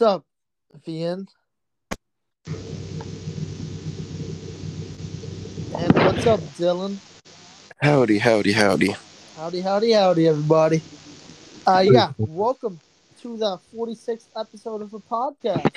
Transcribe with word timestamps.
What's 0.00 0.14
up, 0.16 0.24
Vian? 0.86 1.28
And 5.76 5.92
what's 5.92 6.26
up, 6.26 6.40
Dylan? 6.56 6.96
Howdy, 7.82 8.16
howdy, 8.16 8.52
howdy. 8.52 8.96
Howdy, 9.36 9.60
howdy, 9.60 9.92
howdy, 9.92 10.26
everybody. 10.26 10.80
Uh, 11.66 11.84
yeah, 11.84 12.12
welcome 12.16 12.80
to 13.20 13.36
the 13.36 13.58
46th 13.76 14.24
episode 14.38 14.80
of 14.80 14.90
the 14.90 15.00
podcast, 15.00 15.70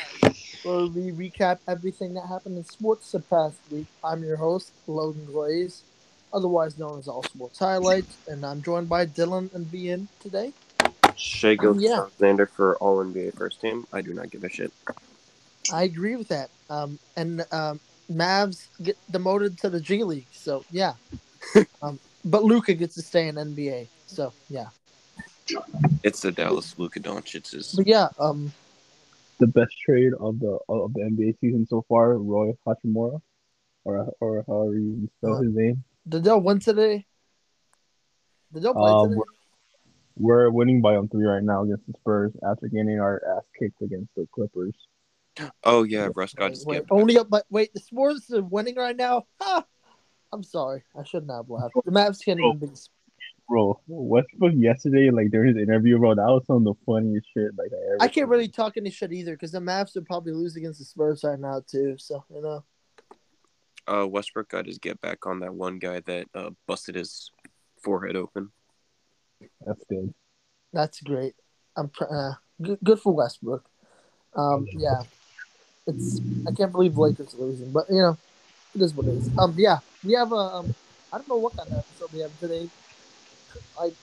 where 0.63 0.85
we 0.85 1.11
recap 1.11 1.59
everything 1.67 2.13
that 2.13 2.25
happened 2.25 2.57
in 2.57 2.63
sports 2.63 3.11
the 3.11 3.19
past 3.19 3.57
week. 3.69 3.87
I'm 4.05 4.23
your 4.23 4.37
host, 4.37 4.71
Logan 4.87 5.25
Glaze, 5.25 5.81
otherwise 6.31 6.79
known 6.79 6.97
as 6.99 7.09
All 7.09 7.23
Sports 7.23 7.59
Highlights, 7.59 8.15
and 8.29 8.45
I'm 8.45 8.61
joined 8.61 8.87
by 8.87 9.05
Dylan 9.05 9.53
and 9.53 9.65
Vian 9.65 10.07
today. 10.21 10.53
Shai 11.17 11.55
Gilgeous 11.55 11.83
yeah. 11.83 11.97
Alexander 11.99 12.45
for 12.45 12.75
All 12.77 13.03
NBA 13.03 13.35
first 13.35 13.61
team. 13.61 13.85
I 13.93 14.01
do 14.01 14.13
not 14.13 14.29
give 14.31 14.43
a 14.43 14.49
shit. 14.49 14.71
I 15.71 15.83
agree 15.83 16.15
with 16.15 16.27
that. 16.29 16.49
Um, 16.69 16.99
and 17.15 17.45
um, 17.51 17.79
Mavs 18.11 18.67
get 18.81 18.97
demoted 19.11 19.57
to 19.59 19.69
the 19.69 19.79
G 19.79 20.03
League, 20.03 20.27
so 20.31 20.65
yeah. 20.71 20.93
um, 21.81 21.99
but 22.25 22.43
Luka 22.43 22.73
gets 22.73 22.95
to 22.95 23.01
stay 23.01 23.27
in 23.27 23.35
NBA, 23.35 23.87
so 24.07 24.33
yeah. 24.49 24.67
It's 26.03 26.21
the 26.21 26.31
Dallas 26.31 26.77
Luka 26.79 26.99
Doncic's. 26.99 27.73
But 27.75 27.87
yeah, 27.87 28.07
um, 28.19 28.51
the 29.39 29.47
best 29.47 29.73
trade 29.85 30.13
of 30.19 30.39
the 30.39 30.57
of 30.69 30.93
the 30.93 31.01
NBA 31.01 31.39
season 31.39 31.67
so 31.69 31.83
far, 31.87 32.17
Rui 32.17 32.53
Hachimura, 32.65 33.21
or 33.83 34.13
or 34.19 34.43
however 34.47 34.75
you 34.75 35.09
spell 35.17 35.35
Uh, 35.35 35.41
his 35.41 35.53
name. 35.53 35.83
did 36.07 36.23
they 36.23 36.33
win 36.33 36.59
today? 36.59 37.05
Did 38.53 38.63
they 38.63 38.71
play 38.71 38.91
Um, 38.91 39.09
today? 39.09 39.21
We're, 40.15 40.45
we're 40.45 40.49
winning 40.51 40.81
by 40.81 40.95
on 40.95 41.07
three 41.09 41.25
right 41.25 41.43
now 41.43 41.63
against 41.63 41.85
the 41.87 41.93
Spurs 41.99 42.31
after 42.47 42.67
getting 42.67 42.99
our 42.99 43.21
ass 43.37 43.43
kicked 43.59 43.81
against 43.81 44.13
the 44.15 44.27
Clippers. 44.33 44.73
Oh 45.63 45.83
yeah, 45.83 46.09
Russ 46.15 46.33
got 46.33 46.45
Wait, 46.45 46.51
his 46.51 46.65
wait, 46.65 46.83
only 46.91 47.17
up, 47.17 47.29
but 47.29 47.45
wait, 47.49 47.73
the 47.73 47.79
Spurs 47.79 48.29
are 48.31 48.43
winning 48.43 48.75
right 48.75 48.95
now. 48.95 49.23
Ha! 49.41 49.63
I'm 50.31 50.43
sorry, 50.43 50.83
I 50.97 51.03
shouldn't 51.03 51.31
have 51.31 51.49
laughed. 51.49 51.73
The 51.85 51.91
Mavs 51.91 52.23
can't 52.23 52.39
even 52.39 52.57
be. 52.59 52.67
Bro, 53.49 53.81
Westbrook 53.87 54.53
yesterday, 54.55 55.09
like 55.09 55.29
during 55.31 55.55
his 55.55 55.61
interview, 55.61 55.97
bro, 55.99 56.15
that 56.15 56.21
was 56.23 56.43
some 56.47 56.57
of 56.57 56.63
the 56.63 56.73
funniest 56.85 57.27
shit 57.33 57.51
like 57.57 57.71
I 57.73 57.93
ever. 57.93 57.97
I 57.99 58.07
can't 58.07 58.13
seen. 58.25 58.29
really 58.29 58.47
talk 58.47 58.77
any 58.77 58.89
shit 58.89 59.11
either 59.11 59.33
because 59.33 59.51
the 59.51 59.59
Mavs 59.59 59.95
would 59.95 60.05
probably 60.05 60.33
lose 60.33 60.55
against 60.55 60.79
the 60.79 60.85
Spurs 60.85 61.23
right 61.23 61.39
now 61.39 61.61
too. 61.67 61.95
So 61.97 62.23
you 62.33 62.41
know, 62.41 62.63
Uh, 63.87 64.07
Westbrook 64.07 64.49
got 64.49 64.65
his 64.65 64.77
get 64.77 65.01
back 65.01 65.25
on 65.25 65.39
that 65.41 65.53
one 65.53 65.77
guy 65.79 65.99
that 66.01 66.27
uh, 66.33 66.51
busted 66.67 66.95
his 66.95 67.31
forehead 67.81 68.15
open. 68.15 68.51
That's 69.65 69.83
good. 69.89 70.13
that's 70.71 71.01
great. 71.01 71.35
I'm 71.75 71.89
pr- 71.89 72.05
uh, 72.05 72.33
good, 72.61 72.79
good 72.83 72.99
for 72.99 73.13
Westbrook. 73.13 73.65
Um, 74.35 74.67
yeah, 74.71 75.01
it's 75.87 76.21
I 76.47 76.51
can't 76.51 76.71
believe 76.71 76.97
Lakers 76.97 77.33
losing, 77.35 77.71
but 77.71 77.85
you 77.89 78.01
know, 78.01 78.17
it 78.75 78.81
is 78.81 78.93
what 78.93 79.07
it 79.07 79.15
is. 79.15 79.29
Um, 79.37 79.53
yeah, 79.57 79.79
we 80.03 80.13
have 80.13 80.31
a 80.31 80.35
um, 80.35 80.75
I 81.11 81.17
don't 81.17 81.27
know 81.27 81.37
what 81.37 81.55
kind 81.55 81.71
of 81.71 81.79
episode 81.79 82.11
we 82.13 82.19
have 82.19 82.39
today. 82.39 82.69
Like, 83.79 83.93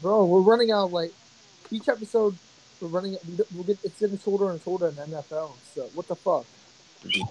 bro, 0.00 0.24
we're 0.24 0.40
running 0.40 0.72
out 0.72 0.86
of 0.86 0.92
like 0.92 1.12
each 1.70 1.88
episode. 1.88 2.36
We're 2.80 2.88
running. 2.88 3.16
We'll 3.54 3.64
get 3.64 3.78
it's 3.84 3.98
getting 4.00 4.18
shorter 4.18 4.50
and 4.50 4.60
shorter 4.60 4.88
in 4.88 4.96
the 4.96 5.02
NFL. 5.02 5.52
So 5.74 5.88
what 5.94 6.08
the 6.08 6.16
fuck? 6.16 6.46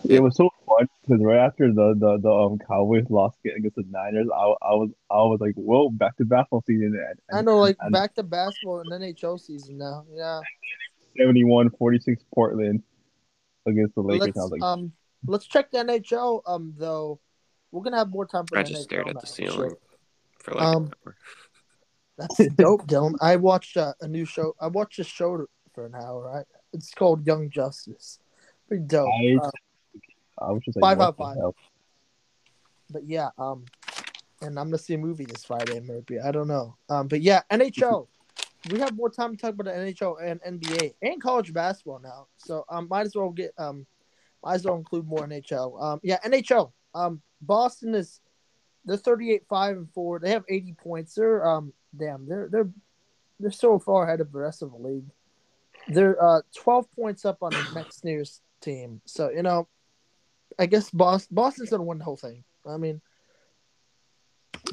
It 0.04 0.22
was 0.22 0.36
so 0.36 0.50
fun 0.66 0.88
because 1.02 1.24
right 1.24 1.40
after 1.40 1.74
the, 1.74 1.96
the, 1.98 2.20
the 2.20 2.30
um 2.30 2.60
Cowboys 2.60 3.06
lost 3.10 3.38
against 3.46 3.76
the 3.76 3.84
Niners, 3.90 4.28
I, 4.34 4.44
I 4.62 4.74
was 4.76 4.90
I 5.10 5.16
was 5.16 5.40
like, 5.40 5.56
whoa, 5.56 5.90
back 5.90 6.18
to 6.18 6.26
basketball 6.26 6.64
season. 6.68 6.98
And, 7.30 7.38
I 7.38 7.42
know, 7.42 7.58
like 7.58 7.78
and 7.80 7.92
back 7.92 8.16
to 8.16 8.24
basketball 8.24 8.82
and 8.82 8.92
NHL 8.92 9.40
season 9.40 9.78
now. 9.78 10.06
Yeah, 10.12 10.42
71-46 11.20 12.18
Portland 12.34 12.84
against 13.66 13.96
the 13.96 14.02
Lakers. 14.02 14.34
let's 14.36 14.52
like, 14.52 14.62
um, 14.62 14.92
let's 15.26 15.46
check 15.46 15.72
the 15.72 15.80
NHL. 15.80 16.42
Um, 16.46 16.74
though, 16.78 17.20
we're 17.72 17.84
gonna 17.84 17.98
have 17.98 18.10
more 18.10 18.26
time 18.26 18.46
for 18.46 18.58
I 18.58 18.64
just 18.64 18.82
NHL 18.82 18.84
stared 18.84 19.08
at 19.08 19.16
now, 19.16 19.22
the 19.22 19.28
ceiling 19.28 19.56
sure. 19.56 19.78
for 20.40 20.54
like 20.54 20.64
Um, 20.64 20.84
an 20.84 20.94
hour. 21.06 21.16
That's 22.18 22.54
dope, 22.56 22.88
Dylan. 22.88 23.16
I 23.22 23.38
watched 23.38 23.78
uh, 23.78 23.94
a 24.02 24.08
new 24.08 24.26
show. 24.26 24.54
I 24.60 24.68
watched 24.68 25.00
a 25.00 25.04
show 25.04 25.46
for 25.74 25.86
an 25.86 25.96
hour. 25.96 26.32
Right? 26.34 26.46
It's 26.74 26.92
called 26.92 27.26
Young 27.26 27.50
Justice. 27.50 28.20
Pretty 28.72 28.86
dope. 28.86 29.10
I- 29.10 29.36
Uh, 29.36 29.52
I 30.38 30.52
was 30.54 30.64
just 30.64 30.78
like, 30.78 30.82
Five 30.82 31.02
out 31.02 31.18
the 31.18 31.24
five. 31.24 31.36
hell? 31.36 31.56
but 32.90 33.04
yeah, 33.06 33.30
um, 33.38 33.66
and 34.42 34.58
I'm 34.58 34.68
gonna 34.68 34.78
see 34.78 34.94
a 34.94 34.98
movie 34.98 35.26
this 35.26 35.44
Friday, 35.44 35.82
maybe. 35.82 36.22
I 36.22 36.32
don't 36.32 36.48
know. 36.48 36.78
Um, 36.88 37.10
but 37.10 37.20
yeah, 37.22 37.42
NHL. 37.52 38.08
we 38.72 38.80
have 38.80 38.96
more 38.96 39.10
time 39.10 39.36
to 39.36 39.42
talk 39.42 39.56
about 39.56 39.66
the 39.66 39.72
NHL 39.72 40.16
and 40.24 40.42
NBA 40.44 40.94
and 41.02 41.22
college 41.22 41.52
basketball 41.52 42.00
now. 42.00 42.28
So 42.38 42.64
um, 42.70 42.88
might 42.90 43.06
as 43.06 43.14
well 43.16 43.30
get 43.32 43.54
um, 43.58 43.86
might 44.42 44.54
as 44.56 44.64
well 44.66 44.76
include 44.76 45.06
more 45.06 45.28
NHL. 45.28 45.82
Um, 45.84 46.00
yeah, 46.02 46.20
NHL. 46.22 46.72
Um, 46.96 47.22
Boston 47.42 47.94
is 47.94 48.22
they're 48.86 48.96
38 48.96 49.44
5 49.50 49.78
and 49.78 49.92
4 49.94 50.20
they 50.20 50.32
have 50.32 50.44
80 50.50 50.74
points 50.74 51.14
they're 51.14 51.46
um 51.46 51.72
damn 51.96 52.26
they're 52.28 52.48
they're 52.52 52.70
they're 53.40 53.52
so 53.52 53.78
far 53.78 54.06
ahead 54.08 54.22
of 54.22 54.32
the 54.32 54.40
rest 54.40 54.64
of 54.64 54.72
the 54.72 54.78
league 54.78 55.06
they're 55.90 56.22
uh 56.24 56.42
12 56.56 56.92
points 56.96 57.24
up 57.26 57.44
on 57.44 57.52
the 57.52 57.64
next 57.76 58.04
nearest 58.04 58.42
team. 58.62 59.02
So 59.06 59.30
you 59.30 59.44
know 59.44 59.68
i 60.60 60.66
guess 60.66 60.90
boston 60.90 61.34
boston's 61.34 61.70
gonna 61.70 61.84
win 61.84 61.98
the 61.98 62.04
whole 62.04 62.18
thing. 62.18 62.44
I 62.66 62.78
mean 62.78 63.02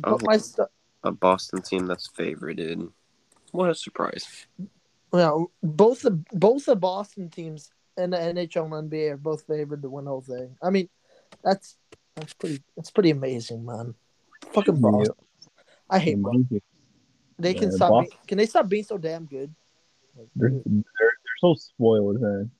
Oh. 0.05 0.19
my 0.23 0.37
st- 0.37 0.69
A 1.05 1.11
Boston 1.13 1.63
team 1.63 1.87
that's 1.87 2.09
favorited. 2.09 2.91
What 3.53 3.71
a 3.71 3.75
surprise! 3.75 4.47
you 4.59 4.69
know, 5.13 5.51
both 5.63 6.03
the 6.03 6.23
both 6.33 6.67
the 6.67 6.77
boston 6.77 7.31
teams 7.31 7.71
and 7.97 8.13
the 8.13 8.19
nhl 8.19 8.79
and 8.79 8.91
nba 8.91 9.13
are 9.13 9.17
both 9.17 9.47
favored 9.47 9.81
to 9.83 9.89
win 9.89 10.05
the 10.05 10.11
whole 10.11 10.21
thing. 10.21 10.57
I 10.63 10.71
mean 10.71 10.89
that's 11.43 11.77
that's 12.15 12.35
pretty 12.35 12.63
that's 12.77 12.91
pretty 12.91 13.11
amazing 13.11 13.65
man. 13.65 13.95
Fucking 14.53 14.81
boston. 14.81 15.15
I 15.89 15.99
hate 15.99 16.21
boston. 16.21 16.61
They 17.39 17.55
can 17.55 17.71
Yeah, 17.71 17.77
stop 17.77 17.91
Boston- 17.91 18.11
being, 18.11 18.27
can 18.27 18.39
they 18.39 18.47
stop 18.47 18.69
being 18.69 18.85
so 18.85 18.99
damn 18.99 19.25
good? 19.25 19.55
They're, 20.37 20.51
they're, 20.51 20.63
they're 20.67 21.39
so 21.41 21.55
spoiled, 21.55 22.21
man. 22.21 22.51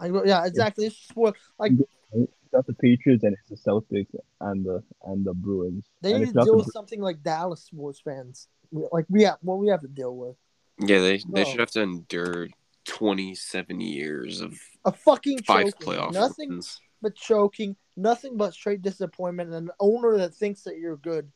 I, 0.00 0.06
yeah, 0.24 0.46
exactly. 0.46 0.86
It's 0.86 0.96
spoiled. 0.96 1.36
Like 1.58 1.72
It's 2.12 2.32
got 2.52 2.66
the 2.66 2.72
Patriots 2.74 3.22
and 3.22 3.36
it's 3.38 3.62
the 3.62 3.70
Celtics 3.70 4.14
and 4.40 4.64
the 4.64 4.82
and 5.04 5.24
the 5.24 5.34
Bruins. 5.34 5.84
they 6.00 6.12
and 6.14 6.20
need 6.24 6.34
to 6.34 6.44
deal 6.44 6.44
the 6.44 6.56
with 6.58 6.72
something 6.72 7.00
like 7.00 7.22
Dallas 7.22 7.62
sports 7.62 8.00
fans. 8.00 8.48
Like 8.72 9.06
we 9.08 9.24
have, 9.24 9.36
what 9.42 9.58
we 9.58 9.68
have 9.68 9.80
to 9.82 9.88
deal 9.88 10.16
with 10.16 10.36
Yeah, 10.78 11.00
they 11.00 11.18
they 11.18 11.42
No. 11.42 11.44
should 11.44 11.60
have 11.60 11.70
to 11.72 11.82
endure 11.82 12.48
twenty 12.84 13.34
seven 13.34 13.80
years 13.80 14.40
of 14.40 14.58
a 14.84 14.92
fucking 14.92 15.42
five 15.42 15.66
choking, 15.78 15.86
playoff 15.94 16.12
nothing 16.12 16.48
wins. 16.50 16.80
but 17.02 17.14
choking, 17.14 17.76
nothing 17.96 18.36
but 18.36 18.54
straight 18.54 18.80
disappointment, 18.82 19.52
and 19.52 19.68
an 19.68 19.74
owner 19.78 20.16
that 20.18 20.34
thinks 20.34 20.62
that 20.62 20.78
you're 20.78 20.96
good 20.96 21.30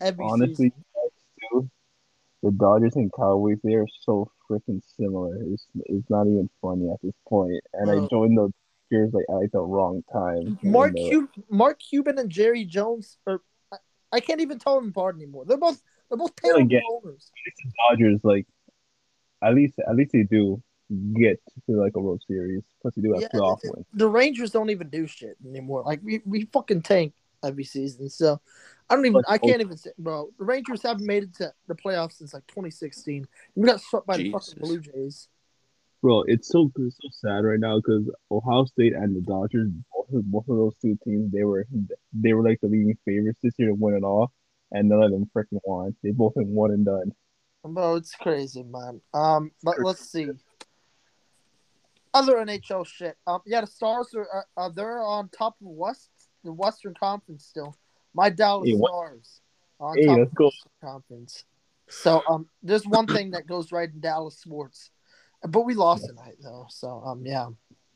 every 0.00 0.24
honestly, 0.24 0.54
season. 0.70 0.84
The 2.44 2.50
Dodgers 2.52 2.94
and 2.96 3.10
Cowboys 3.12 3.58
they 3.64 3.74
are 3.74 3.86
so 4.02 4.30
freaking 4.48 4.80
similar. 4.96 5.36
It's 5.52 5.66
it's 5.86 6.08
not 6.10 6.26
even 6.26 6.48
funny 6.60 6.90
at 6.90 7.00
this 7.02 7.14
point. 7.28 7.60
And 7.72 7.86
Bro. 7.86 8.04
I 8.04 8.08
joined 8.08 8.38
the 8.38 8.52
Cheers 8.92 9.14
like 9.14 9.24
at 9.30 9.34
like 9.36 9.50
the 9.50 9.60
wrong 9.62 10.02
time. 10.12 10.58
Mark 10.62 10.94
Cuban, 10.94 11.28
Mark 11.48 11.80
Cuban, 11.80 12.18
and 12.18 12.28
Jerry 12.30 12.66
Jones, 12.66 13.16
or 13.26 13.40
I, 13.72 13.76
I 14.12 14.20
can't 14.20 14.42
even 14.42 14.58
tell 14.58 14.78
them 14.78 14.90
apart 14.90 15.16
anymore. 15.16 15.44
They're 15.46 15.56
both 15.56 15.80
they're 16.08 16.18
both 16.18 16.36
terrible 16.36 16.66
get- 16.66 16.82
owners. 16.92 17.30
the 17.64 17.70
Dodgers 17.88 18.20
like 18.22 18.46
at 19.42 19.54
least 19.54 19.78
at 19.88 19.96
least 19.96 20.12
they 20.12 20.24
do 20.24 20.62
get 21.18 21.40
to 21.66 21.80
like 21.80 21.92
a 21.96 21.98
World 22.00 22.22
Series. 22.28 22.62
Plus 22.82 22.94
they 22.94 23.00
do 23.02 23.14
have 23.14 23.22
Yeah, 23.22 23.28
playoff 23.32 23.60
wins. 23.64 23.86
the 23.94 24.06
Rangers 24.06 24.50
don't 24.50 24.68
even 24.68 24.90
do 24.90 25.06
shit 25.06 25.38
anymore. 25.48 25.82
Like 25.82 26.00
we, 26.02 26.20
we 26.26 26.44
fucking 26.52 26.82
tank 26.82 27.14
every 27.42 27.64
season. 27.64 28.10
So 28.10 28.38
I 28.90 28.96
don't 28.96 29.06
even 29.06 29.22
I 29.28 29.38
can't 29.38 29.60
even 29.60 29.76
say 29.76 29.90
bro. 29.98 30.30
The 30.38 30.44
Rangers 30.44 30.82
haven't 30.82 31.06
made 31.06 31.22
it 31.24 31.34
to 31.36 31.52
the 31.68 31.74
playoffs 31.74 32.18
since 32.18 32.34
like 32.34 32.46
2016. 32.48 33.26
We 33.54 33.66
got 33.66 33.80
swept 33.80 34.06
by 34.06 34.18
the 34.18 34.30
fucking 34.30 34.54
Blue 34.60 34.78
Jays. 34.78 35.28
Bro, 36.02 36.24
it's 36.26 36.48
so 36.48 36.70
it's 36.76 36.98
so 37.00 37.08
sad 37.10 37.44
right 37.44 37.58
now 37.58 37.78
because 37.78 38.10
Ohio 38.30 38.66
State 38.66 38.92
and 38.92 39.16
the 39.16 39.22
Dodgers, 39.22 39.70
both 39.90 40.08
of, 40.12 40.30
both 40.30 40.48
of 40.48 40.56
those 40.56 40.74
two 40.82 40.98
teams, 41.02 41.32
they 41.32 41.44
were 41.44 41.66
they 42.12 42.34
were 42.34 42.46
like 42.46 42.60
the 42.60 42.68
leading 42.68 42.98
favorites 43.06 43.38
this 43.42 43.54
year 43.56 43.68
to 43.68 43.74
win 43.74 43.96
it 43.96 44.04
all, 44.04 44.30
and 44.70 44.90
none 44.90 45.02
of 45.02 45.10
them 45.10 45.30
freaking 45.34 45.60
won. 45.64 45.96
They 46.02 46.10
both 46.10 46.34
been 46.34 46.48
one 46.48 46.72
and 46.72 46.84
done. 46.84 47.12
Bro, 47.64 47.96
it's 47.96 48.14
crazy, 48.14 48.62
man. 48.62 49.00
Um, 49.14 49.50
but 49.62 49.76
let's 49.80 50.10
see. 50.10 50.28
Other 52.12 52.34
NHL 52.34 52.86
shit. 52.86 53.16
Um, 53.26 53.40
yeah, 53.46 53.62
the 53.62 53.66
Stars 53.66 54.14
are 54.14 54.28
uh, 54.58 54.60
uh, 54.60 54.68
they're 54.68 55.00
on 55.00 55.30
top 55.30 55.54
of 55.62 55.68
West 55.68 56.10
the 56.44 56.52
Western 56.52 56.92
Conference 56.92 57.46
still. 57.46 57.74
My 58.14 58.30
Dallas 58.30 58.70
Hey, 58.70 58.76
Stars 58.76 59.40
on 59.80 59.96
Hey, 59.96 60.06
top 60.06 60.18
of 60.20 60.30
the 60.34 60.86
Conference. 60.86 61.44
So 61.88 62.22
um, 62.28 62.46
there's 62.62 62.86
one 62.86 63.06
thing 63.06 63.32
that 63.32 63.46
goes 63.46 63.70
right 63.70 63.90
in 63.92 64.00
Dallas 64.00 64.38
sports, 64.38 64.90
but 65.46 65.62
we 65.62 65.74
lost 65.74 66.06
tonight 66.06 66.36
though. 66.42 66.66
So 66.70 67.02
um, 67.04 67.24
yeah, 67.26 67.48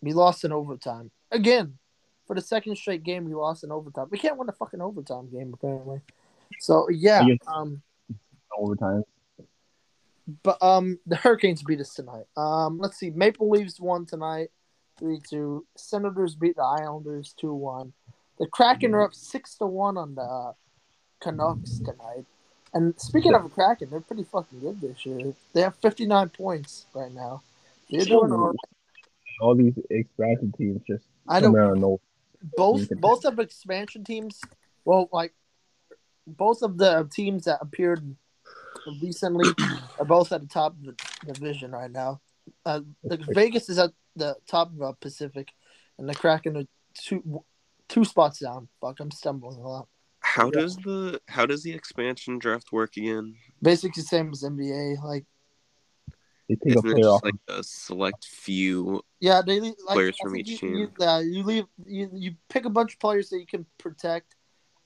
we 0.03 0.12
lost 0.12 0.44
in 0.44 0.53
overtime 0.53 1.11
again 1.31 1.79
for 2.26 2.35
the 2.35 2.43
second 2.43 2.76
straight 2.76 3.03
game. 3.03 3.25
We 3.25 3.35
lost 3.35 3.65
in 3.65 3.73
overtime. 3.73 4.09
We 4.11 4.19
can't 4.19 4.37
win 4.37 4.49
a 4.49 4.53
fucking 4.53 4.82
overtime 4.82 5.31
game 5.31 5.55
apparently. 5.55 6.00
So 6.61 6.88
yeah, 6.91 7.25
um, 7.47 7.82
Overtime. 8.56 9.05
but 10.43 10.62
um, 10.62 10.99
the 11.06 11.17
Hurricanes 11.17 11.62
beat 11.62 11.81
us 11.81 11.94
tonight. 11.94 12.25
Um, 12.37 12.79
let's 12.79 12.99
see. 12.99 13.11
Maple 13.11 13.49
Leafs 13.49 13.81
won 13.81 14.05
tonight, 14.05 14.50
three 14.99 15.20
two. 15.29 15.67
Senators 15.76 16.35
beat 16.35 16.56
the 16.56 16.62
Islanders 16.62 17.35
two 17.38 17.55
one. 17.55 17.93
The 18.38 18.46
Kraken 18.46 18.94
are 18.94 19.02
up 19.02 19.14
six 19.14 19.55
to 19.56 19.67
one 19.67 19.96
on 19.96 20.14
the 20.14 20.55
Canucks 21.20 21.79
tonight. 21.79 22.25
And 22.75 22.99
speaking 23.00 23.35
of 23.35 23.43
the 23.43 23.49
Kraken, 23.49 23.88
they're 23.90 24.00
pretty 24.00 24.25
fucking 24.25 24.61
good 24.61 24.81
this 24.81 25.05
year. 25.05 25.32
They 25.52 25.62
have 25.62 25.76
fifty 25.76 26.06
nine 26.06 26.29
points 26.29 26.87
right 26.94 27.12
now. 27.12 27.43
They're 27.90 28.05
doing 28.05 28.32
all. 28.32 28.55
All 29.40 29.55
these 29.55 29.79
expansion 29.88 30.52
teams 30.58 30.82
just 30.85 31.05
I 31.29 31.38
don't 31.40 31.55
know. 31.81 32.00
both 32.56 32.88
both 33.00 33.25
of 33.25 33.38
expansion 33.38 34.02
teams. 34.05 34.41
Well, 34.84 35.08
like 35.12 35.32
both 36.26 36.62
of 36.62 36.76
the 36.76 37.08
teams 37.12 37.44
that 37.44 37.58
appeared 37.61 38.17
recently 39.00 39.49
are 39.99 40.05
both 40.05 40.32
at 40.32 40.41
the 40.41 40.49
top 40.49 40.75
of 40.75 40.84
the 40.84 41.32
division 41.32 41.70
right 41.70 41.91
now. 41.91 42.20
Uh, 42.67 42.81
the 43.05 43.19
Vegas 43.31 43.69
is 43.69 43.79
at 43.79 43.93
the 44.17 44.34
top 44.46 44.73
of 44.73 44.79
the 44.79 44.93
Pacific, 44.94 45.52
and 45.99 46.08
the 46.08 46.14
Kraken 46.14 46.56
are 46.56 46.64
two 46.94 47.44
two 47.88 48.05
spots 48.05 48.38
down. 48.40 48.69
Fuck, 48.81 49.00
I'm 49.00 49.11
stumbling 49.11 49.58
a 49.58 49.69
lot. 49.69 49.88
How 50.20 50.46
Yeah. 50.46 50.61
does 50.61 50.76
the 50.76 51.20
how 51.29 51.46
does 51.46 51.62
the 51.62 51.73
expansion 51.73 52.38
draft 52.38 52.73
work 52.73 52.96
again? 52.96 53.37
Basically, 53.62 54.02
the 54.02 54.06
same 54.08 54.31
as 54.32 54.43
NBA. 54.43 55.02
Like, 55.02 55.25
They 56.49 56.55
take 56.56 56.76
a 56.76 56.79
Isn't 56.79 56.90
it 56.90 56.93
player 56.94 57.06
off. 57.08 57.23
just 57.23 57.25
like 57.25 57.35
a 57.49 57.62
select 57.62 58.25
few? 58.25 59.02
yeah, 59.20 59.43
they 59.43 59.61
leave, 59.61 59.75
like, 59.87 59.94
Players 59.96 60.17
from 60.19 60.37
each 60.37 60.49
you, 60.49 60.58
team. 60.58 60.75
You, 60.76 61.06
uh, 61.06 61.19
you 61.20 61.43
leave 61.43 61.67
you, 61.87 62.11
you 62.12 62.35
pick 62.49 62.64
a 62.64 62.70
bunch 62.70 62.94
of 62.94 63.00
players 63.00 63.29
that 63.31 63.38
you 63.38 63.46
can 63.46 63.67
protect, 63.79 64.34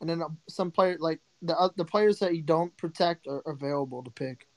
and 0.00 0.08
then 0.10 0.22
uh, 0.22 0.28
some 0.48 0.70
player 0.70 0.96
like 1.00 1.20
the 1.40 1.56
uh, 1.58 1.68
the 1.76 1.84
players 1.84 2.18
that 2.20 2.34
you 2.36 2.42
don't 2.42 2.76
protect 2.76 3.26
are 3.26 3.42
available 3.46 4.02
to 4.02 4.10
pick. 4.10 4.48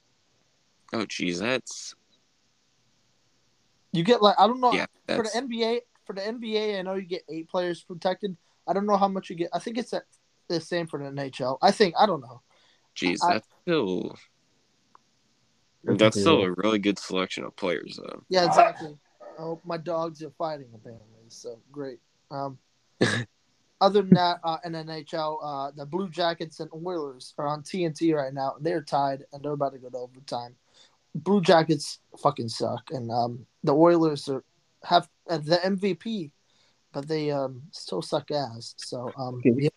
Oh, 0.93 1.05
geez, 1.05 1.39
that's 1.39 1.95
You 3.91 4.03
get 4.03 4.21
like 4.21 4.35
I 4.39 4.47
don't 4.47 4.59
know 4.61 4.73
yeah. 4.73 4.85
for 5.07 5.23
the 5.23 5.29
NBA 5.29 5.81
for 6.05 6.13
the 6.13 6.21
NBA, 6.21 6.79
I 6.79 6.81
know 6.81 6.95
you 6.95 7.03
get 7.03 7.23
eight 7.29 7.49
players 7.49 7.83
protected. 7.83 8.35
I 8.67 8.73
don't 8.73 8.85
know 8.85 8.97
how 8.97 9.07
much 9.07 9.29
you 9.29 9.35
get. 9.35 9.49
I 9.53 9.59
think 9.59 9.77
it's 9.77 9.93
at 9.93 10.03
the 10.47 10.59
same 10.59 10.87
for 10.87 10.99
the 10.99 11.05
NHL. 11.05 11.57
I 11.61 11.71
think 11.71 11.95
I 11.97 12.05
don't 12.05 12.21
know. 12.21 12.41
geez, 12.93 13.21
I- 13.21 13.33
that's 13.33 13.47
still 13.63 14.15
That's 15.83 15.99
that's 15.99 16.19
still 16.19 16.41
a 16.43 16.51
really 16.51 16.79
good 16.79 16.97
selection 16.97 17.43
of 17.43 17.55
players, 17.55 17.99
though. 18.01 18.23
Yeah, 18.29 18.45
exactly. 18.45 18.97
Oh, 19.37 19.59
my 19.65 19.77
dogs 19.77 20.23
are 20.23 20.31
fighting 20.37 20.67
apparently. 20.73 21.05
So 21.27 21.59
great. 21.71 21.99
Um, 22.31 22.57
other 23.81 24.01
than 24.01 24.13
that, 24.13 24.39
uh, 24.43 24.57
in 24.63 24.71
NHL, 24.73 25.37
uh, 25.43 25.71
the 25.75 25.85
Blue 25.85 26.09
Jackets 26.09 26.59
and 26.59 26.69
Oilers 26.73 27.33
are 27.37 27.47
on 27.47 27.61
TNT 27.61 28.15
right 28.15 28.33
now. 28.33 28.55
They're 28.61 28.81
tied 28.81 29.25
and 29.33 29.43
they're 29.43 29.51
about 29.51 29.73
to 29.73 29.79
go 29.79 29.89
to 29.89 29.97
overtime. 29.97 30.55
Blue 31.13 31.41
Jackets 31.41 31.99
fucking 32.21 32.49
suck, 32.49 32.89
and 32.91 33.09
um, 33.11 33.45
the 33.63 33.73
Oilers 33.73 34.27
are 34.27 34.43
have 34.85 35.09
uh, 35.29 35.37
the 35.37 35.57
MVP, 35.57 36.31
but 36.93 37.07
they 37.07 37.31
um 37.31 37.63
still 37.71 38.01
suck 38.01 38.31
ass. 38.31 38.73
So 38.77 39.11
um, 39.17 39.35
Okay. 39.35 39.53
yeah. 39.57 39.69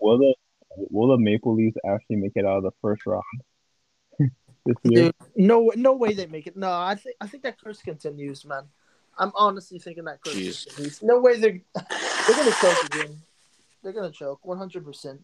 Will 0.00 0.18
the 0.18 0.34
will 0.76 1.08
the 1.08 1.18
Maple 1.18 1.54
Leafs 1.54 1.76
actually 1.86 2.16
make 2.16 2.32
it 2.34 2.44
out 2.46 2.58
of 2.58 2.62
the 2.62 2.70
first 2.80 3.04
round 3.06 3.22
this 4.66 4.76
year? 4.84 5.04
Dude, 5.04 5.14
no, 5.36 5.70
no 5.76 5.92
way 5.94 6.14
they 6.14 6.26
make 6.26 6.46
it. 6.46 6.56
No, 6.56 6.70
I 6.72 6.94
think 6.94 7.16
I 7.20 7.26
think 7.26 7.42
that 7.42 7.60
curse 7.60 7.82
continues, 7.82 8.44
man. 8.44 8.64
I'm 9.18 9.32
honestly 9.34 9.78
thinking 9.78 10.04
that 10.04 10.22
curse 10.24 10.34
Jeez. 10.34 10.66
continues. 10.66 11.02
No 11.02 11.20
way 11.20 11.38
they're 11.38 11.60
they're 11.74 12.36
gonna 12.36 12.52
choke 12.60 12.84
again. 12.84 13.22
They're 13.82 13.92
gonna 13.92 14.10
choke 14.10 14.40
100. 14.44 14.84
percent 14.84 15.20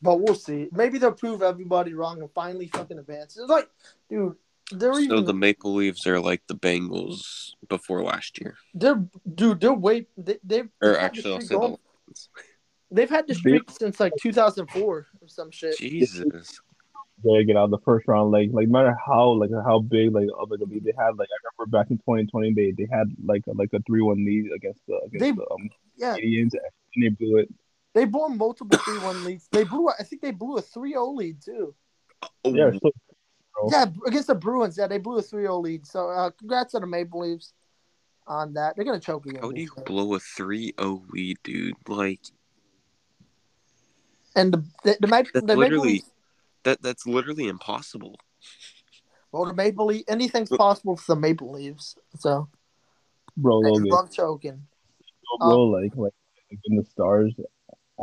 But 0.00 0.20
we'll 0.20 0.34
see. 0.36 0.68
Maybe 0.72 0.98
they'll 0.98 1.12
prove 1.12 1.42
everybody 1.42 1.94
wrong 1.94 2.20
and 2.20 2.30
finally 2.32 2.68
fucking 2.68 2.98
advance. 2.98 3.36
It's 3.36 3.50
like, 3.50 3.68
dude, 4.08 4.36
they're 4.74 4.94
So 4.94 5.00
even 5.00 5.24
the 5.24 5.34
Maple 5.34 5.74
Leafs 5.74 6.06
are 6.06 6.20
like 6.20 6.42
the 6.48 6.54
Bengals 6.54 7.50
before 7.68 8.02
last 8.02 8.40
year, 8.40 8.56
they're 8.74 9.04
dude 9.34 9.60
they're 9.60 9.72
way 9.72 10.06
they, 10.16 10.38
they've 10.44 10.68
or 10.80 10.88
they've 10.90 10.92
the 10.94 11.00
actually, 11.02 11.32
I'll 11.34 11.40
say 11.40 11.46
the 11.54 11.58
going- 11.60 11.76
they've 12.90 13.10
had 13.10 13.26
the 13.26 13.34
streak 13.34 13.70
since 13.70 14.00
like 14.00 14.12
2004 14.20 14.82
or 14.84 15.06
some 15.26 15.50
shit. 15.50 15.76
Jesus. 15.78 16.60
They 17.24 17.44
get 17.44 17.56
out 17.56 17.64
of 17.66 17.70
the 17.70 17.78
first 17.84 18.08
round. 18.08 18.32
Like 18.32 18.48
like 18.52 18.66
no 18.68 18.72
matter 18.82 18.96
how 19.06 19.30
like 19.32 19.50
how 19.64 19.78
big 19.78 20.12
like 20.12 20.26
of 20.38 20.50
like 20.50 20.60
a 20.60 20.64
lead 20.64 20.82
they 20.84 20.92
had. 20.98 21.16
Like 21.16 21.28
I 21.30 21.36
remember 21.56 21.70
back 21.78 21.90
in 21.90 21.98
2020 21.98 22.52
they 22.54 22.72
they 22.76 22.88
had 22.90 23.06
like 23.24 23.44
a, 23.46 23.52
like 23.52 23.70
a 23.72 23.78
three 23.86 24.02
one 24.02 24.24
lead 24.24 24.50
against 24.52 24.80
the 24.88 24.96
against 25.06 25.20
They- 25.20 25.30
the 25.32 25.46
um, 25.50 25.68
Yeah, 25.96 26.16
Canadiens 26.16 26.50
and 26.94 27.04
they 27.04 27.08
blew 27.10 27.36
it. 27.38 27.48
they 27.94 28.06
blew 28.06 28.28
multiple 28.30 28.76
three 28.78 28.98
one 28.98 29.22
leads. 29.24 29.46
They 29.52 29.62
blew 29.62 29.88
I 29.88 30.02
think 30.02 30.20
they 30.20 30.32
blew 30.32 30.56
a 30.58 30.62
3-0 30.62 31.14
lead 31.14 31.40
too. 31.42 31.74
Oh, 32.44 32.54
Yeah, 32.54 32.72
so 32.72 32.78
bro. 32.80 32.90
Yeah, 33.70 33.86
against 34.06 34.26
the 34.28 34.34
Bruins, 34.34 34.76
yeah, 34.78 34.86
they 34.86 34.98
blew 34.98 35.18
a 35.18 35.22
3-0 35.22 35.62
lead. 35.62 35.86
So 35.86 36.08
uh, 36.10 36.30
congrats 36.30 36.72
to 36.72 36.80
the 36.80 36.86
Maple 36.86 37.20
Leafs 37.20 37.52
on 38.26 38.54
that. 38.54 38.74
They're 38.76 38.84
gonna 38.84 38.98
choke 39.00 39.26
again. 39.26 39.42
how 39.42 39.50
do 39.52 39.60
you 39.60 39.68
year. 39.76 39.84
blow 39.84 40.14
a 40.14 40.18
3-0 40.18 41.02
lead, 41.10 41.36
dude? 41.44 41.74
Like 41.86 42.20
And 44.34 44.52
the 44.54 44.64
the, 44.84 44.96
the, 45.00 45.06
Ma- 45.06 45.16
That's 45.18 45.32
the 45.32 45.40
Maple 45.42 45.56
literally- 45.58 45.88
Leafs, 45.94 46.10
that. 46.64 46.82
That's 46.82 47.06
literally 47.06 47.48
impossible. 47.48 48.16
well, 49.30 49.44
the 49.46 49.54
Maple 49.54 49.86
Leaf, 49.86 50.04
anything's 50.08 50.48
possible 50.50 50.96
for 50.96 51.14
the 51.14 51.20
Maple 51.20 51.52
Leafs. 51.52 51.96
So 52.18 52.48
bro, 53.36 53.56
I 53.64 53.68
Logan, 53.68 53.84
love 53.84 54.10
choking. 54.12 54.66
bro, 55.38 55.64
like 55.66 55.92
like 55.96 56.12
in 56.64 56.76
the 56.76 56.84
stars 56.84 57.32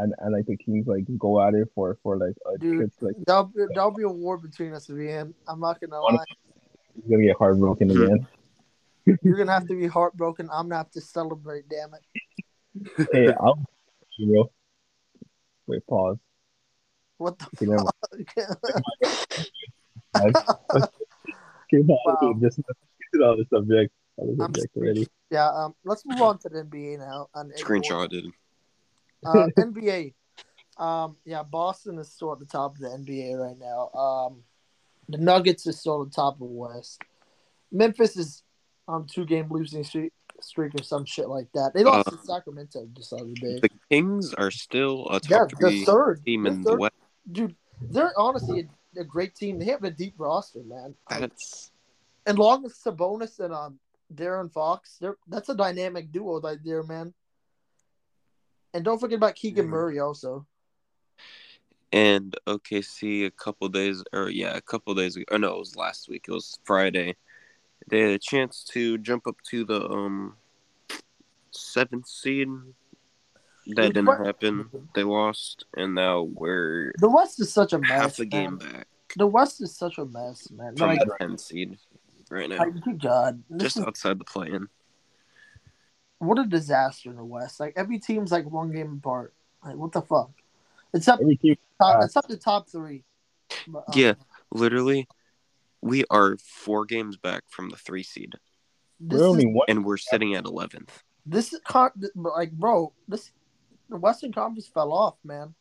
and 0.01 0.13
and 0.19 0.33
like 0.33 0.45
the 0.45 0.57
Kings 0.57 0.87
like 0.87 1.03
go 1.17 1.41
at 1.41 1.53
it 1.53 1.67
for 1.75 1.97
for 2.03 2.17
like 2.17 2.35
a 2.53 2.57
Dude. 2.57 2.77
trip 2.77 2.91
like 3.01 3.15
That'll, 3.25 3.45
be- 3.45 3.65
that'll 3.75 3.91
be 3.91 4.03
a 4.03 4.09
war 4.09 4.37
between 4.37 4.73
us, 4.73 4.87
Vian. 4.87 5.33
I'm 5.47 5.59
not 5.59 5.79
gonna 5.81 6.01
One- 6.01 6.15
lie. 6.15 6.23
it's 6.97 7.07
gonna 7.09 7.23
get 7.23 7.37
heartbroken 7.37 7.91
again. 7.91 8.27
You're 9.23 9.37
gonna 9.37 9.51
have 9.53 9.67
to 9.67 9.75
be 9.79 9.87
heartbroken. 9.87 10.49
I'm 10.51 10.65
gonna 10.65 10.77
have 10.77 10.91
to 10.91 11.01
celebrate. 11.01 11.65
Damn 11.69 11.93
it! 11.95 13.07
hey, 13.13 13.33
I'll 13.39 13.59
bro. 14.25 14.51
Wait, 15.67 15.85
pause. 15.87 16.17
What 17.17 17.37
the 17.39 17.45
Okay, 17.55 17.65
fuck? 17.65 17.95
mind. 20.15 20.35
Okay, 21.71 21.83
no, 21.83 21.97
Wow. 22.05 22.33
just 22.41 22.57
get 23.13 23.21
on 23.21 23.37
the 23.37 23.45
subject. 23.53 23.93
On 24.17 24.27
the 24.27 24.33
I'm 24.33 24.53
subject 24.53 24.75
already. 24.77 25.07
yeah. 25.31 25.49
Um. 25.49 25.75
Let's 25.85 26.05
move 26.05 26.21
on 26.21 26.37
to 26.39 26.49
the 26.49 26.63
NBA 26.63 26.99
now. 26.99 27.27
And 27.35 27.51
screenshot 27.53 28.09
Screenshotted. 28.11 28.31
Uh, 29.25 29.47
NBA. 29.57 30.13
Um, 30.77 31.17
yeah, 31.25 31.43
Boston 31.43 31.97
is 31.99 32.11
still 32.11 32.31
at 32.31 32.39
the 32.39 32.45
top 32.45 32.75
of 32.75 32.81
the 32.81 32.87
NBA 32.87 33.37
right 33.37 33.57
now. 33.59 33.89
Um, 33.99 34.43
the 35.09 35.17
Nuggets 35.17 35.67
is 35.67 35.79
still 35.79 36.01
at 36.03 36.09
the 36.09 36.15
top 36.15 36.35
of 36.35 36.39
the 36.39 36.45
West. 36.45 37.01
Memphis 37.71 38.15
is 38.17 38.43
on 38.87 39.05
two 39.07 39.25
game 39.25 39.47
losing 39.49 39.83
streak, 39.83 40.13
streak 40.41 40.73
or 40.79 40.83
some 40.83 41.05
shit 41.05 41.27
like 41.27 41.47
that. 41.53 41.71
They 41.73 41.83
lost 41.83 42.07
Uh, 42.07 42.11
to 42.11 42.17
Sacramento 42.23 42.87
just 42.95 43.09
the 43.11 43.17
other 43.17 43.33
day. 43.33 43.59
The 43.61 43.69
Kings 43.89 44.33
are 44.35 44.51
still 44.51 45.07
a 45.09 45.19
Yeah, 45.29 45.45
the 45.49 45.55
three 45.57 45.85
third 45.85 46.23
team 46.25 46.43
the 46.43 46.51
in 46.51 46.61
the 46.61 46.69
third- 46.71 46.79
West. 46.79 46.95
dude. 47.31 47.55
They're 47.81 48.13
honestly 48.17 48.67
a, 48.97 49.01
a 49.01 49.03
great 49.03 49.35
team. 49.35 49.57
They 49.59 49.65
have 49.65 49.83
a 49.83 49.91
deep 49.91 50.15
roster, 50.17 50.63
man. 50.63 50.95
That's 51.09 51.71
And 52.25 52.37
along 52.37 52.63
with 52.63 52.75
Sabonis 52.77 53.39
and 53.39 53.53
um 53.53 53.79
De'Aaron 54.13 54.51
Fox, 54.51 54.97
they're 54.99 55.17
that's 55.27 55.49
a 55.49 55.55
dynamic 55.55 56.11
duo 56.11 56.39
right 56.41 56.57
there, 56.63 56.83
man. 56.83 57.13
And 58.73 58.85
don't 58.85 58.99
forget 58.99 59.17
about 59.17 59.35
Keegan 59.35 59.65
Mhm. 59.65 59.69
Murray 59.69 59.99
also. 59.99 60.45
and 61.91 62.35
OKC 62.45 63.25
a 63.25 63.31
couple 63.31 63.67
days, 63.67 64.03
or 64.13 64.29
yeah, 64.29 64.55
a 64.55 64.61
couple 64.61 64.93
days 64.93 65.15
ago. 65.15 65.25
Or 65.31 65.39
no, 65.39 65.55
it 65.55 65.59
was 65.59 65.75
last 65.75 66.07
week. 66.07 66.25
It 66.27 66.31
was 66.31 66.59
Friday. 66.63 67.15
They 67.87 68.01
had 68.01 68.11
a 68.11 68.19
chance 68.19 68.63
to 68.73 68.99
jump 68.99 69.25
up 69.25 69.37
to 69.49 69.65
the 69.65 69.89
um 69.89 70.37
seventh 71.51 72.07
seed. 72.07 72.47
That 73.75 73.93
didn't 73.93 74.05
happen. 74.23 74.69
They 74.93 75.03
lost, 75.03 75.65
and 75.75 75.95
now 75.95 76.21
we're 76.23 76.91
The 76.99 77.09
West 77.09 77.39
is 77.39 77.51
such 77.51 77.73
a 77.73 77.79
mess. 77.79 77.89
half 77.89 78.19
a 78.19 78.21
man. 78.21 78.29
game 78.29 78.57
back 78.59 78.87
The 79.17 79.25
West 79.27 79.59
is 79.61 79.75
such 79.75 79.97
a 79.97 80.05
mess, 80.05 80.49
man. 80.51 80.75
from 80.75 80.89
Like, 80.89 80.99
the 80.99 81.15
10 81.19 81.37
seed 81.39 81.79
right 82.29 82.47
now, 82.49 82.57
like, 82.59 82.79
good 82.81 83.01
God, 83.01 83.43
this 83.49 83.63
just 83.63 83.77
is 83.77 83.83
outside 83.83 84.19
the 84.19 84.25
play-in. 84.25 84.69
What 86.19 86.37
a 86.39 86.45
disaster 86.45 87.09
in 87.09 87.15
the 87.15 87.25
West. 87.25 87.59
Like 87.59 87.73
every 87.75 87.99
team's 87.99 88.31
like 88.31 88.49
one 88.49 88.71
game 88.71 88.99
apart. 89.03 89.33
Like 89.65 89.75
what 89.75 89.91
the 89.91 90.01
fuck? 90.01 90.31
It's 90.93 91.07
up. 91.07 91.19
Every 91.21 91.35
team 91.37 91.55
Top, 91.81 92.03
it's 92.03 92.15
up 92.17 92.27
to 92.27 92.35
top 92.37 92.67
three. 92.69 93.03
But, 93.67 93.79
um, 93.87 93.93
Yeah. 93.95 94.13
Literally, 94.51 95.07
we 95.81 96.03
are 96.09 96.37
four 96.37 96.85
games 96.85 97.15
back 97.17 97.43
from 97.47 97.69
the 97.69 97.77
three 97.77 98.03
seed, 98.03 98.33
This 98.99 99.19
we're 99.19 99.25
is, 99.25 99.29
only 99.31 99.45
one. 99.45 99.65
and 99.69 99.85
we're 99.85 99.97
sitting 99.97 100.33
at 100.35 100.43
11th. 100.43 100.89
this 101.25 101.53
is 101.53 101.61
con- 101.63 101.91
like 102.15 102.51
bro. 102.51 102.91
This 103.07 103.31
the 103.89 103.97
Western 103.97 104.31
Conference 104.33 104.67
fell 104.67 104.91
off, 104.91 105.15
man. 105.23 105.53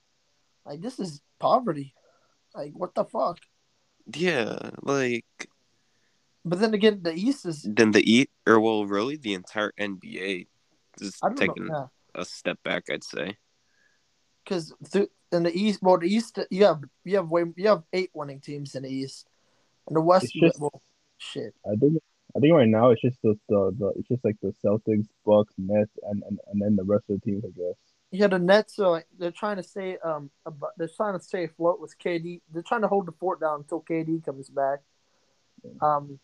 Like 0.66 0.80
this 0.80 0.98
is 0.98 1.20
poverty. 1.38 1.94
Like 2.54 2.72
what 2.72 2.94
the 2.94 3.04
fuck? 3.04 3.38
Yeah, 4.14 4.70
like 4.82 5.24
But 6.48 6.60
then 6.60 6.74
again, 6.74 7.00
the 7.02 7.12
East 7.12 7.46
is. 7.46 7.62
then 7.62 7.90
the 7.92 8.02
East, 8.10 8.28
or 8.46 8.58
well, 8.60 8.86
really 8.86 9.16
the 9.16 9.34
entire 9.34 9.72
NBA 9.78 10.46
is 11.00 11.18
taking 11.36 11.66
know. 11.66 11.90
Yeah. 12.14 12.22
a 12.22 12.24
step 12.24 12.58
back. 12.64 12.84
I'd 12.90 13.04
say. 13.04 13.36
because 14.44 14.72
th- 14.90 15.10
in 15.32 15.42
the 15.42 15.56
East. 15.56 15.80
Well, 15.82 15.98
the 15.98 16.08
East 16.08 16.38
you 16.50 16.64
have 16.64 16.82
you 17.04 17.16
have 17.16 17.28
way 17.28 17.44
you 17.56 17.68
have 17.68 17.82
eight 17.92 18.10
winning 18.14 18.40
teams 18.40 18.74
in 18.74 18.82
the 18.84 18.90
East. 18.90 19.26
and 19.86 19.96
the 19.96 20.00
West, 20.00 20.32
just- 20.32 20.60
well, 20.60 20.82
shit. 21.18 21.54
I 21.66 21.76
think 21.76 22.02
I 22.36 22.40
think 22.40 22.52
right 22.54 22.68
now 22.68 22.90
it's 22.90 23.00
just 23.02 23.18
the, 23.22 23.38
the, 23.48 23.74
the 23.78 23.86
it's 23.96 24.08
just 24.08 24.24
like 24.24 24.36
the 24.42 24.52
Celtics, 24.64 25.06
Bucks, 25.24 25.54
Nets, 25.58 25.92
and, 26.04 26.22
and 26.28 26.38
and 26.50 26.62
then 26.62 26.76
the 26.76 26.84
rest 26.84 27.04
of 27.10 27.20
the 27.20 27.24
teams, 27.30 27.44
I 27.44 27.48
guess. 27.48 27.76
Yeah, 28.10 28.28
the 28.28 28.38
Nets 28.38 28.78
are 28.78 28.90
like 28.90 29.06
they're 29.18 29.30
trying 29.30 29.56
to 29.56 29.62
stay 29.62 29.98
um 29.98 30.30
abo- 30.46 30.72
they're 30.78 30.88
trying 30.96 31.18
to 31.18 31.24
stay 31.24 31.44
afloat 31.44 31.80
with 31.80 31.98
KD. 31.98 32.40
They're 32.52 32.62
trying 32.62 32.82
to 32.82 32.88
hold 32.88 33.06
the 33.06 33.12
fort 33.12 33.40
down 33.40 33.60
until 33.60 33.82
KD 33.82 34.24
comes 34.24 34.48
back. 34.48 34.80
Um, 35.82 36.18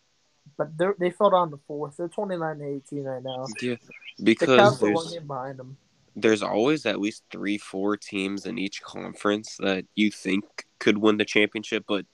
but 0.57 0.77
they 0.77 0.87
they 0.99 1.09
fell 1.11 1.29
down 1.29 1.51
to 1.51 1.59
fourth. 1.67 1.97
They're 1.97 2.07
twenty 2.07 2.37
nine 2.37 2.59
to 2.59 2.65
eighteen 2.65 3.03
right 3.03 3.23
now. 3.23 3.45
Yeah, 3.61 3.75
because 4.23 4.81
one 4.81 4.93
there's 4.93 5.17
behind 5.23 5.59
them. 5.59 5.77
there's 6.15 6.43
always 6.43 6.85
at 6.85 6.99
least 6.99 7.23
three, 7.31 7.57
four 7.57 7.97
teams 7.97 8.45
in 8.45 8.57
each 8.57 8.81
conference 8.81 9.57
that 9.59 9.85
you 9.95 10.11
think 10.11 10.45
could 10.79 10.97
win 10.97 11.17
the 11.17 11.25
championship, 11.25 11.85
but 11.87 12.05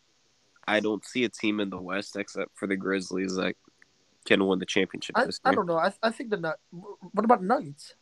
I 0.67 0.79
don't 0.79 1.05
see 1.05 1.23
a 1.23 1.29
team 1.29 1.59
in 1.59 1.69
the 1.69 1.81
West 1.81 2.15
except 2.15 2.51
for 2.55 2.67
the 2.67 2.75
Grizzlies 2.75 3.35
that 3.35 3.55
can 4.25 4.45
win 4.45 4.59
the 4.59 4.65
championship 4.65 5.17
I, 5.17 5.27
I 5.43 5.55
don't 5.55 5.65
know. 5.65 5.77
I, 5.77 5.91
I 6.03 6.11
think 6.11 6.29
the 6.29 6.37
Nut. 6.37 6.59
What 6.69 7.25
about 7.25 7.41
the 7.41 7.47
Nuggets? 7.47 7.95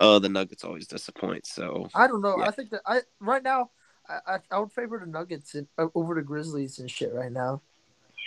Uh, 0.00 0.18
the 0.18 0.28
Nuggets 0.28 0.64
always 0.64 0.86
disappoint. 0.86 1.46
So 1.46 1.88
I 1.94 2.06
don't 2.06 2.20
know. 2.20 2.36
Yeah. 2.38 2.46
I 2.46 2.50
think 2.50 2.70
that 2.70 2.82
I 2.86 3.00
right 3.20 3.42
now 3.42 3.70
I, 4.08 4.34
I, 4.34 4.38
I 4.52 4.58
would 4.58 4.72
favor 4.72 4.98
the 4.98 5.10
Nuggets 5.10 5.54
in, 5.54 5.66
over 5.94 6.14
the 6.14 6.22
Grizzlies 6.22 6.78
and 6.78 6.90
shit 6.90 7.12
right 7.12 7.32
now. 7.32 7.62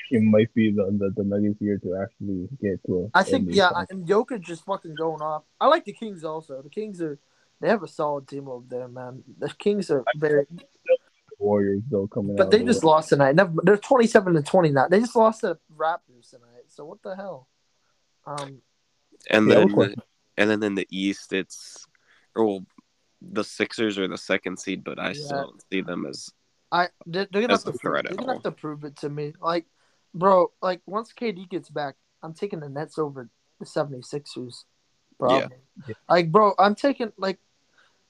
It 0.12 0.22
might 0.24 0.53
be 0.53 0.72
the, 0.72 0.86
the, 0.98 1.13
the 1.15 1.24
Nuggets 1.24 1.62
year 1.62 1.77
to 1.79 1.96
actually 2.01 2.50
get 2.62 2.84
to 2.88 3.10
a. 3.13 3.17
I 3.17 3.24
think 3.24 3.48
NBA 3.50 3.55
yeah, 3.55 3.70
final. 3.70 3.86
and 3.91 4.08
Jokic 4.08 4.41
just 4.41 4.65
fucking 4.65 4.96
going 4.96 5.22
off. 5.22 5.43
I 5.60 5.67
like 5.67 5.86
the 5.86 5.93
Kings 5.93 6.24
also. 6.24 6.62
The 6.62 6.70
Kings 6.70 7.01
are 7.01 7.20
they 7.62 7.67
have 7.70 7.84
a 7.84 7.88
solid 7.88 8.27
team 8.27 8.48
over 8.50 8.65
there, 8.67 8.88
man. 8.88 9.24
The 9.38 9.50
Kings 9.50 9.91
are 9.91 10.03
very, 10.15 10.46
Warriors 11.39 11.81
though 11.89 12.08
coming 12.08 12.31
out. 12.31 12.38
but 12.38 12.51
they 12.51 12.62
of 12.62 12.67
just 12.67 12.81
the- 12.81 12.88
lost 12.88 13.10
tonight. 13.10 13.36
Never, 13.36 13.53
they're 13.63 13.77
twenty 13.77 14.08
seven 14.08 14.34
to 14.34 14.41
twenty 14.41 14.70
nine. 14.72 14.89
They 14.89 15.00
just 15.00 15.15
lost 15.15 15.41
to 15.41 15.58
Raptors 15.75 16.29
tonight. 16.29 16.65
So 16.70 16.86
what 16.86 17.01
the 17.03 17.15
hell? 17.15 17.48
Um, 18.25 18.62
and 19.29 19.48
Yeah, 19.48 19.55
then 19.65 19.79
okay. 19.79 19.96
and 20.38 20.50
then 20.50 20.63
in 20.63 20.75
the 20.75 20.88
East, 20.91 21.34
it's 21.34 21.86
or 22.36 22.46
well, 22.46 22.65
the 23.22 23.43
Sixers 23.43 23.98
are 23.98 24.08
the 24.08 24.17
second 24.17 24.58
seed, 24.60 24.84
but 24.84 25.00
I 25.00 25.10
Yeah. 25.10 25.13
still 25.13 25.38
don't 25.43 25.63
see 25.72 25.81
them 25.81 26.05
as 26.05 26.29
I 26.72 26.89
they're, 27.05 27.27
they're 27.31 27.41
gonna 27.41 27.53
have 27.53 27.63
to 27.63 27.72
prove, 27.72 27.81
threat 27.81 28.05
they're 28.08 28.15
gonna 28.17 28.34
have 28.34 28.43
to 28.43 28.51
prove 28.51 28.84
it 28.84 28.96
to 28.98 29.10
me. 29.10 29.34
Like, 29.41 29.65
bro, 30.13 30.51
like 30.61 30.81
once 30.85 31.13
KD 31.13 31.49
gets 31.49 31.69
back, 31.69 31.95
I'm 32.23 32.33
taking 32.33 32.59
the 32.59 32.69
Nets 32.69 32.97
over 32.97 33.29
the 33.59 33.65
76ers. 33.65 34.65
Bro. 35.17 35.37
Yeah. 35.37 35.47
Yeah. 35.87 35.95
Like, 36.09 36.31
bro, 36.31 36.53
I'm 36.57 36.75
taking 36.75 37.11
like 37.17 37.39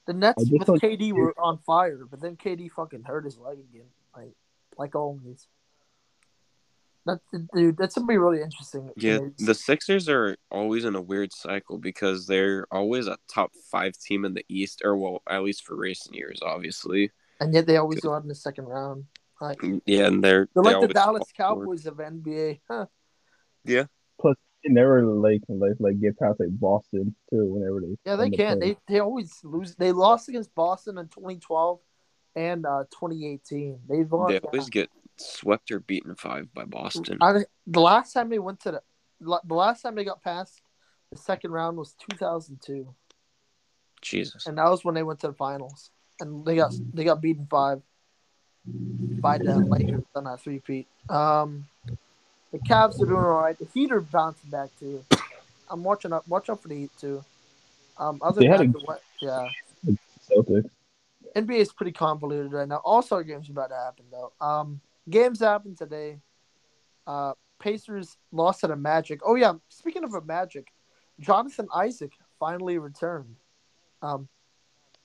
the 0.06 0.12
Nets 0.14 0.44
with 0.50 0.66
don't- 0.66 0.80
KD 0.80 1.12
were 1.12 1.34
on 1.38 1.58
fire, 1.58 2.06
but 2.10 2.20
then 2.20 2.36
KD 2.36 2.70
fucking 2.70 3.04
hurt 3.04 3.24
his 3.24 3.38
leg 3.38 3.58
again. 3.58 3.88
Like 4.16 4.34
like 4.76 4.94
always. 4.94 5.46
That 7.04 7.18
dude, 7.54 7.76
that's 7.76 7.96
gonna 7.96 8.06
be 8.06 8.16
really 8.16 8.42
interesting. 8.42 8.90
Yeah, 8.96 9.18
the 9.38 9.54
Sixers 9.54 10.08
are 10.08 10.36
always 10.52 10.84
in 10.84 10.94
a 10.94 11.00
weird 11.00 11.32
cycle 11.32 11.78
because 11.78 12.28
they're 12.28 12.66
always 12.70 13.08
a 13.08 13.18
top 13.28 13.50
five 13.72 13.98
team 13.98 14.24
in 14.24 14.34
the 14.34 14.44
East, 14.48 14.82
or 14.84 14.96
well, 14.96 15.20
at 15.28 15.42
least 15.42 15.64
for 15.64 15.74
recent 15.74 16.14
years, 16.14 16.38
obviously. 16.42 17.10
and 17.40 17.52
yet 17.52 17.66
they 17.66 17.76
always 17.76 17.98
go 17.98 18.14
out 18.14 18.22
in 18.22 18.28
the 18.28 18.34
second 18.36 18.66
round. 18.66 19.04
Like 19.42 19.60
Yeah, 19.86 20.06
and 20.06 20.22
they're 20.22 20.48
they're 20.54 20.62
they 20.62 20.74
like 20.74 20.88
the 20.88 20.94
Dallas 20.94 21.24
fall 21.36 21.48
forward. 21.48 21.64
Cowboys 21.64 21.86
of 21.86 21.96
NBA. 21.96 22.60
Huh. 22.70 22.86
Yeah. 23.64 23.86
Plus, 24.20 24.36
they 24.62 24.72
never 24.72 25.04
like 25.04 25.42
like 25.48 25.72
like 25.80 26.00
get 26.00 26.16
past 26.16 26.38
like 26.38 26.48
Boston 26.52 27.16
too. 27.28 27.44
Whenever 27.46 27.80
they 27.80 27.96
Yeah, 28.06 28.16
they 28.16 28.30
can't. 28.30 28.60
They 28.60 28.76
they 28.86 29.00
always 29.00 29.36
lose. 29.42 29.74
They 29.74 29.90
lost 29.90 30.28
against 30.28 30.54
Boston 30.54 30.96
in 30.96 31.08
2012 31.08 31.80
and 32.36 32.64
uh, 32.64 32.84
2018. 32.92 33.80
They 33.88 34.04
lost. 34.04 34.30
They 34.30 34.38
always 34.38 34.70
get 34.70 34.90
swept 35.16 35.72
or 35.72 35.80
beaten 35.80 36.14
five 36.14 36.54
by 36.54 36.64
Boston. 36.64 37.18
I, 37.20 37.40
the 37.66 37.80
last 37.80 38.12
time 38.12 38.30
they 38.30 38.38
went 38.38 38.60
to 38.60 38.70
the 38.70 38.82
the 39.20 39.54
last 39.54 39.82
time 39.82 39.96
they 39.96 40.04
got 40.04 40.22
past 40.22 40.62
the 41.10 41.18
second 41.18 41.50
round 41.50 41.76
was 41.76 41.96
2002, 42.10 42.94
Jesus. 44.00 44.46
and 44.46 44.56
that 44.56 44.70
was 44.70 44.84
when 44.84 44.94
they 44.94 45.02
went 45.02 45.18
to 45.20 45.26
the 45.26 45.34
finals, 45.34 45.90
and 46.20 46.46
they 46.46 46.54
got 46.54 46.72
they 46.94 47.02
got 47.02 47.20
beaten 47.20 47.48
five 47.50 47.82
by 48.66 49.38
the 49.38 49.56
Lakers 49.56 50.04
on 50.14 50.24
that 50.24 50.40
three 50.40 50.58
feet. 50.60 50.86
Um, 51.08 51.66
the 52.52 52.58
Cavs 52.58 53.00
are 53.00 53.06
doing 53.06 53.16
all 53.24 53.40
right. 53.42 53.58
The 53.58 53.66
Heat 53.74 53.90
are 53.92 54.00
bouncing 54.00 54.50
back 54.50 54.68
too. 54.78 55.02
I'm 55.70 55.82
watching 55.82 56.12
up. 56.12 56.26
Watch 56.28 56.50
out 56.50 56.60
for 56.62 56.68
the 56.68 56.76
Heat 56.76 56.90
too. 57.00 57.24
Um, 57.98 58.18
other 58.22 58.40
They 58.40 58.48
than 58.48 58.58
had 58.58 58.72
that, 58.74 58.98
a- 59.22 59.24
yeah. 59.86 59.96
Celtics. 60.30 60.70
NBA 61.34 61.56
is 61.60 61.72
pretty 61.72 61.92
convoluted 61.92 62.52
right 62.52 62.68
now. 62.68 62.80
All 62.84 63.02
Star 63.02 63.22
games 63.24 63.48
are 63.48 63.52
about 63.52 63.68
to 63.70 63.76
happen 63.76 64.04
though. 64.10 64.32
Um, 64.40 64.80
games 65.08 65.40
happen 65.40 65.74
today. 65.74 66.18
Uh, 67.06 67.32
Pacers 67.58 68.16
lost 68.32 68.60
to 68.60 68.66
the 68.66 68.76
Magic. 68.76 69.20
Oh 69.24 69.34
yeah, 69.34 69.54
speaking 69.68 70.04
of 70.04 70.14
a 70.14 70.20
Magic, 70.20 70.72
Jonathan 71.20 71.68
Isaac 71.74 72.12
finally 72.38 72.78
returned. 72.78 73.36
Um, 74.02 74.28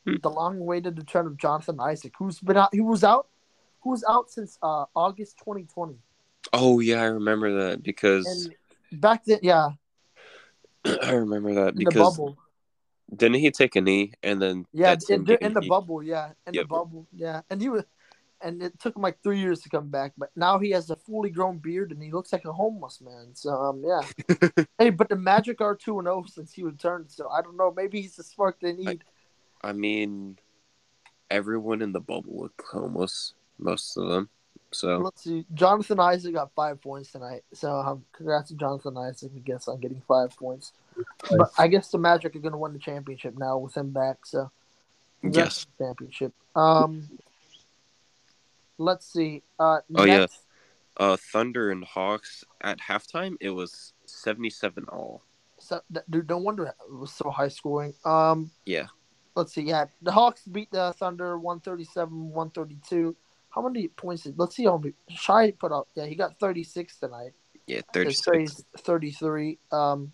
Hmm. 0.06 0.16
the 0.24 0.30
long-awaited 0.30 0.98
return 0.98 1.28
of 1.28 1.36
Jonathan 1.38 1.80
Isaac, 1.82 2.14
who's 2.18 2.40
been 2.40 2.56
out, 2.56 2.74
who 2.74 2.86
was 2.86 3.04
out, 3.04 3.28
was 3.88 4.04
out 4.08 4.30
since 4.30 4.58
uh, 4.62 4.86
August 4.96 5.38
2020. 5.40 5.96
Oh 6.54 6.80
yeah, 6.80 7.02
I 7.02 7.06
remember 7.06 7.68
that 7.68 7.84
because 7.84 8.26
And 8.28 9.02
back 9.02 9.26
then, 9.26 9.40
yeah, 9.42 9.70
I 11.04 11.12
remember 11.14 11.54
that 11.56 11.70
in 11.70 11.76
the 11.76 11.92
because 11.92 12.18
bubble, 12.18 12.38
didn't 13.16 13.40
he 13.40 13.52
take 13.52 13.76
a 13.76 13.82
knee 13.82 14.14
and 14.24 14.42
then 14.42 14.66
yeah, 14.74 14.96
in, 15.10 15.26
in 15.42 15.54
the 15.54 15.62
he- 15.62 15.68
bubble, 15.70 16.04
yeah, 16.04 16.32
in 16.46 16.54
Yep. 16.54 16.64
the 16.64 16.68
bubble, 16.68 17.08
yeah, 17.12 17.42
and 17.50 17.62
he 17.62 17.70
was, 17.70 17.84
and 18.42 18.62
it 18.62 18.80
took 18.80 18.96
him 18.96 19.02
like 19.02 19.22
three 19.24 19.40
years 19.40 19.62
to 19.62 19.70
come 19.70 19.90
back, 19.90 20.14
but 20.18 20.30
now 20.36 20.60
he 20.60 20.72
has 20.72 20.90
a 20.90 20.96
fully 20.96 21.30
grown 21.30 21.58
beard 21.58 21.92
and 21.92 22.02
he 22.02 22.12
looks 22.12 22.32
like 22.32 22.46
a 22.46 22.54
homeless 22.54 23.02
man. 23.02 23.32
So 23.34 23.52
um, 23.52 23.84
yeah, 23.84 24.02
hey, 24.78 24.90
but 24.92 25.10
the 25.10 25.16
Magic 25.16 25.62
are 25.62 25.76
two 25.76 26.00
and 26.00 26.06
zero 26.06 26.24
since 26.28 26.54
he 26.54 26.64
returned, 26.64 27.12
so 27.12 27.28
I 27.30 27.42
don't 27.42 27.58
know, 27.58 27.74
maybe 27.76 28.02
he's 28.02 28.16
the 28.16 28.24
spark 28.24 28.60
they 28.60 28.74
need. 28.74 29.04
I 29.62 29.74
mean, 29.74 30.38
everyone 31.32 31.82
in 31.82 31.92
the 31.92 32.00
bubble 32.00 32.42
looked 32.42 32.62
homeless, 32.72 33.34
most 33.60 33.98
of 33.98 34.08
them. 34.10 34.30
So 34.72 34.98
Let's 34.98 35.24
see, 35.24 35.46
Jonathan 35.54 36.00
Isaac 36.00 36.34
got 36.34 36.52
five 36.54 36.82
points 36.82 37.12
tonight, 37.12 37.44
so 37.54 37.72
um, 37.72 38.04
congrats 38.12 38.50
to 38.50 38.56
Jonathan 38.56 38.98
Isaac. 38.98 39.32
I 39.36 39.40
guess 39.40 39.68
on 39.70 39.80
getting 39.80 40.02
five 40.08 40.36
points, 40.36 40.74
but 41.30 41.52
I 41.58 41.68
guess 41.70 41.90
the 41.90 41.98
Magic 41.98 42.36
are 42.36 42.40
going 42.40 42.52
to 42.52 42.58
win 42.58 42.74
the 42.74 42.80
championship 42.80 43.38
now 43.38 43.58
with 43.58 43.76
him 43.78 43.92
back. 43.92 44.26
So 44.26 44.52
yes, 45.24 45.66
championship. 45.78 46.34
Um, 46.54 47.08
let's 48.78 49.06
see. 49.06 49.44
Uh, 49.58 49.80
Oh, 49.96 50.04
yeah. 50.04 50.18
Nets- 50.20 50.44
uh, 50.98 51.16
Thunder 51.16 51.70
and 51.72 51.86
Hawks 51.86 52.44
at 52.62 52.80
halftime 52.80 53.36
it 53.40 53.52
was 53.52 53.94
seventy-seven 54.06 54.86
all. 54.90 55.22
So, 55.60 55.82
dude, 56.10 56.28
no 56.30 56.40
wonder 56.40 56.66
it 56.66 56.76
was 56.92 57.12
so 57.14 57.30
high 57.30 57.48
scoring. 57.48 57.94
Um, 58.04 58.52
Yeah. 58.66 58.88
let's 59.36 59.54
see. 59.54 59.62
Yeah, 59.62 59.86
the 60.02 60.12
Hawks 60.12 60.44
beat 60.46 60.72
the 60.72 60.94
Thunder 60.98 61.38
137 61.40 62.32
132. 62.32 63.16
How 63.58 63.68
many 63.68 63.88
points 63.88 64.22
did, 64.22 64.38
let's 64.38 64.56
see 64.56 64.66
how 64.66 64.78
many 64.78 64.94
Shai 65.10 65.50
put 65.50 65.72
up? 65.72 65.88
Yeah, 65.96 66.06
he 66.06 66.14
got 66.14 66.38
36 66.40 67.00
tonight. 67.00 67.32
Yeah, 67.66 67.78
His 67.78 67.86
thirty-six. 67.92 68.24
Trey's 68.24 68.66
33. 68.78 69.58
Um, 69.72 70.12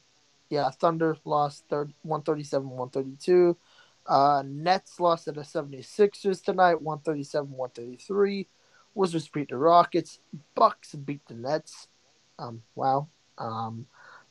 yeah, 0.49 0.69
Thunder 0.69 1.17
lost 1.25 1.65
30, 1.69 1.93
137 2.03 2.69
132. 2.69 3.57
Uh, 4.07 4.43
Nets 4.45 4.97
lost 4.97 5.25
to 5.25 5.33
the 5.33 5.41
76ers 5.41 6.41
tonight 6.41 6.81
137 6.81 7.51
133. 7.51 8.47
Wizards 8.95 9.27
beat 9.27 9.49
the 9.49 9.57
Rockets. 9.57 10.19
Bucks 10.55 10.95
beat 10.95 11.25
the 11.27 11.33
Nets. 11.33 11.89
Um, 12.39 12.63
wow. 12.75 13.09
Um, 13.37 13.87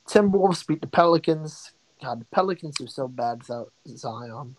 Timberwolves 0.08 0.66
beat 0.66 0.80
the 0.80 0.86
Pelicans. 0.86 1.72
God, 2.02 2.22
the 2.22 2.24
Pelicans 2.34 2.80
are 2.80 2.86
so 2.86 3.08
bad 3.08 3.40
without 3.40 3.72
Zion. 3.86 4.56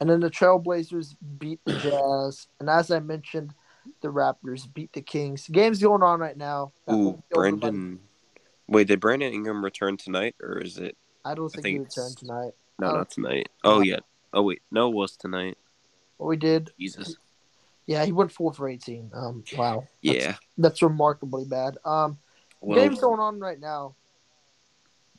And 0.00 0.10
then 0.10 0.18
the 0.18 0.30
Trailblazers 0.30 1.14
beat 1.38 1.60
the 1.64 1.74
Jazz. 1.74 2.48
And 2.58 2.68
as 2.68 2.90
I 2.90 2.98
mentioned, 2.98 3.54
the 4.00 4.08
Raptors 4.08 4.72
beat 4.72 4.92
the 4.92 5.00
Kings. 5.02 5.48
Game's 5.48 5.80
going 5.80 6.02
on 6.02 6.20
right 6.20 6.36
now. 6.36 6.72
That 6.86 6.94
Ooh, 6.94 7.22
Brandon. 7.30 7.98
Wait, 8.68 8.86
did 8.88 9.00
Brandon 9.00 9.32
Ingram 9.32 9.64
return 9.64 9.96
tonight, 9.96 10.34
or 10.42 10.58
is 10.58 10.78
it? 10.78 10.96
I 11.24 11.34
don't 11.34 11.46
I 11.46 11.60
think, 11.60 11.62
think 11.62 11.76
he 11.78 11.82
it's- 11.82 11.96
returned 11.96 12.16
tonight. 12.18 12.52
No, 12.80 12.88
Oh. 12.90 12.96
not 12.98 13.10
tonight. 13.10 13.48
Oh 13.64 13.78
Uh, 13.78 13.80
yeah. 13.80 13.98
Oh 14.32 14.42
wait, 14.42 14.62
no, 14.70 14.88
it 14.90 14.94
was 14.94 15.16
tonight. 15.16 15.58
What 16.18 16.26
we 16.28 16.36
did, 16.36 16.70
Jesus. 16.78 17.16
yeah, 17.86 18.04
he 18.04 18.12
went 18.12 18.30
four 18.32 18.52
for 18.52 18.68
18. 18.68 19.10
Um, 19.14 19.42
wow. 19.56 19.80
That's, 19.80 19.88
Yeah. 20.02 20.36
That's 20.58 20.82
remarkably 20.82 21.44
bad. 21.44 21.78
Um, 21.84 22.18
Well, 22.60 22.78
game's 22.78 23.00
going 23.00 23.20
on 23.20 23.40
right 23.40 23.58
now 23.58 23.94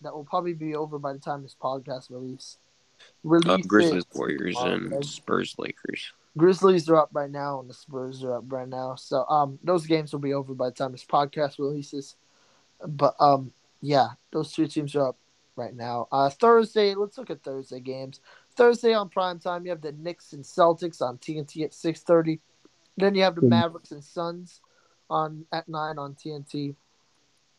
that 0.02 0.14
will 0.14 0.24
probably 0.26 0.54
be 0.54 0.76
over 0.76 1.00
by 1.00 1.14
the 1.14 1.20
time 1.20 1.42
this 1.44 1.56
podcast 1.62 2.10
release. 2.12 2.58
uh, 3.00 3.04
Release 3.24 3.66
Grizzlies, 3.66 4.04
Warriors, 4.14 4.56
and. 4.60 5.04
Spurs, 5.06 5.56
Lakers. 5.58 6.12
Grizzlies 6.38 6.90
are 6.90 6.96
up 6.96 7.10
right 7.14 7.30
now, 7.30 7.60
and 7.60 7.70
the 7.70 7.74
Spurs 7.74 8.24
are 8.24 8.38
up 8.38 8.44
right 8.48 8.68
now. 8.68 8.96
So 8.96 9.26
um, 9.26 9.60
those 9.64 9.86
games 9.86 10.14
will 10.14 10.20
be 10.20 10.34
over 10.34 10.54
by 10.54 10.70
the 10.70 10.76
time 10.76 10.92
this 10.92 11.06
podcast 11.06 11.60
releases. 11.60 12.16
But 12.86 13.16
um, 13.20 13.52
yeah, 13.82 14.10
those 14.32 14.54
two 14.54 14.68
teams 14.68 14.96
are 14.96 15.10
up 15.10 15.18
right 15.56 15.76
now. 15.76 16.08
Uh, 16.12 16.30
Thursday, 16.30 16.96
let's 16.96 17.18
look 17.18 17.30
at 17.30 17.44
Thursday 17.44 17.80
games. 17.80 18.22
Thursday 18.56 18.94
on 18.94 19.10
prime 19.10 19.40
time, 19.40 19.66
you 19.66 19.72
have 19.72 19.82
the 19.82 19.92
Knicks 19.92 20.34
and 20.34 20.44
Celtics 20.44 21.02
on 21.02 21.18
TNT 21.18 21.64
at 21.64 21.74
six 21.74 22.02
thirty. 22.02 22.40
Then 22.98 23.16
you 23.16 23.24
have 23.24 23.36
the 23.36 23.42
Mavericks 23.42 23.92
and 23.92 24.04
Suns 24.04 24.62
on 25.10 25.46
at 25.52 25.68
nine 25.68 25.98
on 25.98 26.16
TNT. 26.16 26.76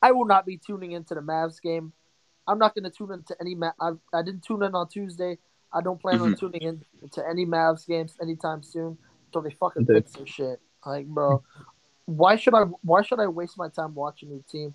I 0.02 0.12
will 0.12 0.26
not 0.26 0.46
be 0.46 0.56
tuning 0.56 0.92
into 0.92 1.14
the 1.14 1.20
Mavs 1.20 1.60
game. 1.60 1.92
I'm 2.46 2.58
not 2.58 2.74
going 2.74 2.84
to 2.84 2.90
tune 2.90 3.12
into 3.12 3.36
any. 3.40 3.54
Ma- 3.54 3.72
I, 3.80 3.92
I 4.12 4.22
didn't 4.22 4.42
tune 4.42 4.62
in 4.62 4.74
on 4.74 4.88
Tuesday. 4.88 5.38
I 5.72 5.80
don't 5.80 6.00
plan 6.00 6.20
on 6.20 6.34
tuning 6.36 6.62
in 6.62 6.84
to 7.12 7.26
any 7.28 7.46
Mavs 7.46 7.86
games 7.86 8.16
anytime 8.20 8.62
soon 8.62 8.98
until 9.26 9.42
they 9.42 9.54
fucking 9.54 9.84
Okay. 9.84 9.94
fix 9.94 10.12
their 10.12 10.26
shit. 10.26 10.60
Like, 10.84 11.06
bro, 11.06 11.42
why 12.06 12.36
should 12.36 12.54
I? 12.54 12.62
Why 12.82 13.02
should 13.02 13.20
I 13.20 13.26
waste 13.26 13.56
my 13.58 13.68
time 13.68 13.94
watching 13.94 14.30
your 14.30 14.42
team? 14.50 14.74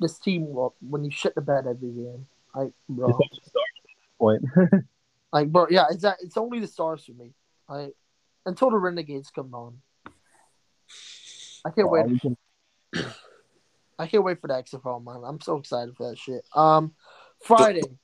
This 0.00 0.18
team 0.18 0.46
when 0.80 1.04
you 1.04 1.10
shit 1.10 1.34
the 1.34 1.40
bed 1.40 1.66
every 1.66 1.90
game. 1.90 2.26
Like, 2.54 2.72
bro. 2.88 3.10
It's 3.10 3.20
like 3.20 3.30
the 3.30 3.50
stars 3.50 3.66
at 3.78 3.84
this 3.84 4.72
point. 4.72 4.84
Like, 5.32 5.50
bro, 5.52 5.66
yeah, 5.68 5.86
it's 5.90 6.02
that, 6.02 6.16
it's 6.22 6.36
only 6.36 6.60
the 6.60 6.66
stars 6.66 7.04
for 7.04 7.12
me. 7.12 7.32
Like, 7.68 7.94
until 8.46 8.70
the 8.70 8.78
Renegades 8.78 9.28
come 9.28 9.54
on. 9.54 9.78
I 11.64 11.70
can't 11.70 11.90
wait. 11.90 12.06
I 13.98 14.06
can't 14.06 14.24
wait 14.24 14.40
for 14.40 14.46
the 14.46 14.54
XFL, 14.54 15.04
man. 15.04 15.22
I'm 15.26 15.40
so 15.40 15.56
excited 15.56 15.96
for 15.96 16.08
that 16.08 16.18
shit. 16.18 16.42
Um, 16.54 16.94
Friday, 17.42 17.98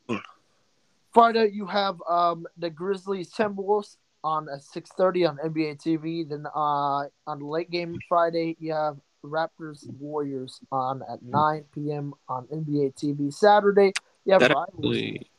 Friday 1.13 1.51
you 1.53 1.67
have 1.67 2.01
um 2.09 2.47
the 2.57 2.71
Grizzlies 2.71 3.33
Timberwolves 3.33 3.97
on 4.25 4.49
at 4.49 4.61
6:30 4.63 5.29
on 5.29 5.39
NBA 5.39 5.77
TV. 5.77 6.29
Then 6.29 6.47
uh 6.55 7.05
on 7.27 7.39
the 7.39 7.45
late 7.47 7.71
game 7.71 7.99
Friday 8.09 8.57
you 8.61 8.73
have 8.73 8.99
Raptors 9.25 9.89
Warriors 10.01 10.61
on 10.73 11.03
at 11.09 11.23
9 11.23 11.65
p.m. 11.75 12.15
on 12.29 12.47
NBA 12.47 12.95
TV. 12.95 13.33
Saturday 13.33 13.93
you 14.25 14.33
have 14.33 14.41
That 14.41 14.51
Rivals. 14.55 14.97
actually, 14.97 15.31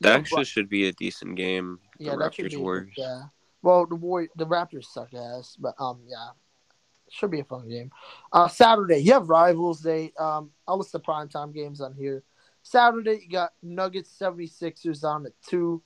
that 0.00 0.12
have 0.12 0.20
actually 0.20 0.44
should 0.44 0.68
be 0.68 0.88
a 0.88 0.92
decent 0.92 1.36
game. 1.36 1.80
The 1.98 2.04
Yeah, 2.04 2.14
Raptors 2.14 2.50
be. 2.50 2.56
Warriors. 2.56 2.94
Yeah. 2.96 3.22
Well, 3.62 3.86
the 3.86 3.96
War- 3.96 4.28
the 4.36 4.46
Raptors 4.46 4.84
suck 4.84 5.12
ass, 5.14 5.56
but 5.58 5.74
um, 5.80 6.00
yeah, 6.06 6.28
should 7.10 7.30
be 7.30 7.40
a 7.40 7.44
fun 7.44 7.68
game. 7.68 7.90
Uh, 8.32 8.48
Saturday 8.48 8.98
you 8.98 9.12
have 9.12 9.28
Rivals 9.28 9.80
Day. 9.80 10.12
Um, 10.18 10.50
I'll 10.68 10.78
list 10.78 10.92
the 10.92 11.00
prime 11.00 11.28
time 11.28 11.52
games 11.52 11.80
on 11.80 11.94
here. 11.94 12.22
Saturday 12.66 13.20
you 13.22 13.30
got 13.30 13.52
Nuggets 13.62 14.10
76ers 14.20 15.04
on 15.04 15.26
at 15.26 15.32
two, 15.48 15.82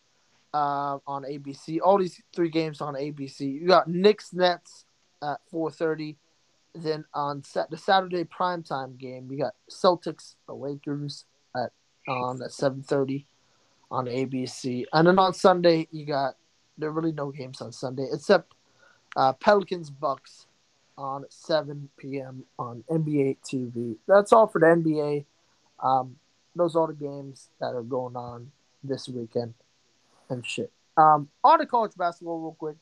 uh, 0.54 0.99
on 1.06 1.25
ABC. 1.25 1.78
All 1.84 1.99
these 1.99 2.22
three 2.34 2.49
games 2.49 2.80
on 2.80 2.94
ABC. 2.94 3.40
You 3.40 3.66
got 3.66 3.87
Knicks 3.87 4.32
Nets 4.32 4.87
at 5.22 5.40
4:30. 5.52 6.16
Then 6.75 7.04
on 7.12 7.44
Sat 7.44 7.70
the 7.70 7.76
Saturday 7.76 8.25
primetime 8.25 8.96
game, 8.96 9.28
you 9.30 9.37
got 9.37 9.54
Celtics 9.70 10.37
Lakers 10.49 11.26
at 11.54 11.72
on 12.08 12.40
at 12.42 12.50
7:30 12.50 13.26
on 13.90 14.06
ABC. 14.06 14.87
And 14.94 15.06
then 15.06 15.18
on 15.18 15.34
Sunday, 15.34 15.87
you 15.90 16.06
got 16.06 16.37
there 16.78 16.88
are 16.88 16.92
really 16.92 17.12
no 17.12 17.30
games 17.30 17.60
on 17.60 17.72
Sunday 17.72 18.08
except 18.10 18.54
uh, 19.16 19.34
Pelicans 19.34 19.90
Bucks 19.90 20.46
on 20.96 21.26
7 21.28 21.90
p.m. 21.99 22.44
on 22.58 22.84
NBA 22.90 23.38
TV. 23.42 23.96
That's 24.08 24.32
all 24.32 24.46
for 24.46 24.60
the 24.60 24.66
NBA. 24.66 25.26
Um, 25.82 26.16
those 26.54 26.76
are 26.76 26.88
the 26.88 26.95
games 26.95 27.49
that 27.61 27.75
are 27.75 27.83
going 27.83 28.16
on 28.16 28.50
this 28.83 29.09
weekend 29.09 29.54
and 30.28 30.47
shit. 30.47 30.73
Um, 30.97 31.28
on 31.45 31.59
to 31.59 31.66
college 31.66 31.92
basketball, 31.97 32.40
real 32.40 32.57
quick. 32.59 32.76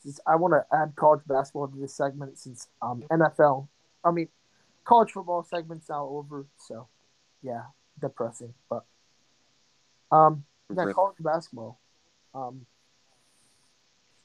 Since 0.00 0.20
I 0.26 0.36
want 0.36 0.54
to 0.54 0.76
add 0.76 0.94
college 0.94 1.22
basketball 1.26 1.68
to 1.68 1.76
this 1.76 1.94
segment, 1.94 2.38
since 2.38 2.68
um, 2.80 3.02
NFL, 3.10 3.66
I 4.04 4.12
mean, 4.12 4.28
college 4.84 5.10
football 5.10 5.42
segment's 5.42 5.88
now 5.88 6.06
over. 6.06 6.46
So, 6.56 6.86
yeah, 7.42 7.62
depressing, 8.00 8.54
but 8.70 8.84
um, 10.12 10.44
yeah, 10.74 10.92
college 10.92 11.16
basketball. 11.20 11.80
Um, 12.34 12.66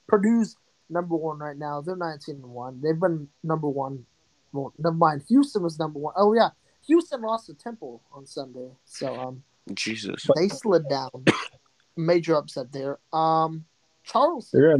Purdue's 0.07 0.55
number 0.89 1.15
one 1.15 1.39
right 1.39 1.57
now. 1.57 1.81
They're 1.81 1.95
nineteen 1.95 2.35
and 2.35 2.49
one. 2.49 2.79
They've 2.81 2.99
been 2.99 3.27
number 3.43 3.67
one. 3.67 4.05
Well, 4.51 4.73
never 4.77 4.95
mind. 4.95 5.23
Houston 5.29 5.63
was 5.63 5.79
number 5.79 5.97
one. 5.97 6.13
Oh 6.15 6.33
yeah, 6.33 6.49
Houston 6.87 7.21
lost 7.21 7.47
to 7.47 7.53
Temple 7.53 8.01
on 8.11 8.25
Sunday, 8.25 8.69
so 8.85 9.15
um, 9.15 9.43
Jesus. 9.73 10.27
they 10.35 10.47
slid 10.49 10.87
down. 10.89 11.09
Major 11.97 12.35
upset 12.35 12.71
there. 12.71 12.99
Um, 13.13 13.65
Charleston. 14.03 14.59
They're 14.61 14.77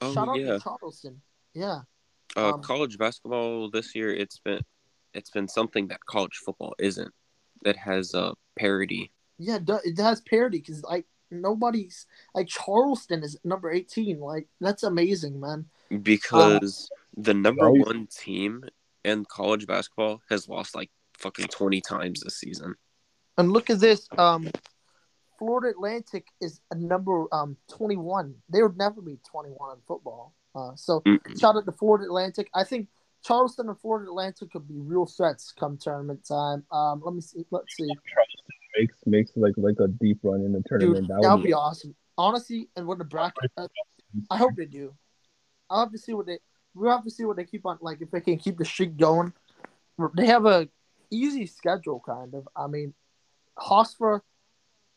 Oh 0.00 0.14
Shout 0.14 0.28
out 0.28 0.38
yeah. 0.38 0.52
to 0.52 0.60
Charleston. 0.60 1.20
Yeah, 1.54 1.80
Uh, 2.36 2.54
um, 2.54 2.62
college 2.62 2.98
basketball 2.98 3.68
this 3.70 3.94
year. 3.96 4.14
It's 4.14 4.38
been 4.38 4.60
it's 5.12 5.30
been 5.30 5.48
something 5.48 5.88
that 5.88 6.04
college 6.06 6.36
football 6.44 6.74
isn't. 6.78 7.12
That 7.62 7.76
has 7.76 8.14
uh, 8.14 8.32
parity. 8.56 9.10
yeah. 9.38 9.58
It 9.84 9.98
has 9.98 10.20
parity 10.20 10.58
because 10.58 10.84
like 10.84 11.06
nobody's 11.32 12.06
like 12.32 12.46
Charleston 12.46 13.24
is 13.24 13.36
number 13.42 13.72
eighteen. 13.72 14.20
Like 14.20 14.46
that's 14.60 14.84
amazing, 14.84 15.40
man. 15.40 15.66
because 16.02 16.88
the 17.16 17.34
number 17.34 17.68
one 17.72 18.06
team 18.06 18.64
in 19.08 19.24
college 19.24 19.66
basketball 19.66 20.20
has 20.30 20.48
lost 20.48 20.74
like 20.74 20.90
fucking 21.18 21.48
20 21.48 21.80
times 21.80 22.20
this 22.20 22.36
season. 22.38 22.74
And 23.36 23.52
look 23.52 23.70
at 23.70 23.80
this. 23.80 24.08
Um, 24.16 24.50
Florida 25.38 25.68
Atlantic 25.70 26.26
is 26.40 26.60
a 26.70 26.74
number 26.74 27.26
um 27.32 27.56
21. 27.70 28.34
They 28.48 28.62
would 28.62 28.76
never 28.76 29.00
be 29.00 29.18
21 29.30 29.76
in 29.76 29.82
football. 29.86 30.34
Uh, 30.54 30.72
so 30.74 31.00
Mm-mm. 31.00 31.40
shout 31.40 31.56
out 31.56 31.64
to 31.66 31.72
Florida 31.72 32.04
Atlantic. 32.04 32.48
I 32.54 32.64
think 32.64 32.88
Charleston 33.24 33.68
and 33.68 33.78
Florida 33.78 34.10
Atlantic 34.10 34.50
could 34.50 34.66
be 34.66 34.78
real 34.78 35.06
threats 35.06 35.52
come 35.58 35.78
tournament 35.80 36.26
time. 36.26 36.64
Um, 36.72 37.02
let 37.04 37.14
me 37.14 37.20
see. 37.20 37.44
Let's 37.50 37.76
see. 37.76 37.88
makes 38.78 38.96
makes 39.06 39.30
like 39.36 39.54
like 39.56 39.76
a 39.80 39.88
deep 39.88 40.18
run 40.22 40.40
in 40.40 40.52
the 40.52 40.58
Dude, 40.58 40.80
tournament. 40.80 41.08
that 41.08 41.34
would 41.34 41.44
be 41.44 41.52
awesome. 41.52 41.94
Honestly, 42.16 42.68
and 42.74 42.86
what 42.86 42.98
the 42.98 43.04
bracket, 43.04 43.50
uh, 43.56 43.68
I 44.30 44.36
hope 44.36 44.54
they 44.56 44.66
do. 44.66 44.92
I'll 45.70 45.80
have 45.80 45.92
to 45.92 45.98
see 45.98 46.14
what 46.14 46.26
they. 46.26 46.38
We'll 46.78 46.92
have 46.92 47.04
to 47.04 47.10
see 47.10 47.24
what 47.24 47.36
they 47.36 47.44
keep 47.44 47.66
on. 47.66 47.78
Like 47.80 48.00
if 48.00 48.10
they 48.10 48.20
can 48.20 48.38
keep 48.38 48.58
the 48.58 48.64
streak 48.64 48.96
going. 48.96 49.32
They 50.14 50.26
have 50.26 50.46
a 50.46 50.68
easy 51.10 51.46
schedule, 51.46 52.00
kind 52.04 52.34
of. 52.34 52.48
I 52.56 52.68
mean, 52.68 52.94
Hofstra, 53.58 54.20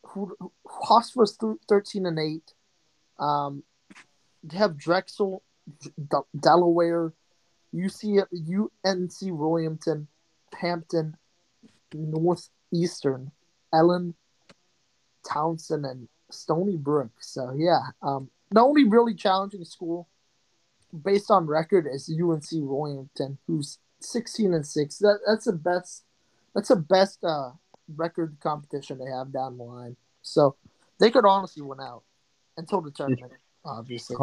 who 0.06 0.36
Hofstra's 0.66 1.36
th- 1.36 1.56
thirteen 1.68 2.06
and 2.06 2.18
eight. 2.18 2.54
Um, 3.18 3.64
they 4.44 4.58
have 4.58 4.76
Drexel, 4.76 5.42
D- 5.80 6.16
Delaware, 6.38 7.12
UC, 7.74 8.24
UNC 8.84 9.12
Wilmington, 9.22 10.08
Hampton, 10.54 11.16
Northeastern, 11.92 13.32
Ellen, 13.72 14.14
Townsend, 15.28 15.84
and 15.84 16.08
Stony 16.30 16.76
Brook. 16.76 17.10
So 17.20 17.52
yeah, 17.56 17.80
um, 18.02 18.30
the 18.50 18.60
only 18.60 18.84
really 18.84 19.14
challenging 19.14 19.64
school 19.64 20.08
based 21.04 21.30
on 21.30 21.46
record 21.46 21.86
is 21.92 22.08
UNC 22.10 22.44
Wilmington, 22.52 23.38
who's 23.46 23.78
sixteen 24.00 24.52
and 24.54 24.66
six. 24.66 24.98
That 24.98 25.20
that's 25.26 25.46
the 25.46 25.52
best. 25.52 26.04
That's 26.54 26.68
the 26.68 26.76
best 26.76 27.24
uh, 27.24 27.50
record 27.96 28.36
competition 28.40 28.98
they 28.98 29.10
have 29.10 29.32
down 29.32 29.56
the 29.56 29.64
line. 29.64 29.96
So 30.22 30.56
they 31.00 31.10
could 31.10 31.24
honestly 31.24 31.62
win 31.62 31.80
out 31.80 32.02
until 32.56 32.80
the 32.82 32.90
tournament, 32.90 33.32
obviously. 33.64 34.16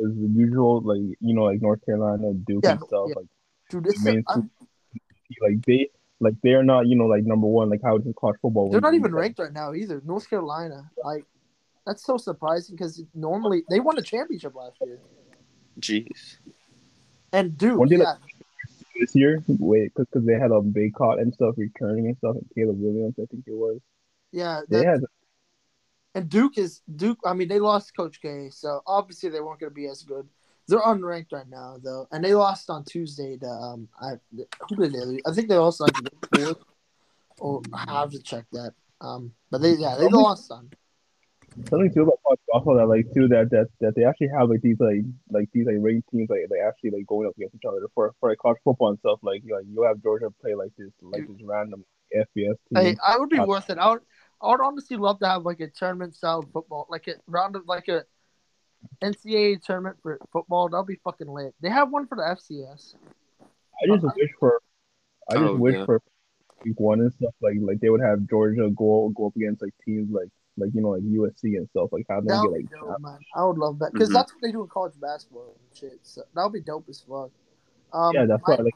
Is 0.00 0.14
the 0.14 0.30
usual 0.34 0.80
like 0.82 1.16
you 1.20 1.34
know 1.34 1.44
like 1.44 1.60
North 1.62 1.84
Carolina, 1.84 2.32
Duke 2.32 2.62
Yeah, 2.64 2.72
and 2.72 2.80
stuff 2.80 3.06
yeah. 3.08 3.14
like 3.16 3.26
Dude, 3.70 3.86
it's 3.86 4.02
main 4.04 4.24
I- 4.28 4.42
like 5.42 5.64
they 5.66 5.90
like 6.20 6.34
they're 6.42 6.62
not 6.62 6.86
you 6.86 6.96
know 6.96 7.06
like 7.06 7.24
number 7.24 7.46
one 7.46 7.68
like 7.68 7.80
how 7.82 7.96
in 7.96 8.14
college 8.18 8.36
football. 8.40 8.70
they're 8.70 8.80
not 8.80 8.94
even 8.94 9.12
ranked 9.14 9.38
right 9.38 9.52
now 9.52 9.74
either. 9.74 10.00
North 10.04 10.28
Carolina, 10.30 10.90
like 11.04 11.24
that's 11.86 12.04
so 12.04 12.16
surprising 12.16 12.76
because 12.76 13.02
normally 13.14 13.64
they 13.70 13.80
won 13.80 13.98
a 13.98 14.02
championship 14.02 14.54
last 14.54 14.76
year. 14.84 14.98
Jeez. 15.80 16.38
And 17.32 17.56
Duke, 17.58 17.78
When 17.78 17.88
did 17.88 18.00
yeah, 18.00 18.14
this 18.98 19.14
year. 19.14 19.42
Wait, 19.46 19.92
because 19.94 20.24
they 20.24 20.34
had 20.34 20.50
a 20.50 20.60
big 20.60 20.94
caught 20.94 21.18
and 21.18 21.32
stuff 21.32 21.54
returning 21.56 22.06
and 22.06 22.16
stuff. 22.18 22.36
And 22.36 22.46
Caleb 22.54 22.80
Williams, 22.80 23.14
I 23.20 23.26
think 23.26 23.44
it 23.46 23.54
was. 23.54 23.80
yeah, 24.32 24.62
They 24.68 24.84
had 24.84 25.02
And 26.14 26.28
Duke 26.28 26.58
is 26.58 26.82
Duke. 26.96 27.18
I 27.24 27.34
mean, 27.34 27.48
they 27.48 27.58
lost 27.60 27.96
Coach 27.96 28.20
K, 28.20 28.48
so 28.50 28.82
obviously 28.86 29.30
they 29.30 29.40
weren't 29.40 29.60
going 29.60 29.70
to 29.70 29.74
be 29.74 29.86
as 29.86 30.02
good. 30.02 30.28
They're 30.66 30.80
unranked 30.80 31.32
right 31.32 31.48
now, 31.48 31.78
though, 31.82 32.06
and 32.12 32.22
they 32.22 32.34
lost 32.34 32.68
on 32.68 32.84
Tuesday 32.84 33.38
to 33.38 33.46
um. 33.46 33.88
I 34.00 34.14
who 34.68 34.76
did 34.76 34.92
they? 34.92 35.00
lose? 35.00 35.22
I 35.26 35.32
think 35.32 35.48
they 35.48 35.56
also 35.56 35.86
had 35.86 35.94
to 35.94 36.02
go 36.02 36.44
fourth, 36.44 36.58
or 37.38 37.62
I 37.72 38.00
have 38.00 38.10
to 38.10 38.22
check 38.22 38.44
that. 38.52 38.74
Um, 39.00 39.32
but 39.50 39.62
they 39.62 39.72
yeah 39.72 39.96
they 39.98 40.08
lost 40.08 40.52
on. 40.52 40.70
Something 41.66 41.92
too 41.92 42.02
about 42.02 42.18
college 42.24 42.40
basketball 42.52 42.76
that 42.76 42.86
like 42.86 43.06
too 43.14 43.28
that 43.28 43.50
that 43.50 43.68
that 43.80 43.94
they 43.94 44.04
actually 44.04 44.28
have 44.28 44.48
like 44.48 44.60
these 44.62 44.78
like 44.80 45.02
like 45.30 45.48
these 45.52 45.66
like 45.66 45.76
ranked 45.80 46.08
teams 46.10 46.28
like 46.30 46.40
they 46.50 46.60
actually 46.60 46.90
like 46.90 47.06
going 47.06 47.26
up 47.26 47.36
against 47.36 47.54
each 47.56 47.64
other 47.68 47.78
for 47.94 48.12
for 48.20 48.30
like 48.30 48.38
college 48.38 48.58
football 48.64 48.88
and 48.90 48.98
stuff 49.00 49.18
like 49.22 49.42
you 49.44 49.54
like 49.54 49.64
you 49.68 49.82
have 49.82 50.02
Georgia 50.02 50.30
play 50.40 50.54
like 50.54 50.70
this 50.78 50.90
like 51.02 51.26
this 51.26 51.42
random 51.42 51.84
FBS 52.14 52.54
team. 52.68 52.74
Hey, 52.74 52.96
I 53.06 53.18
would 53.18 53.28
be 53.28 53.38
Uh, 53.38 53.46
worth 53.46 53.68
it. 53.70 53.78
I 53.78 53.90
would, 53.90 54.00
I 54.40 54.48
would 54.50 54.60
honestly 54.60 54.96
love 54.96 55.18
to 55.20 55.28
have 55.28 55.42
like 55.42 55.60
a 55.60 55.68
tournament 55.68 56.14
style 56.14 56.42
football, 56.52 56.86
like 56.88 57.06
a 57.08 57.14
round 57.26 57.56
of 57.56 57.66
like 57.66 57.88
a 57.88 58.04
NCAA 59.02 59.56
tournament 59.56 59.96
for 60.02 60.18
football. 60.32 60.68
That'll 60.68 60.84
be 60.84 61.00
fucking 61.04 61.28
lit. 61.28 61.54
They 61.60 61.68
have 61.70 61.90
one 61.90 62.06
for 62.06 62.16
the 62.16 62.22
FCS. 62.22 62.94
I 63.82 63.86
just 63.86 64.04
wish 64.16 64.30
for 64.40 64.60
I 65.30 65.34
just 65.34 65.44
Oh, 65.44 65.56
wish 65.56 65.74
yeah. 65.76 65.84
for 65.84 66.02
week 66.64 66.80
one 66.80 67.00
and 67.00 67.12
stuff 67.12 67.34
like 67.40 67.56
like 67.60 67.78
they 67.80 67.90
would 67.90 68.00
have 68.00 68.28
Georgia 68.28 68.68
go 68.74 69.10
go 69.16 69.26
up 69.26 69.36
against 69.36 69.62
like 69.62 69.74
teams 69.84 70.10
like 70.10 70.28
like 70.58 70.70
you 70.74 70.80
know, 70.80 70.90
like 70.90 71.02
USC 71.02 71.56
and 71.56 71.68
stuff, 71.70 71.90
like 71.92 72.06
have 72.10 72.24
them 72.24 72.36
That 72.36 72.42
get 72.42 72.52
like 72.52 72.70
dope, 72.70 73.00
man. 73.00 73.18
I 73.34 73.44
would 73.44 73.58
love 73.58 73.78
that 73.80 73.92
because 73.92 74.10
Mhm. 74.10 74.14
that's 74.14 74.32
what 74.34 74.42
they 74.42 74.52
do 74.52 74.62
in 74.62 74.68
college 74.68 74.98
basketball 75.00 75.56
and 75.58 75.76
shit. 75.76 75.98
So 76.02 76.22
that 76.34 76.42
would 76.42 76.52
be 76.52 76.60
dope 76.60 76.88
as 76.88 77.00
fuck. 77.00 77.30
Um, 77.92 78.14
yeah, 78.14 78.26
that's 78.26 78.42
why 78.44 78.54
I 78.56 78.62
like. 78.62 78.74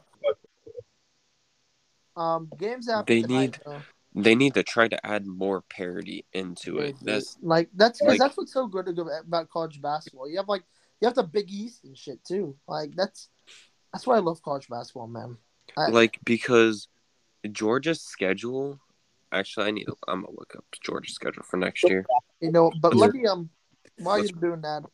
um 2.16 2.50
games 2.58 2.88
after 2.88 3.12
They 3.12 3.22
tonight, 3.22 3.40
need- 3.40 3.60
though, 3.64 3.82
They 4.14 4.34
need 4.34 4.52
to 4.54 4.62
try 4.62 4.88
to 4.88 5.06
add 5.06 5.24
more 5.26 5.62
parity 5.62 6.26
into 6.34 6.78
it. 6.80 6.96
That's 7.00 7.38
like 7.40 7.70
that's 7.74 7.98
because 7.98 8.10
like- 8.12 8.18
that's 8.20 8.36
what's 8.36 8.52
so 8.52 8.66
good 8.66 8.86
about 8.98 9.48
college 9.48 9.80
basketball. 9.80 10.28
You 10.28 10.36
have 10.36 10.48
like 10.48 10.64
you 11.00 11.06
have 11.06 11.14
the 11.14 11.22
Big 11.24 11.50
East 11.50 11.84
and 11.84 11.96
shit 11.96 12.22
too. 12.22 12.54
Like 12.68 12.94
that's 12.94 13.30
that's 13.92 14.06
why 14.06 14.16
I 14.16 14.20
love 14.20 14.42
college 14.42 14.68
basketball, 14.68 15.06
man. 15.06 15.38
I- 15.78 15.88
like 15.90 16.18
because 16.24 16.88
Georgia's 17.50 18.02
schedule. 18.02 18.78
Actually, 19.32 19.66
I 19.66 19.70
need. 19.70 19.84
To, 19.84 19.96
I'm 20.08 20.22
gonna 20.22 20.36
look 20.36 20.54
up 20.56 20.64
Georgia's 20.84 21.14
schedule 21.14 21.42
for 21.42 21.56
next 21.56 21.82
year. 21.84 22.04
You 22.40 22.52
know, 22.52 22.70
but 22.80 22.94
let 22.94 23.14
Yeah. 23.14 23.20
me 23.20 23.26
um 23.26 23.50
while 23.98 24.18
Let's- 24.18 24.30
you're 24.30 24.40
doing 24.40 24.60
that, 24.62 24.84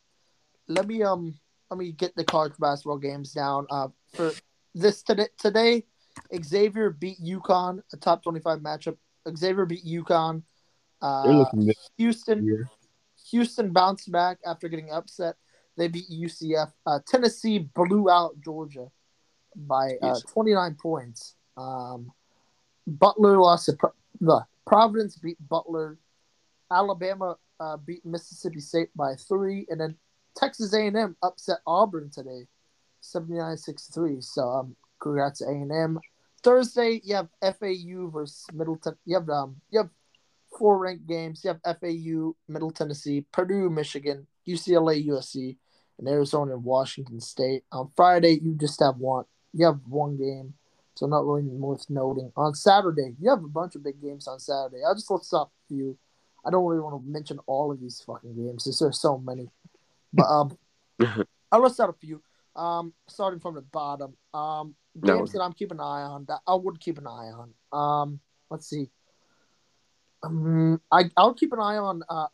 let 0.67 0.87
me 0.87 1.03
um 1.03 1.37
let 1.69 1.77
me 1.77 1.91
get 1.91 2.15
the 2.15 2.23
college 2.23 2.53
basketball 2.57 2.97
games 2.97 3.33
down. 3.33 3.67
Uh 3.69 3.89
for 4.15 4.31
this 4.73 5.03
today 5.03 5.27
today, 5.37 5.85
Xavier 6.43 6.89
beat 6.91 7.19
UConn, 7.21 7.81
a 7.93 7.97
top 7.97 8.23
twenty 8.23 8.39
five 8.39 8.59
matchup. 8.59 8.97
Xavier 9.35 9.65
beat 9.65 9.83
UConn. 9.85 10.43
They're 11.01 11.09
Uh 11.09 11.25
looking 11.39 11.65
good 11.65 11.75
Houston 11.97 12.43
here. 12.43 12.69
Houston 13.31 13.71
bounced 13.71 14.11
back 14.11 14.39
after 14.45 14.67
getting 14.69 14.89
upset. 14.91 15.35
They 15.77 15.87
beat 15.87 16.09
UCF. 16.09 16.73
Uh, 16.85 16.99
Tennessee 17.07 17.59
blew 17.59 18.09
out 18.09 18.39
Georgia 18.41 18.89
by 19.55 19.93
uh, 20.01 20.07
Yes. 20.07 20.23
29 20.23 20.75
points. 20.75 21.35
Um, 21.55 22.11
Butler 22.87 23.37
lost 23.37 23.67
to 23.67 23.73
Pro- 23.73 23.93
the 24.19 24.45
Providence 24.65 25.17
beat 25.17 25.37
Butler. 25.47 25.97
Alabama 26.71 27.37
uh, 27.59 27.77
beat 27.77 28.05
Mississippi 28.05 28.59
State 28.59 28.89
by 28.95 29.15
three, 29.15 29.65
and 29.69 29.81
then 29.81 29.95
Texas 30.35 30.73
A&M 30.73 31.15
upset 31.23 31.57
Auburn 31.65 32.09
today, 32.09 32.47
79-63. 33.01 34.23
So 34.23 34.47
um, 34.47 34.75
congrats 35.01 35.39
to 35.39 35.45
A&M. 35.45 35.99
Thursday, 36.43 37.01
you 37.03 37.15
have 37.15 37.27
FAU 37.41 38.09
versus 38.09 38.45
Middle 38.53 38.75
Middleton. 38.75 38.95
You 39.05 39.15
have 39.15 39.29
um, 39.29 39.55
you 39.71 39.79
have 39.79 39.89
four 40.57 40.77
ranked 40.77 41.07
games. 41.07 41.43
You 41.43 41.49
have 41.49 41.79
FAU, 41.79 42.35
Middle 42.47 42.71
Tennessee, 42.71 43.25
Purdue, 43.31 43.69
Michigan, 43.69 44.27
UCLA, 44.47 45.05
USC, 45.07 45.57
and 45.97 46.07
Arizona 46.07 46.53
and 46.53 46.63
Washington 46.63 47.19
State. 47.19 47.63
On 47.71 47.91
Friday, 47.95 48.39
you 48.41 48.55
just 48.55 48.79
have 48.79 48.97
one. 48.97 49.25
You 49.53 49.65
have 49.65 49.79
one 49.87 50.17
game, 50.17 50.53
so 50.99 51.05
not 51.05 51.25
really 51.25 51.43
worth 51.43 51.89
noting. 51.89 52.29
On 52.35 52.53
Saturday, 52.53 53.15
you 53.21 53.29
have 53.29 53.41
a 53.41 53.47
bunch 53.47 53.73
of 53.75 53.83
big 53.83 54.01
games 54.01 54.27
on 54.27 54.37
Saturday. 54.37 54.83
I'll 54.85 54.93
just 54.93 55.09
list 55.09 55.33
off 55.33 55.47
a 55.47 55.73
few. 55.73 55.97
I 56.45 56.51
don't 56.51 56.65
really 56.65 56.81
want 56.81 57.01
to 57.01 57.09
mention 57.09 57.39
all 57.47 57.71
of 57.71 57.79
these 57.79 58.03
fucking 58.05 58.35
games 58.35 58.65
because 58.65 58.79
there's 58.79 58.99
so 58.99 59.17
many. 59.17 59.49
But 60.11 60.25
um, 60.25 60.57
I'll 61.53 61.61
list 61.61 61.79
out 61.79 61.89
a 61.89 61.93
few. 61.93 62.21
Um, 62.53 62.91
starting 63.07 63.39
from 63.39 63.55
the 63.55 63.61
bottom. 63.61 64.17
Um, 64.33 64.75
No. 64.93 65.15
games 65.15 65.31
that 65.31 65.41
I'm 65.41 65.53
keeping 65.53 65.77
an 65.77 65.85
eye 65.85 66.01
on. 66.01 66.25
That 66.27 66.41
I 66.45 66.55
would 66.55 66.81
keep 66.81 66.97
an 66.97 67.07
eye 67.07 67.31
on. 67.31 67.53
Um, 67.71 68.19
let's 68.49 68.67
see. 68.67 68.89
Um, 70.21 70.81
I 70.91 71.09
I'll 71.15 71.33
keep 71.33 71.53
an 71.53 71.59
eye 71.59 71.77
on. 71.77 72.03
Uh, 72.09 72.27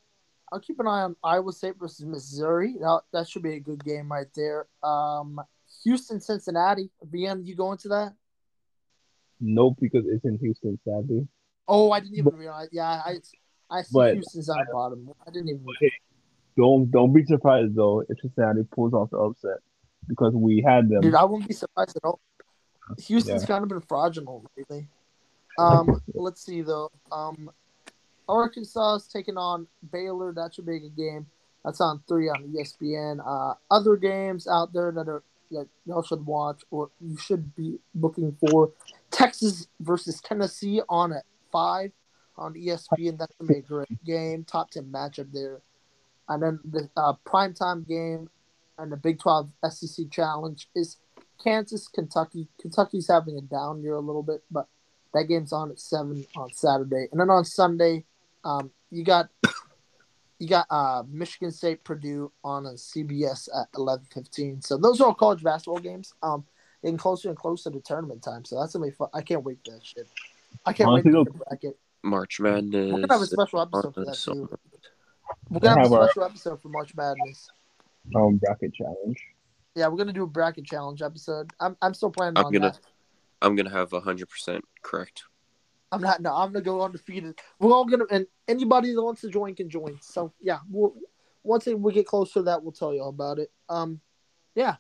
I'll 0.52 0.60
keep 0.60 0.80
an 0.80 0.88
eye 0.88 1.04
on 1.04 1.16
Iowa 1.24 1.54
State 1.54 1.76
versus 1.80 2.04
Missouri. 2.04 2.78
That 2.80 3.02
that 3.14 3.30
should 3.30 3.44
be 3.44 3.54
a 3.54 3.60
good 3.60 3.84
game 3.86 4.12
right 4.12 4.26
there. 4.36 4.66
Um, 4.82 5.40
Houston, 5.84 6.20
Cincinnati. 6.20 6.90
Vian, 7.12 7.46
you 7.46 7.56
going 7.56 7.78
to 7.80 7.90
that? 7.90 8.14
Nope, 9.42 9.78
because 9.82 10.06
it's 10.08 10.24
in 10.26 10.38
Houston, 10.40 10.80
sadly. 10.86 11.28
Oh, 11.68 11.92
I 11.92 12.00
didn't 12.00 12.18
even 12.18 12.36
realize. 12.36 12.70
Yeah, 12.72 13.02
I 13.06 13.18
I 13.70 13.82
see 13.82 13.90
But- 13.94 14.14
Houston's 14.14 14.50
on 14.50 14.58
the 14.60 14.72
bottom. 14.72 15.10
I 15.28 15.32
didn't 15.32 15.50
even. 15.50 15.66
Don't 16.58 16.90
don't 16.90 17.12
be 17.12 17.26
surprised 17.26 17.76
though 17.76 18.02
if 18.08 18.20
Cincinnati 18.22 18.64
pulls 18.72 18.94
off 18.94 19.10
the 19.10 19.18
upset 19.18 19.58
because 20.08 20.34
we 20.34 20.62
had 20.66 20.88
them. 20.88 21.02
Dude, 21.02 21.16
I 21.16 21.26
wouldn't 21.26 21.48
be 21.50 21.54
surprised 21.54 21.98
at 21.98 22.04
all. 22.06 22.20
Houston's 23.00 23.42
Yeah. 23.44 23.48
kind 23.48 23.64
of 23.64 23.70
been 23.70 23.82
fraudulent 23.82 24.46
lately. 24.56 24.88
Um, 25.60 26.02
let's 26.14 26.42
see 26.46 26.62
though. 26.62 26.92
Um, 27.12 27.50
Arkansas 28.30 28.96
is 28.96 29.08
taking 29.08 29.38
on 29.38 29.68
Baylor. 29.92 30.32
That 30.34 30.54
should 30.54 30.66
be 30.66 30.78
a 30.78 30.80
good 30.80 30.96
game. 30.96 31.26
That's 31.66 31.82
on 31.82 32.02
three 32.08 32.30
on 32.30 32.44
ESPN. 32.54 33.20
Uh, 33.26 33.56
other 33.72 33.98
games 33.98 34.48
out 34.48 34.72
there 34.72 34.92
that 34.92 35.08
are 35.10 35.24
that 35.52 35.68
y'all 35.86 36.04
should 36.04 36.26
watch 36.26 36.62
or 36.72 36.90
you 37.00 37.18
should 37.18 37.56
be 37.56 37.80
looking 37.94 38.36
for: 38.40 38.72
Texas 39.12 39.68
versus 39.80 40.22
Tennessee 40.22 40.82
on 40.90 41.14
at 41.14 41.26
five 41.52 41.92
on 42.38 42.54
ESPN. 42.54 43.18
That's 43.18 43.34
gonna 43.40 43.54
be 43.54 43.60
a 43.60 43.62
great 43.62 44.04
game. 44.04 44.44
Top 44.44 44.72
ten 44.72 44.86
matchup 44.86 45.32
there. 45.32 45.62
And 46.28 46.42
then 46.42 46.60
the 46.64 46.90
uh, 46.98 47.14
primetime 47.26 47.88
game 47.88 48.30
and 48.78 48.92
the 48.92 48.98
Big 48.98 49.20
12 49.20 49.50
SEC 49.70 50.10
Challenge 50.10 50.68
is 50.76 50.98
Kansas, 51.44 51.88
Kentucky. 51.88 52.48
Kentucky's 52.60 53.08
having 53.08 53.38
a 53.38 53.42
down 53.42 53.82
year 53.82 53.96
a 53.96 54.00
little 54.00 54.24
bit, 54.24 54.44
but 54.50 54.68
that 55.14 55.26
game's 55.26 55.54
on 55.54 55.72
at 55.72 55.80
seven 55.80 56.26
on 56.36 56.52
Saturday, 56.54 57.08
and 57.12 57.20
then 57.20 57.30
on 57.30 57.46
Sunday, 57.46 58.06
um, 58.44 58.72
you 58.92 59.04
got 59.04 59.30
you 60.40 60.48
got 60.48 60.66
uh, 60.70 61.04
Michigan 61.10 61.52
State, 61.52 61.84
Purdue 61.84 62.32
on 62.44 62.66
a 62.66 62.72
CBS 62.74 63.48
at 63.56 63.68
eleven 63.76 64.06
fifteen. 64.12 64.62
So 64.62 64.78
those 64.78 65.00
are 65.02 65.06
all 65.08 65.14
college 65.14 65.44
basketball 65.44 65.80
games. 65.80 66.14
Um, 66.22 66.46
getting 66.84 66.98
closer 66.98 67.30
and 67.30 67.38
closer 67.38 67.72
to 67.72 67.80
tournament 67.80 68.22
time. 68.24 68.46
So 68.46 68.60
that's 68.60 68.74
gonna 68.74 68.86
be 68.86 68.92
fun. 68.92 69.10
I 69.14 69.22
can't 69.22 69.44
wait 69.44 69.60
for 69.66 69.72
that 69.72 69.86
shit. 69.86 70.08
I 70.66 70.74
can't 70.74 70.90
Honestly, 70.90 71.12
wait 71.12 71.18
though- 71.18 71.26
for 71.32 71.38
the 71.38 71.46
bracket. 71.46 71.80
March 72.04 72.40
Madness. 72.40 72.92
We're 72.94 73.02
gonna 73.02 73.14
have 73.14 73.22
a 73.22 73.26
special 73.26 73.62
episode 73.62 73.94
for 73.96 74.06
that 74.06 74.14
too. 74.16 74.50
We're 75.50 75.60
gonna 75.60 75.82
have 75.82 75.92
a 75.92 75.94
Have 75.96 76.02
our- 76.02 76.08
special 76.10 76.24
episode 76.24 76.62
for 76.62 76.70
March 76.70 76.94
Madness. 76.96 77.50
Um, 78.16 78.38
bracket 78.38 78.74
challenge. 78.74 79.18
Yeah, 79.74 79.88
we're 79.88 79.98
gonna 79.98 80.14
do 80.14 80.24
a 80.24 80.28
bracket 80.28 80.66
challenge 80.66 81.02
episode. 81.02 81.52
I'm 81.60 81.76
I'm 81.82 81.94
still 81.96 82.12
planning 82.12 82.38
I'm 82.38 82.46
on 82.46 82.52
gonna- 82.54 82.72
that. 82.72 82.80
I'm 83.42 83.56
gonna 83.56 83.72
have 83.72 83.92
hundred 83.92 84.30
percent 84.30 84.64
correct. 84.84 85.24
I'm 85.96 86.02
not. 86.02 86.22
No, 86.22 86.36
I'm 86.36 86.52
gonna 86.52 86.64
go 86.64 86.82
undefeated. 86.82 87.40
We're 87.60 87.72
all 87.72 87.86
gonna, 87.86 88.06
and 88.12 88.28
anybody 88.48 88.94
that 88.94 89.02
wants 89.02 89.22
to 89.22 89.30
join 89.30 89.56
can 89.56 89.70
join. 89.70 89.98
So 90.02 90.34
yeah, 90.42 90.60
we'll, 90.70 90.94
once 91.44 91.66
we 91.66 91.94
get 91.94 92.06
closer 92.06 92.34
to 92.34 92.44
that, 92.44 92.64
we'll 92.64 92.74
tell 92.74 92.94
you 92.94 93.02
all 93.02 93.10
about 93.10 93.40
it. 93.40 93.50
Um, 93.70 94.02
yeah, 94.56 94.76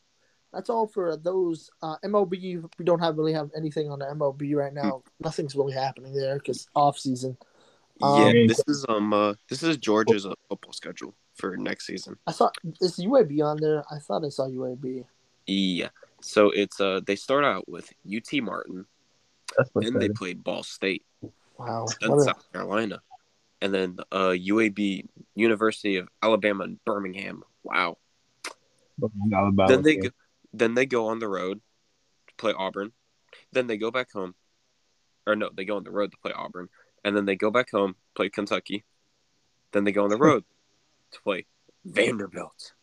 that's 0.51 0.69
all 0.69 0.87
for 0.87 1.15
those 1.15 1.69
uh, 1.81 1.95
MLB. 2.03 2.67
We 2.77 2.85
don't 2.85 2.99
have 2.99 3.17
really 3.17 3.33
have 3.33 3.49
anything 3.55 3.89
on 3.89 3.99
the 3.99 4.05
MLB 4.05 4.55
right 4.55 4.73
now. 4.73 5.03
Nothing's 5.21 5.55
really 5.55 5.73
happening 5.73 6.13
there 6.13 6.35
because 6.35 6.67
off 6.75 6.99
season. 6.99 7.37
Um, 8.01 8.19
yeah, 8.19 8.47
this 8.47 8.61
is 8.67 8.85
um 8.89 9.13
uh, 9.13 9.35
this 9.49 9.63
is 9.63 9.77
Georgia's 9.77 10.25
uh, 10.25 10.33
football 10.49 10.73
schedule 10.73 11.15
for 11.35 11.55
next 11.55 11.87
season. 11.87 12.17
I 12.27 12.33
saw 12.33 12.49
is 12.81 12.97
UAB 12.97 13.41
on 13.41 13.57
there. 13.61 13.85
I 13.89 13.99
thought 13.99 14.25
I 14.25 14.29
saw 14.29 14.49
UAB. 14.49 15.05
Yeah. 15.47 15.89
So 16.21 16.49
it's 16.49 16.81
uh 16.81 16.99
they 17.05 17.15
start 17.15 17.45
out 17.45 17.69
with 17.69 17.93
UT 18.05 18.41
Martin, 18.41 18.85
That's 19.57 19.69
what's 19.73 19.87
and 19.87 19.95
they 20.01 20.07
better. 20.07 20.13
play 20.17 20.33
Ball 20.33 20.63
State, 20.63 21.05
Wow. 21.57 21.85
then 22.01 22.09
What 22.11 22.19
a- 22.19 22.23
South 22.23 22.51
Carolina, 22.51 23.01
and 23.61 23.73
then 23.73 23.97
uh 24.11 24.29
UAB 24.35 25.07
University 25.35 25.97
of 25.97 26.07
Alabama 26.21 26.63
and 26.65 26.83
Birmingham. 26.85 27.43
Wow. 27.63 27.97
Alabama 29.33 29.67
then 29.67 29.81
they 29.83 29.93
team. 29.95 30.03
go, 30.03 30.09
then 30.53 30.73
they 30.73 30.85
go 30.85 31.07
on 31.07 31.19
the 31.19 31.27
road 31.27 31.59
to 32.27 32.33
play 32.35 32.53
Auburn. 32.53 32.91
Then 33.51 33.67
they 33.67 33.77
go 33.77 33.91
back 33.91 34.11
home. 34.11 34.35
Or 35.27 35.35
no, 35.35 35.49
they 35.53 35.65
go 35.65 35.75
on 35.77 35.83
the 35.83 35.91
road 35.91 36.11
to 36.11 36.17
play 36.17 36.31
Auburn. 36.33 36.69
And 37.03 37.15
then 37.15 37.25
they 37.25 37.35
go 37.35 37.51
back 37.51 37.71
home, 37.71 37.95
play 38.15 38.29
Kentucky. 38.29 38.83
Then 39.71 39.83
they 39.83 39.91
go 39.91 40.03
on 40.03 40.09
the 40.09 40.17
road 40.29 40.43
to 41.11 41.21
play 41.21 41.45
Vanderbilt. 41.83 42.73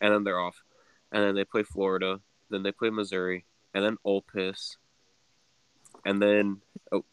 And 0.00 0.14
then 0.14 0.24
they're 0.24 0.40
off. 0.40 0.62
And 1.10 1.22
then 1.22 1.34
they 1.34 1.44
play 1.44 1.62
Florida. 1.64 2.20
Then 2.50 2.62
they 2.62 2.72
play 2.72 2.90
Missouri. 2.90 3.44
And 3.74 3.84
then 3.84 3.96
Ole 4.04 4.24
Miss. 4.34 4.76
And 6.04 6.20
then 6.20 6.60
oh, 6.90 7.04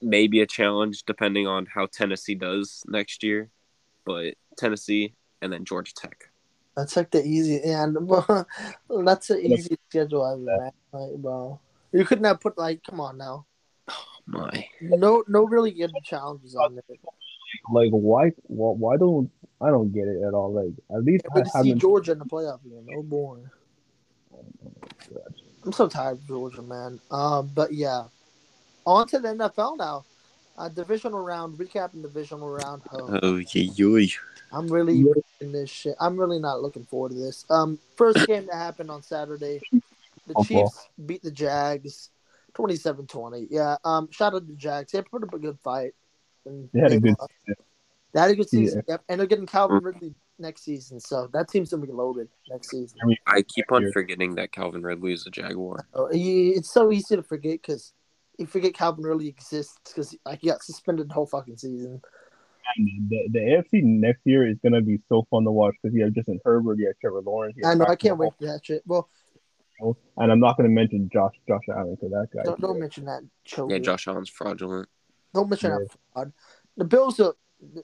maybe 0.00 0.40
a 0.40 0.46
challenge 0.46 1.04
depending 1.04 1.46
on 1.46 1.66
how 1.66 1.86
Tennessee 1.86 2.34
does 2.34 2.82
next 2.86 3.22
year. 3.22 3.50
But 4.04 4.34
Tennessee 4.56 5.14
and 5.40 5.52
then 5.52 5.64
Georgia 5.64 5.94
Tech. 5.94 6.30
That's 6.76 6.96
like 6.96 7.10
the 7.10 7.24
easy 7.24 7.62
and 7.62 7.96
well, 8.08 8.46
that's 8.88 9.28
the 9.28 9.38
easy 9.38 9.78
schedule 9.88 10.26
ever, 10.26 10.38
man. 10.40 10.70
Like, 10.92 11.16
bro, 11.16 11.60
you 11.92 12.04
couldn't 12.04 12.24
have 12.24 12.40
put 12.40 12.58
like, 12.58 12.82
come 12.82 13.00
on 13.00 13.18
now. 13.18 13.46
My. 14.26 14.66
No, 14.80 15.22
no, 15.28 15.44
really 15.44 15.70
good 15.70 15.92
challenges 16.02 16.56
on 16.56 16.74
there. 16.74 16.82
like 17.70 17.90
why, 17.90 18.32
why 18.46 18.72
why 18.72 18.96
don't 18.96 19.30
I 19.60 19.70
don't 19.70 19.92
get 19.92 20.08
it 20.08 20.22
at 20.22 20.34
all. 20.34 20.52
Like 20.52 20.74
at 20.90 21.04
least 21.04 21.24
Good 21.32 21.46
I 21.54 21.62
to 21.62 21.62
see. 21.62 21.74
Georgia 21.74 22.12
in 22.12 22.18
the 22.18 22.24
playoff 22.24 22.62
game. 22.64 22.86
Oh 22.96 23.02
boy, 23.02 23.38
I'm 25.64 25.72
so 25.72 25.88
tired 25.88 26.18
of 26.18 26.26
Georgia, 26.26 26.62
man. 26.62 27.00
Um, 27.10 27.50
but 27.54 27.72
yeah, 27.72 28.04
on 28.86 29.06
to 29.08 29.18
the 29.18 29.28
NFL 29.28 29.78
now. 29.78 30.04
Uh, 30.56 30.68
divisional 30.68 31.20
round, 31.20 31.58
recapping 31.58 32.02
divisional 32.02 32.48
round. 32.48 32.82
Oh, 32.92 33.18
Oh, 33.22 33.36
yeah, 33.52 33.62
yeah. 33.74 34.06
I'm 34.52 34.68
really 34.68 34.94
Yeah. 34.94 35.12
in 35.40 35.50
this 35.50 35.68
shit. 35.68 35.96
I'm 35.98 36.16
really 36.18 36.38
not 36.38 36.62
looking 36.62 36.84
forward 36.84 37.10
to 37.10 37.14
this. 37.16 37.44
Um, 37.50 37.78
first 37.96 38.24
game 38.28 38.46
that 38.46 38.54
happened 38.54 38.88
on 38.90 39.02
Saturday, 39.02 39.60
the 39.72 39.80
Football. 40.34 40.44
Chiefs 40.44 40.88
beat 41.06 41.22
the 41.22 41.30
Jags, 41.32 42.10
27-20. 42.54 43.48
Yeah. 43.50 43.76
Um, 43.84 44.08
shout 44.12 44.34
out 44.34 44.40
to 44.40 44.46
the 44.46 44.52
Jags. 44.54 44.92
They 44.92 45.02
put 45.02 45.24
up 45.24 45.34
a 45.34 45.38
good 45.38 45.58
fight. 45.60 45.92
And 46.46 46.68
They 46.72 46.80
had 46.80 46.92
a 46.92 47.00
good. 47.00 47.16
lost. 47.18 47.32
They 48.12 48.20
had 48.20 48.30
a 48.30 48.36
good 48.36 48.48
season. 48.48 48.84
Yep, 48.86 49.02
and 49.08 49.18
they're 49.18 49.26
getting 49.26 49.46
Calvin 49.46 49.82
Ridley 49.82 50.14
next 50.38 50.62
season, 50.62 51.00
so 51.00 51.26
that 51.32 51.48
team's 51.48 51.70
gonna 51.70 51.84
be 51.84 51.90
loaded 51.90 52.28
next 52.48 52.70
season. 52.70 52.98
I 53.26 53.42
keep 53.42 53.72
on 53.72 53.90
forgetting 53.92 54.36
that 54.36 54.52
Calvin 54.52 54.82
Ridley 54.82 55.12
is 55.14 55.26
a 55.26 55.30
Jaguar. 55.30 55.86
Oh, 55.94 56.08
he, 56.12 56.50
it's 56.50 56.70
so 56.72 56.92
easy 56.92 57.16
to 57.16 57.22
forget 57.24 57.60
because 57.60 57.92
you 58.38 58.46
forget 58.46 58.74
Calvin 58.74 59.04
really 59.04 59.28
exists 59.28 59.78
because 59.84 60.16
like 60.24 60.40
he 60.40 60.48
got 60.48 60.62
suspended 60.62 61.08
the 61.08 61.14
whole 61.14 61.26
fucking 61.26 61.56
season. 61.56 62.00
The, 62.76 63.28
the 63.30 63.38
AFC 63.38 63.84
next 63.84 64.22
year 64.24 64.48
is 64.48 64.56
gonna 64.62 64.80
be 64.80 64.98
so 65.08 65.26
fun 65.30 65.44
to 65.44 65.50
watch 65.50 65.74
because 65.82 65.94
you 65.94 66.02
have 66.04 66.12
Justin 66.12 66.40
Herbert, 66.44 66.78
you 66.78 66.86
have 66.86 66.98
Trevor 66.98 67.20
Lawrence. 67.20 67.56
I 67.64 67.74
know, 67.74 67.86
I 67.86 67.96
can't 67.96 68.16
wait 68.16 68.32
for 68.38 68.46
that 68.46 68.60
shit. 68.64 68.82
Well, 68.86 69.08
and 70.16 70.32
I'm 70.32 70.40
not 70.40 70.56
gonna 70.56 70.70
mention 70.70 71.10
Josh 71.12 71.34
Josh 71.46 71.62
Allen 71.70 71.94
because 71.94 72.10
that 72.10 72.28
guy. 72.34 72.42
Don't, 72.44 72.60
don't 72.60 72.80
mention 72.80 73.04
that. 73.04 73.22
Choker. 73.44 73.74
Yeah, 73.74 73.80
Josh 73.80 74.08
Allen's 74.08 74.30
fraudulent. 74.30 74.88
Don't 75.34 75.50
mention 75.50 75.70
yeah. 75.70 75.78
that 75.78 75.98
fraud. 76.12 76.32
The 76.76 76.84
Bills 76.84 77.20
are 77.20 77.34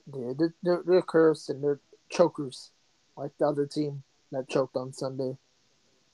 they're, 0.07 0.55
they're, 0.63 0.83
they're 0.87 1.03
cursed 1.03 1.51
and 1.51 1.63
they're 1.63 1.81
chokers, 2.11 2.71
like 3.17 3.33
the 3.39 3.47
other 3.47 3.67
team 3.67 4.03
that 4.33 4.49
choked 4.49 4.77
on 4.77 4.93
Sunday. 4.93 5.37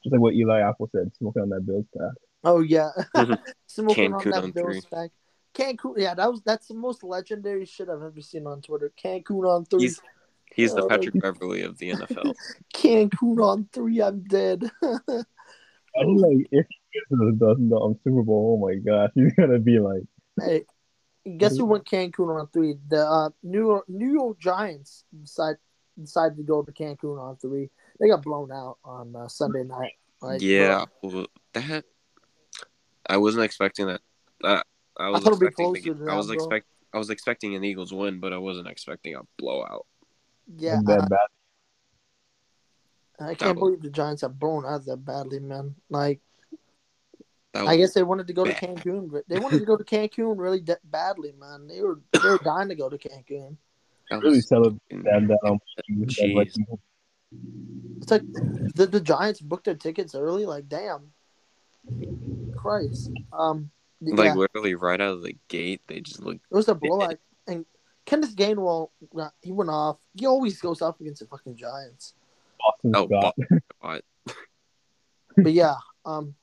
Just 0.02 0.12
like 0.12 0.20
what 0.20 0.34
Eli 0.34 0.60
Apple 0.60 0.88
said, 0.92 1.10
smoking 1.16 1.42
on 1.42 1.48
that 1.50 1.66
Bills 1.66 1.86
pack. 1.96 2.12
Oh 2.46 2.60
yeah, 2.60 2.90
smoking 3.66 4.14
on 4.14 4.22
that 4.30 4.44
on 4.44 4.50
Bills 4.52 4.86
pack. 4.86 5.10
Cancun, 5.52 5.94
yeah, 5.96 6.14
that 6.14 6.30
was 6.30 6.42
that's 6.42 6.68
the 6.68 6.74
most 6.74 7.02
legendary 7.02 7.66
shit 7.66 7.88
I've 7.88 8.02
ever 8.02 8.20
seen 8.20 8.46
on 8.46 8.62
Twitter. 8.62 8.92
Cancun 9.02 9.52
on 9.52 9.64
three. 9.64 9.82
He's, 9.82 10.00
he's 10.54 10.72
the 10.72 10.86
Patrick 10.86 11.20
Beverley 11.20 11.62
of 11.62 11.76
the 11.78 11.90
NFL. 11.90 12.34
Cancun 12.74 13.42
on 13.42 13.68
three, 13.72 14.00
I'm 14.00 14.22
dead. 14.22 14.70
I'm 14.82 16.16
like, 16.16 16.46
if 16.52 16.66
he 16.68 16.90
gets 16.94 17.08
to 17.10 17.32
the, 17.36 17.56
the 17.58 17.76
um, 17.76 17.98
Super 18.04 18.22
Bowl, 18.22 18.60
oh 18.62 18.64
my 18.64 18.76
gosh, 18.76 19.10
he's 19.16 19.32
gonna 19.32 19.58
be 19.58 19.80
like. 19.80 20.02
Hey, 20.40 20.66
guess 21.36 21.56
who 21.56 21.64
went 21.64 21.84
Cancun 21.84 22.40
on 22.40 22.46
three? 22.52 22.76
The 22.88 23.04
uh, 23.04 23.30
New 23.42 23.66
York 23.66 23.88
New 23.88 24.12
York 24.12 24.38
Giants 24.38 25.02
decided 25.20 25.58
decided 26.00 26.36
to 26.36 26.44
go 26.44 26.62
to 26.62 26.70
Cancun 26.70 27.20
on 27.20 27.38
three. 27.38 27.70
They 27.98 28.08
got 28.08 28.22
blown 28.22 28.52
out 28.52 28.78
on 28.84 29.16
uh, 29.16 29.26
Sunday 29.26 29.64
night. 29.64 29.94
Like, 30.22 30.42
yeah, 30.42 30.84
well, 31.02 31.26
that 31.52 31.84
I 33.08 33.16
wasn't 33.16 33.44
expecting 33.44 33.86
that. 33.86 34.00
Uh, 34.42 34.62
I 34.98 35.10
was 35.10 35.26
I 35.26 35.30
expecting. 35.30 35.72
The, 35.72 36.10
I 36.10 36.16
was 36.16 36.30
expect. 36.30 36.66
I 36.92 36.98
was 36.98 37.10
expecting 37.10 37.54
an 37.54 37.64
Eagles 37.64 37.92
win, 37.92 38.20
but 38.20 38.32
I 38.32 38.38
wasn't 38.38 38.68
expecting 38.68 39.14
a 39.14 39.20
blowout. 39.38 39.86
Yeah, 40.56 40.80
uh, 40.86 41.06
I 43.18 43.34
can't 43.34 43.58
believe 43.58 43.82
the 43.82 43.90
Giants 43.90 44.22
are 44.22 44.28
blown 44.28 44.64
out 44.64 44.84
that 44.86 45.04
badly, 45.04 45.40
man. 45.40 45.74
Like, 45.90 46.20
I 47.54 47.76
guess 47.76 47.94
they 47.94 48.02
wanted 48.02 48.26
to 48.28 48.32
go 48.32 48.44
bad. 48.44 48.58
to 48.58 48.66
Cancun, 48.66 49.10
but 49.10 49.24
they 49.28 49.38
wanted 49.38 49.60
to 49.60 49.64
go 49.66 49.76
to 49.76 49.84
Cancun 49.84 50.38
really 50.38 50.60
de- 50.60 50.78
badly, 50.84 51.32
man. 51.38 51.66
They 51.66 51.82
were 51.82 52.00
they 52.12 52.28
were 52.28 52.38
dying 52.38 52.68
to 52.68 52.74
go 52.74 52.88
to 52.88 52.98
Cancun. 52.98 53.56
Really 54.10 54.40
celebrating 54.40 55.02
that. 55.02 55.26
that 55.28 55.48
um, 55.48 55.58
it's 58.00 58.10
like 58.10 58.22
the, 58.74 58.86
the 58.86 59.00
Giants 59.00 59.40
booked 59.40 59.64
their 59.64 59.74
tickets 59.74 60.14
early. 60.14 60.46
Like, 60.46 60.68
damn, 60.68 61.12
Christ. 62.56 63.10
Um, 63.32 63.70
like 64.00 64.26
yeah. 64.26 64.34
literally 64.34 64.74
right 64.74 65.00
out 65.00 65.14
of 65.14 65.22
the 65.22 65.36
gate, 65.48 65.82
they 65.86 66.00
just 66.00 66.20
look. 66.20 66.36
It 66.36 66.54
was 66.54 66.68
a 66.68 66.74
blowout, 66.74 67.18
and 67.46 67.64
Kenneth 68.04 68.36
Gainwell, 68.36 68.90
he 69.42 69.52
went 69.52 69.70
off. 69.70 69.98
He 70.14 70.26
always 70.26 70.60
goes 70.60 70.82
off 70.82 71.00
against 71.00 71.20
the 71.20 71.26
fucking 71.26 71.56
Giants. 71.56 72.14
Boston 72.58 72.92
oh, 72.94 73.32
Scott. 73.80 74.02
but 75.36 75.52
yeah, 75.52 75.74
um, 76.04 76.34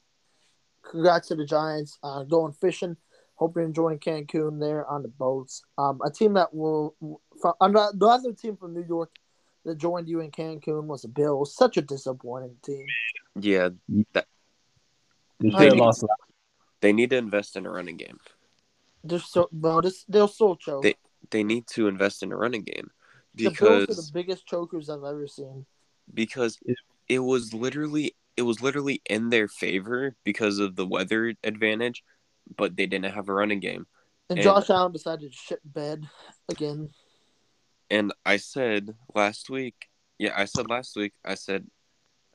congrats 0.83 1.29
to 1.29 1.35
the 1.35 1.45
Giants. 1.45 1.97
Uh, 2.03 2.23
going 2.23 2.53
fishing. 2.53 2.97
Hope 3.35 3.55
you're 3.55 3.65
enjoying 3.65 3.99
Cancun 3.99 4.59
there 4.59 4.85
on 4.87 5.01
the 5.01 5.07
boats. 5.07 5.63
Um, 5.77 5.99
a 6.05 6.11
team 6.11 6.33
that 6.33 6.53
will, 6.53 6.95
from, 7.41 7.53
the 7.59 8.07
other 8.07 8.31
team 8.31 8.57
from 8.57 8.73
New 8.73 8.85
York 8.87 9.09
that 9.65 9.77
joined 9.77 10.07
you 10.07 10.19
in 10.19 10.31
Cancun 10.31 10.85
was 10.85 11.01
the 11.01 11.07
Bills. 11.07 11.55
Such 11.55 11.77
a 11.77 11.81
disappointing 11.81 12.57
team. 12.63 12.85
Yeah, 13.39 13.69
that, 14.13 14.27
they, 15.51 15.69
need, 15.69 15.93
they 16.81 16.93
need 16.93 17.09
to 17.09 17.17
invest 17.17 17.55
in 17.55 17.65
a 17.65 17.69
running 17.69 17.97
game. 17.97 18.19
They're 19.03 19.19
so 19.19 19.49
well. 19.51 19.81
This, 19.81 20.05
they'll 20.07 20.27
still 20.27 20.55
choke. 20.55 20.83
They 20.83 20.95
they 21.31 21.43
need 21.43 21.67
to 21.67 21.87
invest 21.87 22.23
in 22.23 22.31
a 22.31 22.37
running 22.37 22.63
game 22.63 22.91
because 23.35 23.87
the 23.87 23.87
Bills 23.87 23.99
are 23.99 24.01
the 24.01 24.09
biggest 24.13 24.45
chokers 24.47 24.89
I've 24.89 25.03
ever 25.03 25.27
seen 25.27 25.65
because 26.13 26.57
it, 26.65 26.77
it 27.09 27.19
was 27.19 27.53
literally 27.53 28.15
it 28.37 28.43
was 28.43 28.61
literally 28.61 29.01
in 29.09 29.29
their 29.29 29.47
favor 29.47 30.15
because 30.23 30.59
of 30.59 30.75
the 30.75 30.85
weather 30.85 31.33
advantage, 31.43 32.03
but 32.55 32.75
they 32.75 32.85
didn't 32.85 33.13
have 33.13 33.29
a 33.29 33.33
running 33.33 33.59
game. 33.59 33.85
And, 34.29 34.39
and 34.39 34.43
Josh 34.43 34.69
Allen 34.69 34.91
decided 34.91 35.31
to 35.31 35.37
shit 35.37 35.59
bed 35.65 36.07
again. 36.49 36.89
And 37.89 38.13
I 38.25 38.37
said 38.37 38.95
last 39.13 39.49
week, 39.49 39.89
yeah, 40.17 40.33
I 40.35 40.45
said 40.45 40.69
last 40.69 40.95
week, 40.95 41.13
I 41.25 41.35
said 41.35 41.67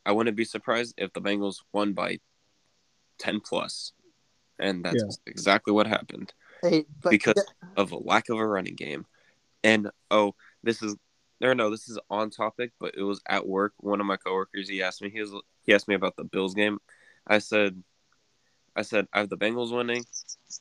I 0.04 0.12
wouldn't 0.12 0.36
be 0.36 0.44
surprised 0.44 0.94
if 0.98 1.12
the 1.12 1.20
Bengals 1.20 1.56
won 1.72 1.94
by 1.94 2.18
ten 3.18 3.40
plus, 3.40 3.92
and 4.58 4.84
that's 4.84 4.96
yeah. 4.96 5.30
exactly 5.30 5.72
what 5.72 5.86
happened. 5.86 6.32
Hey, 6.62 6.86
because 7.08 7.34
yeah. 7.36 7.68
of 7.76 7.92
a 7.92 7.98
lack 7.98 8.28
of 8.28 8.38
a 8.38 8.46
running 8.46 8.74
game, 8.74 9.06
and 9.62 9.90
oh, 10.10 10.34
this 10.62 10.82
is 10.82 10.96
or 11.42 11.54
no, 11.54 11.70
this 11.70 11.88
is 11.88 11.98
on 12.10 12.30
topic, 12.30 12.72
but 12.80 12.94
it 12.96 13.02
was 13.02 13.20
at 13.28 13.46
work. 13.46 13.74
One 13.78 14.00
of 14.00 14.06
my 14.06 14.16
coworkers, 14.16 14.68
he 14.68 14.82
asked 14.82 15.02
me, 15.02 15.10
he 15.10 15.20
was 15.20 15.32
he 15.62 15.72
asked 15.74 15.88
me 15.88 15.94
about 15.94 16.16
the 16.16 16.24
Bills 16.24 16.54
game. 16.54 16.78
I 17.26 17.38
said, 17.38 17.82
I 18.74 18.82
said 18.82 19.06
I 19.12 19.20
have 19.20 19.28
the 19.28 19.36
Bengals 19.36 19.74
winning, 19.74 20.04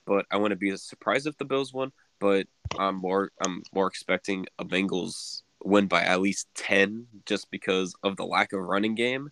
but 0.06 0.26
I 0.32 0.38
wouldn't 0.38 0.60
be 0.60 0.76
surprised 0.78 1.28
if 1.28 1.38
the 1.38 1.46
Bills 1.46 1.74
won. 1.74 1.92
But 2.20 2.48
I'm 2.78 2.96
more 2.96 3.32
I'm 3.46 3.64
more 3.74 3.88
expecting 3.88 4.46
a 4.60 4.66
Bengals 4.66 5.44
win 5.64 5.88
by 5.88 6.04
at 6.04 6.22
least 6.22 6.48
ten, 6.56 7.08
just 7.26 7.50
because 7.52 7.96
of 8.04 8.18
the 8.18 8.26
lack 8.26 8.54
of 8.54 8.62
running 8.62 8.96
game. 8.96 9.30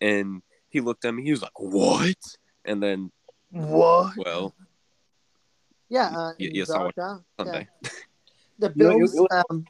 And 0.00 0.42
he 0.68 0.80
looked 0.80 1.04
at 1.04 1.14
me, 1.14 1.22
he 1.22 1.30
was 1.30 1.42
like, 1.42 1.58
"What?" 1.58 2.16
And 2.66 2.82
then, 2.82 3.10
what? 3.50 4.16
Well, 4.16 4.54
yeah, 5.88 6.08
uh, 6.16 6.32
you, 6.38 6.50
you 6.54 6.64
saw 6.64 6.86
it 6.86 6.94
Sunday. 7.38 7.68
Yeah. 7.82 7.90
The 8.58 8.70
Bills. 8.70 9.20
um, 9.50 9.66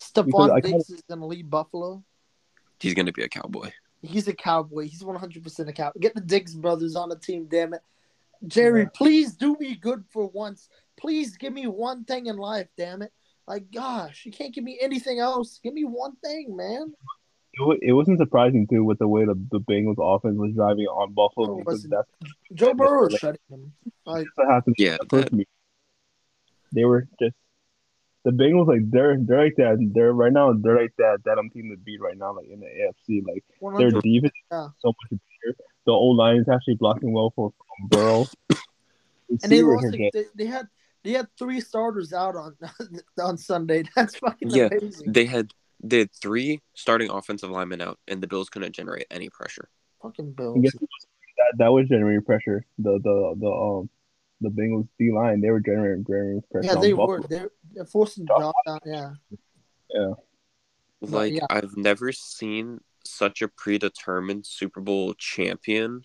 Stefon 0.00 0.62
Diggs 0.62 0.90
is 0.90 1.02
going 1.08 1.20
to 1.20 1.26
leave 1.26 1.48
Buffalo. 1.48 2.04
He's 2.80 2.94
going 2.94 3.06
to 3.06 3.12
be 3.12 3.22
a 3.22 3.28
cowboy. 3.28 3.72
He's 4.02 4.28
a 4.28 4.34
cowboy. 4.34 4.88
He's 4.88 5.02
100% 5.02 5.68
a 5.68 5.72
cowboy. 5.72 5.98
Get 6.00 6.14
the 6.14 6.20
Diggs 6.20 6.54
brothers 6.54 6.94
on 6.94 7.08
the 7.08 7.18
team, 7.18 7.46
damn 7.50 7.74
it. 7.74 7.80
Jerry, 8.46 8.82
yeah. 8.82 8.88
please 8.94 9.34
do 9.34 9.56
me 9.58 9.74
good 9.74 10.04
for 10.10 10.28
once. 10.28 10.68
Please 10.96 11.36
give 11.36 11.52
me 11.52 11.66
one 11.66 12.04
thing 12.04 12.26
in 12.26 12.36
life, 12.36 12.68
damn 12.76 13.02
it. 13.02 13.12
Like, 13.46 13.70
gosh, 13.72 14.24
you 14.24 14.30
can't 14.30 14.54
give 14.54 14.62
me 14.62 14.78
anything 14.80 15.18
else. 15.18 15.58
Give 15.62 15.72
me 15.72 15.84
one 15.84 16.16
thing, 16.22 16.54
man. 16.54 16.92
It 17.82 17.92
wasn't 17.92 18.18
surprising 18.18 18.66
too 18.66 18.84
with 18.84 18.98
the 18.98 19.08
way 19.08 19.24
the, 19.24 19.34
the 19.50 19.60
Bengals 19.60 19.96
offense 19.98 20.36
was 20.38 20.52
driving 20.54 20.86
on 20.86 21.12
Buffalo 21.12 21.58
because 21.58 21.82
that's 21.84 22.10
Joe 22.54 22.74
Burrow 22.74 23.08
shutting 23.08 23.40
them. 23.50 23.72
Like, 24.06 24.26
yeah, 24.76 24.96
that... 25.10 25.46
they 26.72 26.84
were 26.84 27.08
just 27.20 27.34
the 28.24 28.30
Bengals 28.30 28.68
like 28.68 28.90
they're 28.90 29.16
they're 29.18 29.44
like 29.44 29.56
that. 29.56 29.90
They're 29.94 30.12
right 30.12 30.32
now 30.32 30.52
they're 30.52 30.80
like 30.80 30.94
that 30.98 31.18
that 31.24 31.38
I'm 31.38 31.50
team 31.50 31.70
to 31.70 31.76
beat 31.76 32.00
right 32.00 32.16
now, 32.16 32.34
like 32.34 32.48
in 32.48 32.60
the 32.60 32.66
AFC. 32.66 33.22
Like 33.26 33.44
their 33.78 33.90
defense 33.90 34.32
yeah. 34.50 34.68
so 34.80 34.88
much 34.88 35.20
better. 35.42 35.56
The 35.86 35.92
old 35.92 36.16
line 36.16 36.36
is 36.36 36.48
actually 36.48 36.74
blocking 36.74 37.12
well 37.12 37.32
for 37.34 37.52
Burrow. 37.88 38.26
and 39.30 39.50
they 39.52 39.62
lost. 39.62 39.86
Like, 39.86 40.12
they, 40.12 40.24
they, 40.34 40.46
had 40.46 40.68
they 41.02 41.12
had 41.12 41.28
three 41.38 41.60
starters 41.60 42.12
out 42.12 42.36
on 42.36 42.56
on 43.20 43.38
Sunday. 43.38 43.84
That's 43.96 44.16
fucking 44.16 44.50
yeah, 44.50 44.68
amazing. 44.70 45.12
They 45.12 45.24
had 45.24 45.52
they 45.82 46.00
had 46.00 46.12
three 46.12 46.60
starting 46.74 47.10
offensive 47.10 47.50
linemen 47.50 47.80
out, 47.80 47.98
and 48.08 48.22
the 48.22 48.26
Bills 48.26 48.48
couldn't 48.48 48.74
generate 48.74 49.06
any 49.10 49.28
pressure. 49.28 49.68
Fucking 50.02 50.32
Bills. 50.32 50.62
That, 50.62 51.58
that 51.58 51.72
was 51.72 51.88
generating 51.88 52.24
pressure. 52.24 52.64
The 52.78 52.98
the 53.02 53.34
the 53.38 53.50
um 53.50 53.90
the 54.40 54.50
Bengals 54.50 54.88
D 54.98 55.10
line, 55.12 55.40
they 55.40 55.50
were 55.50 55.60
generating, 55.60 56.04
generating 56.04 56.42
pressure. 56.50 56.66
Yeah, 56.66 56.80
they 56.80 56.94
were. 56.94 57.22
They're, 57.28 57.50
they're 57.72 57.84
forcing 57.84 58.26
Josh 58.26 58.52
down. 58.66 58.80
Yeah. 58.84 59.10
Yeah. 59.90 60.12
Like 61.00 61.34
yeah. 61.34 61.46
I've 61.50 61.76
never 61.76 62.12
seen 62.12 62.80
such 63.04 63.42
a 63.42 63.48
predetermined 63.48 64.46
Super 64.46 64.80
Bowl 64.80 65.14
champion 65.14 66.04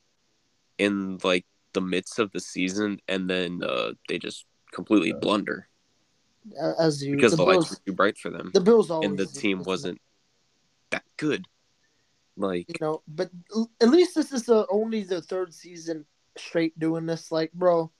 in 0.77 1.19
like 1.23 1.45
the 1.73 1.81
midst 1.81 2.19
of 2.19 2.31
the 2.31 2.39
season, 2.39 2.99
and 3.07 3.29
then 3.29 3.62
uh, 3.63 3.93
they 4.07 4.19
just 4.19 4.45
completely 4.71 5.09
yeah. 5.09 5.19
blunder. 5.21 5.67
As 6.79 7.03
you 7.03 7.15
because 7.15 7.32
the, 7.32 7.38
the 7.38 7.45
Bills, 7.45 7.58
lights 7.58 7.69
were 7.71 7.86
too 7.86 7.93
bright 7.93 8.17
for 8.17 8.29
them. 8.29 8.51
The 8.53 8.62
Bills 8.62 8.91
always 8.91 9.10
and 9.10 9.17
the 9.17 9.25
team 9.25 9.63
wasn't 9.63 10.01
that 10.91 11.03
good. 11.17 11.45
Like 12.36 12.67
you 12.69 12.75
know, 12.82 13.03
but 13.08 13.29
at 13.82 13.89
least 13.89 14.15
this 14.15 14.32
is 14.32 14.43
the 14.43 14.65
only 14.71 15.03
the 15.03 15.21
third 15.21 15.53
season 15.53 16.06
straight 16.38 16.77
doing 16.79 17.06
this. 17.06 17.32
Like, 17.32 17.51
bro, 17.53 17.91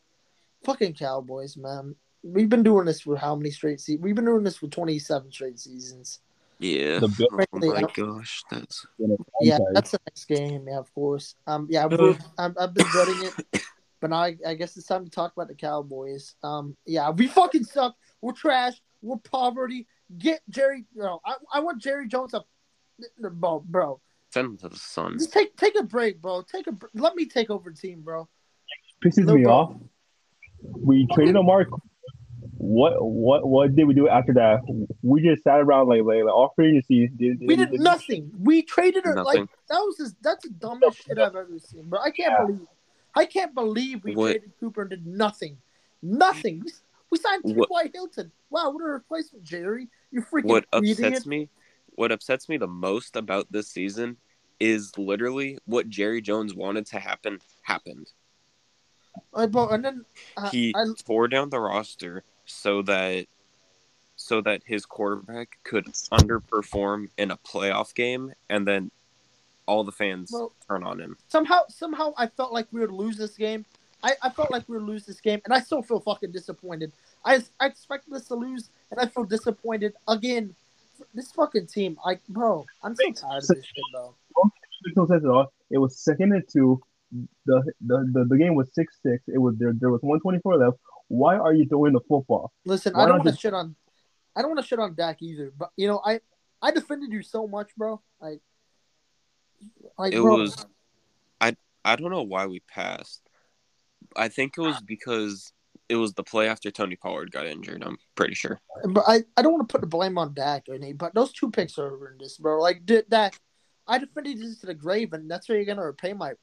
fucking 0.64 0.94
Cowboys, 0.94 1.56
man. 1.56 1.96
We've 2.24 2.50
been 2.50 2.64
doing 2.64 2.86
this 2.86 3.02
for 3.02 3.18
how 3.18 3.36
many 3.36 3.52
straight 3.52 3.80
seasons? 3.80 4.04
We've 4.04 4.16
been 4.16 4.26
doing 4.26 4.44
this 4.44 4.58
for 4.58 4.68
27 4.68 5.32
straight 5.32 5.60
seasons. 5.60 6.20
Yeah. 6.60 7.00
The 7.00 7.48
oh 7.52 7.60
my 7.60 7.82
gosh, 7.94 8.44
that's 8.50 8.86
yeah, 9.42 9.58
that's 9.74 9.92
the 9.92 10.00
next 10.08 10.26
game. 10.26 10.66
Yeah, 10.68 10.80
of 10.80 10.94
course. 10.94 11.36
Um, 11.46 11.68
yeah, 11.70 11.86
I've, 12.38 12.56
I've 12.58 12.74
been 12.74 12.88
dreading 12.88 13.24
it, 13.24 13.62
but 14.00 14.12
now 14.12 14.18
I, 14.18 14.38
I 14.48 14.54
guess 14.54 14.78
it's 14.78 14.88
time 14.88 15.04
to 15.04 15.12
talk 15.12 15.34
about 15.34 15.50
the 15.50 15.56
Cowboys. 15.56 16.36
Um, 16.42 16.78
yeah, 16.86 17.10
we 17.10 17.28
fucking 17.28 17.66
suck. 17.66 17.96
We're 18.24 18.32
trash. 18.32 18.74
We're 19.02 19.18
poverty. 19.18 19.86
Get 20.18 20.42
Jerry. 20.50 20.86
No, 20.96 21.20
I, 21.26 21.36
I 21.54 21.60
want 21.60 21.82
Jerry 21.82 22.08
Jones 22.08 22.34
up. 22.34 22.48
Bro, 23.20 23.66
bro, 23.68 24.00
Send 24.32 24.46
him 24.46 24.58
to 24.58 24.70
the 24.70 24.78
sun. 24.78 25.18
just 25.20 25.34
take 25.34 25.58
take 25.58 25.76
a 25.78 25.84
break, 25.84 26.22
bro. 26.22 26.42
Take 26.42 26.68
a 26.68 26.72
let 26.94 27.16
me 27.16 27.26
take 27.26 27.50
over 27.50 27.70
the 27.72 27.76
team, 27.76 28.02
bro. 28.02 28.30
pisses 29.04 29.26
No 29.26 29.36
me 29.36 29.44
problem. 29.44 29.90
off. 30.64 30.74
We 30.78 31.06
traded 31.14 31.36
Amari. 31.36 31.66
What 32.58 33.04
what 33.04 33.46
what 33.46 33.76
did 33.76 33.86
we 33.86 33.94
do 33.94 34.08
after 34.08 34.32
that? 34.36 34.60
We 35.02 35.22
just 35.22 35.44
sat 35.44 35.60
around 35.60 35.90
like 35.90 36.04
like, 36.04 36.24
like 36.24 36.34
all 36.34 36.54
free 36.56 36.70
agency. 36.70 37.08
Did, 37.10 37.40
We 37.42 37.56
did 37.58 37.74
nothing. 37.74 38.32
We 38.40 38.62
traded 38.62 39.04
her 39.06 39.16
like 39.16 39.26
Nothing. 39.40 39.50
that 39.70 39.80
was 39.80 39.98
just, 39.98 40.16
that's 40.24 40.44
the 40.46 40.52
dumbest 40.54 41.04
shit 41.04 41.18
I've 41.18 41.36
ever 41.36 41.60
seen, 41.60 41.90
bro. 41.90 42.00
I 42.00 42.12
can't 42.12 42.32
Yeah. 42.40 42.46
believe, 42.46 42.68
I 43.16 43.26
can't 43.26 43.54
believe 43.54 44.04
we 44.06 44.16
What- 44.16 44.32
traded 44.32 44.54
Cooper 44.60 44.82
and 44.84 44.90
did 44.92 45.06
nothing, 45.08 45.58
nothing. 46.02 46.64
We, 47.14 47.20
signed 47.20 47.44
What- 47.44 47.68
T.Y. 47.68 47.92
Hilton. 47.94 48.32
Wow, 48.50 48.72
what 48.72 48.82
a 48.82 48.88
replacement, 48.88 49.44
Jerry. 49.44 49.88
You 50.12 50.22
freaking 50.22 50.46
what 50.46 50.66
idiot. 50.74 51.00
upsets 51.00 51.26
me 51.28 51.50
what 51.96 52.12
upsets 52.12 52.50
me 52.50 52.58
the 52.58 52.66
most 52.68 53.16
about 53.16 53.52
this 53.52 53.68
season 53.68 54.18
is 54.60 54.98
literally 54.98 55.60
what 55.66 55.90
Jerry 55.90 56.22
Jones 56.22 56.56
wanted 56.56 56.88
to 56.88 56.98
happen 57.00 57.38
happened. 57.62 58.12
Uh, 59.32 59.46
bro, 59.46 59.70
and 59.70 59.86
then 59.86 60.06
uh, 60.38 60.50
he 60.50 60.74
I, 60.76 60.86
tore 61.06 61.28
down 61.28 61.52
the 61.52 61.60
roster 61.60 62.24
so 62.46 62.82
that 62.84 63.28
so 64.16 64.42
that 64.42 64.62
his 64.66 64.88
quarterback 64.88 65.60
could 65.64 65.86
underperform 66.12 67.10
in 67.18 67.30
a 67.30 67.38
playoff 67.38 67.94
game 67.94 68.34
and 68.50 68.68
then 68.68 68.90
all 69.68 69.84
the 69.84 69.92
fans 69.92 70.32
Well- 70.34 70.52
turn 70.68 70.84
on 70.84 71.00
him. 71.00 71.18
somehow 71.28 71.60
somehow 71.70 72.14
I 72.18 72.26
felt 72.28 72.52
like 72.54 72.68
we 72.72 72.80
would 72.82 72.92
lose 72.92 73.18
this 73.18 73.38
game. 73.38 73.66
I, 74.04 74.14
I 74.22 74.30
felt 74.30 74.52
like 74.52 74.68
we 74.68 74.78
would 74.78 74.86
lose 74.86 75.06
this 75.06 75.22
game, 75.22 75.42
and 75.46 75.54
I 75.54 75.60
still 75.62 75.82
feel 75.82 76.00
fucking 76.02 76.32
disappointed. 76.32 76.92
I 77.24 77.42
I 77.60 77.68
expected 77.68 78.14
us 78.14 78.28
to 78.28 78.36
lose, 78.36 78.70
and 78.92 79.00
I 79.00 79.06
feel 79.08 79.24
disappointed 79.24 79.94
again. 80.08 80.56
This 81.14 81.32
fucking 81.32 81.68
team, 81.68 81.98
like, 82.06 82.22
bro, 82.30 82.66
I'm 82.84 82.96
so 82.96 83.12
tired 83.12 83.44
of 83.44 83.48
this 83.48 83.66
shit, 83.66 83.84
bro. 83.94 84.14
makes 84.86 84.96
no 84.96 85.08
sense 85.08 85.24
at 85.24 85.30
all. 85.30 85.52
It 85.72 85.78
was 85.80 85.98
second 85.98 86.34
and 86.34 86.44
two. 86.52 86.82
The 87.46 87.64
the, 87.82 88.10
the, 88.14 88.26
the 88.30 88.38
game 88.38 88.56
was 88.56 88.70
six 88.74 88.98
six. 89.02 89.24
It 89.28 89.40
was 89.40 89.56
there. 89.58 89.74
There 89.74 89.90
was 89.90 90.02
one 90.02 90.20
twenty 90.20 90.40
four 90.40 90.58
left. 90.58 90.78
Why 91.08 91.38
are 91.38 91.54
you 91.54 91.66
throwing 91.66 91.94
the 91.94 92.00
football? 92.02 92.52
Listen, 92.66 92.94
Why 92.94 93.04
I 93.04 93.06
don't 93.06 93.10
not 93.10 93.16
want 93.20 93.24
to 93.28 93.32
just- 93.32 93.42
shit 93.42 93.54
on, 93.54 93.76
I 94.36 94.42
don't 94.42 94.52
want 94.52 94.62
to 94.62 94.68
shit 94.68 94.80
on 94.80 94.96
Dak 94.96 95.22
either. 95.22 95.52
But 95.58 95.72
you 95.78 95.88
know, 95.88 96.02
I 96.06 96.20
I 96.62 96.72
defended 96.72 97.12
you 97.12 97.22
so 97.24 97.48
much, 97.48 97.76
bro. 97.76 98.02
Like, 98.22 98.42
like, 99.98 100.14
It 100.14 100.22
bro, 100.22 100.38
was 100.38 100.66
I 101.42 101.56
I 101.86 101.96
don't 101.96 102.12
know 102.12 102.24
why 102.24 102.46
we 102.48 102.60
passed. 102.62 103.22
I 104.16 104.28
think 104.28 104.58
it 104.58 104.62
was 104.62 104.82
because 104.82 105.54
it 105.90 105.96
was 105.96 106.14
the 106.14 106.24
play 106.24 106.48
after 106.48 106.72
Tony 106.72 106.96
Pollard 106.96 107.32
got 107.32 107.46
injured, 107.46 107.84
I'm 107.84 107.98
pretty 108.16 108.36
sure. 108.36 108.60
but 108.90 109.04
I, 109.08 109.24
I 109.38 109.42
don't 109.42 109.54
want 109.54 109.68
to 109.68 109.72
put 109.72 109.82
the 109.82 109.88
blame 109.88 110.18
on 110.18 110.34
Dak 110.34 110.64
or 110.68 110.76
anything. 110.76 110.98
But 110.98 111.14
those 111.14 111.32
two 111.32 111.52
picks 111.52 111.78
are 111.78 111.90
horrendous, 111.90 112.38
bro. 112.38 112.60
Like, 112.62 112.86
did 112.86 113.10
Dak, 113.10 113.40
I 113.88 113.98
defended 113.98 114.40
you 114.40 114.56
to 114.56 114.66
the 114.66 114.74
grave, 114.74 115.14
and 115.14 115.30
that's 115.30 115.50
where 115.50 115.58
you're 115.58 115.66
gonna 115.66 115.86
repay 115.86 116.14
my 116.14 116.34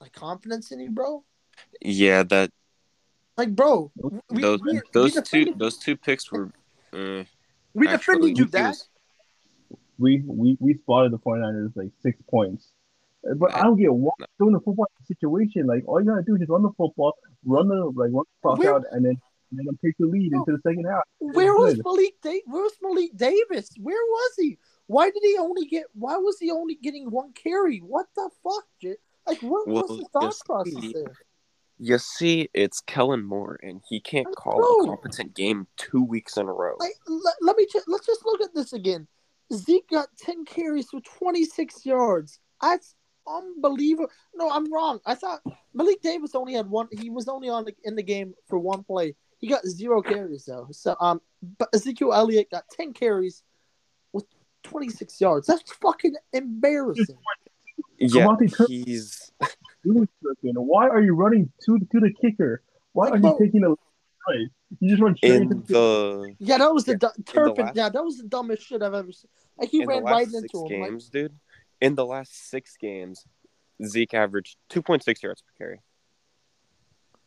my 0.00 0.08
confidence 0.08 0.70
in 0.72 0.80
you, 0.80 0.90
bro. 0.90 1.24
Yeah, 1.80 2.22
that 2.24 2.50
Like, 3.36 3.54
bro, 3.54 3.90
we, 4.30 4.42
those 4.42 4.60
we, 4.62 4.80
those 4.92 5.14
we 5.14 5.22
two 5.22 5.54
those 5.56 5.78
two 5.78 5.96
picks 5.96 6.30
were 6.30 6.52
uh, 6.92 7.24
we 7.74 7.88
actually, 7.88 8.32
defended 8.32 8.38
you, 8.38 8.46
Dak. 8.46 8.74
We 9.98 10.22
we 10.26 10.56
we 10.60 10.74
spotted 10.74 11.12
the 11.12 11.18
49ers 11.18 11.76
like 11.76 11.90
six 12.02 12.20
points. 12.28 12.68
Uh, 13.28 13.34
But 13.34 13.54
I 13.54 13.62
don't 13.62 13.76
get 13.76 13.92
why 13.92 14.12
Nah. 14.18 14.26
throwing 14.38 14.54
the 14.54 14.60
football 14.60 14.86
situation. 15.06 15.66
Like 15.66 15.84
all 15.86 16.00
you 16.00 16.06
gotta 16.06 16.22
do 16.22 16.34
is 16.34 16.40
just 16.40 16.50
run 16.50 16.62
the 16.62 16.70
football, 16.76 17.14
run 17.44 17.68
the 17.68 17.84
like 17.86 18.10
run 18.12 18.24
the 18.24 18.40
clock 18.42 18.64
out, 18.64 18.84
and 18.92 19.04
then 19.04 19.20
and 19.50 19.66
then 19.66 19.78
take 19.84 19.96
the 19.98 20.06
lead 20.06 20.32
into 20.32 20.52
the 20.52 20.58
second 20.62 20.84
half. 20.84 21.02
Where 21.18 21.52
was 21.54 21.74
good. 21.74 21.84
Malik? 21.84 22.14
Da- 22.22 22.42
Where 22.46 22.62
was 22.62 22.76
Malik 22.80 23.16
Davis? 23.16 23.70
Where 23.80 24.04
was 24.06 24.32
he? 24.38 24.58
Why 24.86 25.10
did 25.10 25.22
he 25.22 25.36
only 25.38 25.66
get? 25.66 25.84
Why 25.94 26.16
was 26.16 26.38
he 26.38 26.50
only 26.50 26.76
getting 26.76 27.10
one 27.10 27.32
carry? 27.32 27.78
What 27.78 28.06
the 28.14 28.30
fuck, 28.42 28.64
J- 28.80 28.96
Like, 29.26 29.40
what 29.42 29.66
Well, 29.68 29.84
was 29.86 29.98
the 29.98 30.08
thought 30.12 30.22
yes, 30.24 30.42
process 30.42 30.82
he- 30.82 30.92
there? 30.92 31.12
You 31.82 31.96
see, 31.98 32.48
it's 32.52 32.80
Kellen 32.82 33.24
Moore, 33.24 33.58
and 33.62 33.80
he 33.88 34.00
can't 34.00 34.26
Like, 34.26 34.34
call 34.36 34.56
bro. 34.58 34.84
a 34.84 34.86
competent 34.86 35.32
game 35.34 35.66
two 35.78 36.02
weeks 36.02 36.36
in 36.36 36.46
a 36.46 36.52
row. 36.52 36.76
Like, 36.78 36.92
let, 37.06 37.34
let 37.40 37.56
me 37.56 37.66
ju- 37.72 37.80
let's 37.86 38.04
just 38.06 38.24
look 38.26 38.42
at 38.42 38.54
this 38.54 38.74
again. 38.74 39.08
Zeke 39.52 39.88
got 39.88 40.08
ten 40.16 40.44
carries 40.44 40.90
for 40.90 41.00
twenty 41.00 41.44
six 41.44 41.84
yards. 41.86 42.38
That's 42.60 42.94
unbelievable. 43.36 44.10
No, 44.34 44.50
I'm 44.50 44.72
wrong. 44.72 45.00
I 45.06 45.14
thought 45.14 45.40
Malik 45.74 46.00
Davis 46.02 46.34
only 46.34 46.54
had 46.54 46.68
one. 46.68 46.88
He 46.92 47.10
was 47.10 47.28
only 47.28 47.48
on 47.48 47.64
the, 47.64 47.74
in 47.84 47.94
the 47.96 48.02
game 48.02 48.34
for 48.48 48.58
one 48.58 48.82
play. 48.84 49.14
He 49.38 49.46
got 49.48 49.64
zero 49.66 50.02
carries 50.02 50.44
though. 50.44 50.66
So 50.70 50.96
um, 51.00 51.20
but 51.58 51.68
Ezekiel 51.74 52.12
Elliott 52.12 52.50
got 52.50 52.64
ten 52.70 52.92
carries 52.92 53.42
with 54.12 54.26
twenty 54.62 54.90
six 54.90 55.20
yards. 55.20 55.46
That's 55.46 55.62
fucking 55.80 56.14
embarrassing. 56.32 57.16
yeah, 57.98 58.26
he's 58.68 59.32
You 59.84 60.06
tripping. 60.22 60.54
Why 60.56 60.88
are 60.88 61.00
you 61.00 61.14
running 61.14 61.50
to 61.64 61.78
to 61.78 62.00
the 62.00 62.12
kicker? 62.20 62.62
Why 62.92 63.04
Like, 63.06 63.12
are 63.14 63.16
you 63.16 63.22
bro- 63.22 63.38
taking 63.38 63.64
a 63.64 63.68
right? 63.70 64.48
You 64.78 64.90
just 64.90 65.00
run 65.02 65.16
straight 65.16 65.40
into 65.42 65.54
the 65.54 65.72
the 65.72 66.36
Yeah, 66.38 66.58
that 66.58 66.72
was 66.74 66.84
the 66.84 66.92
Yeah, 66.92 67.08
du- 67.16 67.22
Turpin. 67.24 67.64
last- 67.64 67.76
yeah, 67.76 67.88
that 67.88 68.04
was 68.04 68.18
the 68.18 68.24
dumbest 68.28 68.62
shit 68.66 68.82
I've 68.82 68.92
ever 68.94 69.10
seen. 69.10 69.30
Like 69.58 69.70
he 69.70 69.80
in 69.82 69.88
ran 69.88 70.02
last 70.04 70.12
right 70.12 70.28
six 70.28 70.42
into 70.54 70.66
him. 70.66 70.80
Like, 70.82 71.10
dude. 71.10 71.34
In 71.80 71.94
the 71.94 72.04
last 72.04 72.50
six 72.50 72.76
games, 72.78 73.24
Zeke 73.84 74.14
averaged 74.14 74.56
two 74.68 74.82
point 74.82 75.02
six 75.02 75.22
yards 75.22 75.42
per 75.42 75.64
carry. 75.64 75.80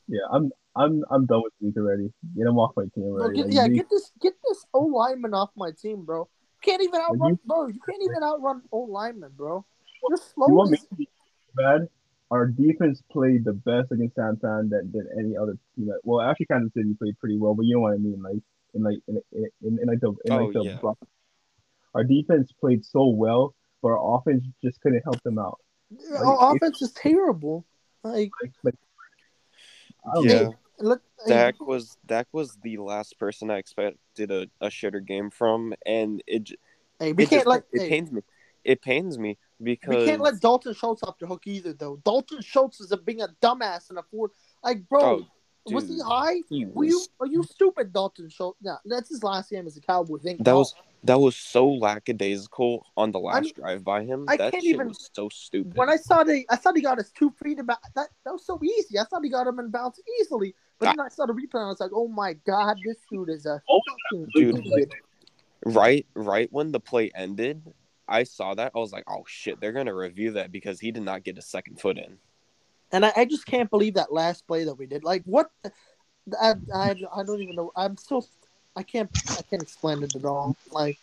Yeah, 0.07 0.21
I'm 0.31 0.51
I'm 0.75 1.03
I'm 1.09 1.25
done 1.25 1.41
with 1.43 1.53
Zeke 1.61 1.77
already. 1.77 2.11
Get 2.35 2.45
him 2.47 2.57
off 2.59 2.73
my 2.75 2.83
team 2.83 3.03
bro, 3.03 3.23
already. 3.23 3.37
get, 3.37 3.45
Like, 3.47 3.55
yeah, 3.55 3.63
Zeke- 3.65 3.75
get 3.75 3.89
this 3.89 4.11
get 4.21 4.33
this 4.47 4.65
O 4.73 4.81
lineman 4.81 5.33
off 5.33 5.49
my 5.55 5.71
team, 5.71 6.03
bro. 6.05 6.27
Can't 6.61 6.81
even 6.83 7.01
outrun, 7.01 7.31
you- 7.31 7.39
bro. 7.45 7.67
You 7.67 7.79
can't 7.87 8.01
even 8.03 8.23
outrun 8.23 8.61
O 8.71 8.79
lineman, 8.79 9.31
bro. 9.35 9.65
You're 10.07 10.17
slow. 10.17 10.47
You 10.47 10.53
want 10.53 10.71
me 10.71 10.77
as- 10.77 10.83
to 10.85 10.95
be 10.95 11.09
bad? 11.55 11.89
Our 12.31 12.47
defense 12.47 13.01
played 13.11 13.43
the 13.45 13.53
best 13.53 13.91
against 13.91 14.15
San 14.15 14.37
Fran 14.37 14.69
that 14.69 14.91
did 14.91 15.05
any 15.19 15.37
other 15.37 15.55
team. 15.75 15.85
That, 15.87 15.99
well, 16.03 16.19
actually, 16.21 16.47
Kansas 16.47 16.73
City 16.73 16.95
played 16.95 17.17
pretty 17.19 17.37
well, 17.37 17.53
but 17.53 17.65
you 17.65 17.75
know 17.75 17.81
what 17.81 17.93
I 17.93 17.97
mean. 17.97 18.21
Like 18.21 18.41
in 18.73 18.83
like 18.83 18.99
in 19.07 19.21
in, 19.31 19.49
in, 19.61 19.79
in 19.81 19.87
like 19.87 19.99
the 19.99 20.09
in 20.25 20.33
Oh, 20.33 20.45
like 20.45 20.53
the 20.53 20.63
yeah. 20.63 20.77
block. 20.79 20.97
Our 21.93 22.03
defense 22.03 22.51
played 22.59 22.83
so 22.85 23.07
well, 23.07 23.53
but 23.83 23.89
our 23.89 24.15
offense 24.17 24.45
just 24.63 24.81
couldn't 24.81 25.03
help 25.03 25.21
them 25.21 25.37
out. 25.37 25.59
Our 26.17 26.55
offense 26.55 26.81
is 26.81 26.91
terrible. 26.93 27.65
Like, 28.03 28.31
Like, 28.41 28.53
like 28.63 28.75
Yeah. 30.23 30.41
know. 30.43 30.55
let, 30.79 30.99
Dak 31.27 31.59
was 31.61 31.97
Dak 32.05 32.27
was 32.31 32.57
the 32.63 32.77
last 32.77 33.19
person 33.19 33.51
I 33.51 33.57
expected 33.57 34.31
a, 34.31 34.47
a 34.59 34.67
shitter 34.69 35.05
game 35.05 35.29
from, 35.29 35.73
and 35.85 36.23
it 36.25 36.49
hey, 36.99 37.13
we 37.13 37.23
it 37.23 37.29
can't 37.29 37.41
just- 37.41 37.47
let 37.47 37.65
it 37.71 37.81
hey, 37.81 37.89
pains 37.89 38.11
me. 38.11 38.21
It 38.63 38.81
pains 38.81 39.19
me 39.19 39.37
because 39.61 39.89
we 39.89 40.05
can't 40.05 40.21
let 40.21 40.39
Dalton 40.39 40.73
Schultz 40.73 41.03
off 41.03 41.19
the 41.19 41.27
hook 41.27 41.45
either, 41.45 41.73
though. 41.73 41.97
Dalton 42.05 42.41
Schultz 42.41 42.79
is 42.79 42.93
a 42.93 42.97
being 42.97 43.21
a 43.21 43.27
dumbass 43.41 43.89
and 43.89 43.99
a 43.99 44.03
four. 44.03 44.31
Like, 44.63 44.87
bro, 44.87 45.01
Oh, 45.01 45.27
was 45.65 45.89
he 45.89 45.99
high? 45.99 46.41
he 46.49 46.65
Were 46.65 46.85
you 46.85 47.01
are 47.19 47.27
you 47.27 47.43
stupid, 47.43 47.91
Dalton 47.91 48.29
Schultz? 48.29 48.57
Yeah, 48.61 48.77
that's 48.85 49.09
his 49.09 49.21
last 49.21 49.49
game 49.49 49.67
as 49.67 49.75
a 49.75 49.81
Cowboy. 49.81 50.17
Thank 50.19 50.37
that 50.39 50.45
God. 50.45 50.55
was 50.59 50.75
that 51.05 51.19
was 51.19 51.35
so 51.35 51.67
lackadaisical 51.69 52.85
on 52.95 53.11
the 53.11 53.19
last 53.19 53.43
mean, 53.43 53.53
drive 53.55 53.83
by 53.83 54.03
him. 54.03 54.25
I 54.27 54.37
that 54.37 54.51
can't 54.51 54.63
shit 54.63 54.75
even- 54.75 54.87
was 54.89 55.09
so 55.13 55.29
stupid. 55.29 55.75
when 55.75 55.89
I 55.89 55.97
saw 55.97 56.23
the 56.23 56.45
I 56.49 56.55
thought 56.55 56.75
he 56.75 56.81
got 56.81 56.97
his 56.97 57.11
two 57.11 57.31
feet 57.43 57.59
about 57.59 57.79
that 57.95 58.09
that 58.25 58.31
was 58.31 58.45
so 58.45 58.59
easy. 58.63 58.97
I 58.99 59.03
thought 59.03 59.23
he 59.23 59.29
got 59.29 59.47
him 59.47 59.59
in 59.59 59.69
bounds 59.69 59.99
easily. 60.21 60.55
But 60.79 60.87
then 60.87 60.99
I 61.01 61.09
saw 61.09 61.25
the 61.25 61.33
replay 61.33 61.55
and 61.55 61.63
I 61.63 61.67
was 61.67 61.79
like, 61.79 61.91
oh 61.93 62.07
my 62.07 62.33
god, 62.45 62.77
this 62.85 62.97
dude 63.09 63.29
is 63.29 63.45
a 63.45 63.61
Oh, 63.69 63.79
fucking 64.11 64.27
dude, 64.33 64.57
idiot. 64.65 64.93
right 65.65 66.05
right 66.13 66.51
when 66.51 66.71
the 66.71 66.79
play 66.79 67.11
ended, 67.15 67.61
I 68.07 68.23
saw 68.23 68.53
that 68.55 68.71
I 68.75 68.79
was 68.79 68.91
like, 68.91 69.03
oh 69.07 69.23
shit, 69.27 69.59
they're 69.61 69.71
gonna 69.71 69.95
review 69.95 70.31
that 70.31 70.51
because 70.51 70.79
he 70.79 70.91
did 70.91 71.03
not 71.03 71.23
get 71.23 71.37
a 71.37 71.41
second 71.41 71.79
foot 71.79 71.97
in. 71.97 72.17
And 72.91 73.05
I, 73.05 73.13
I 73.15 73.25
just 73.25 73.45
can't 73.45 73.69
believe 73.69 73.95
that 73.95 74.13
last 74.13 74.45
play 74.47 74.65
that 74.65 74.75
we 74.75 74.85
did. 74.85 75.03
Like 75.03 75.23
what 75.25 75.49
I, 76.41 76.53
I, 76.73 76.95
I 77.15 77.23
don't 77.23 77.41
even 77.41 77.55
know. 77.55 77.71
I'm 77.75 77.97
so 77.97 78.25
I 78.75 78.83
can't 78.83 79.09
I 79.37 79.41
can't 79.43 79.61
explain 79.61 80.03
it 80.03 80.15
at 80.15 80.25
all. 80.25 80.55
Like 80.71 80.97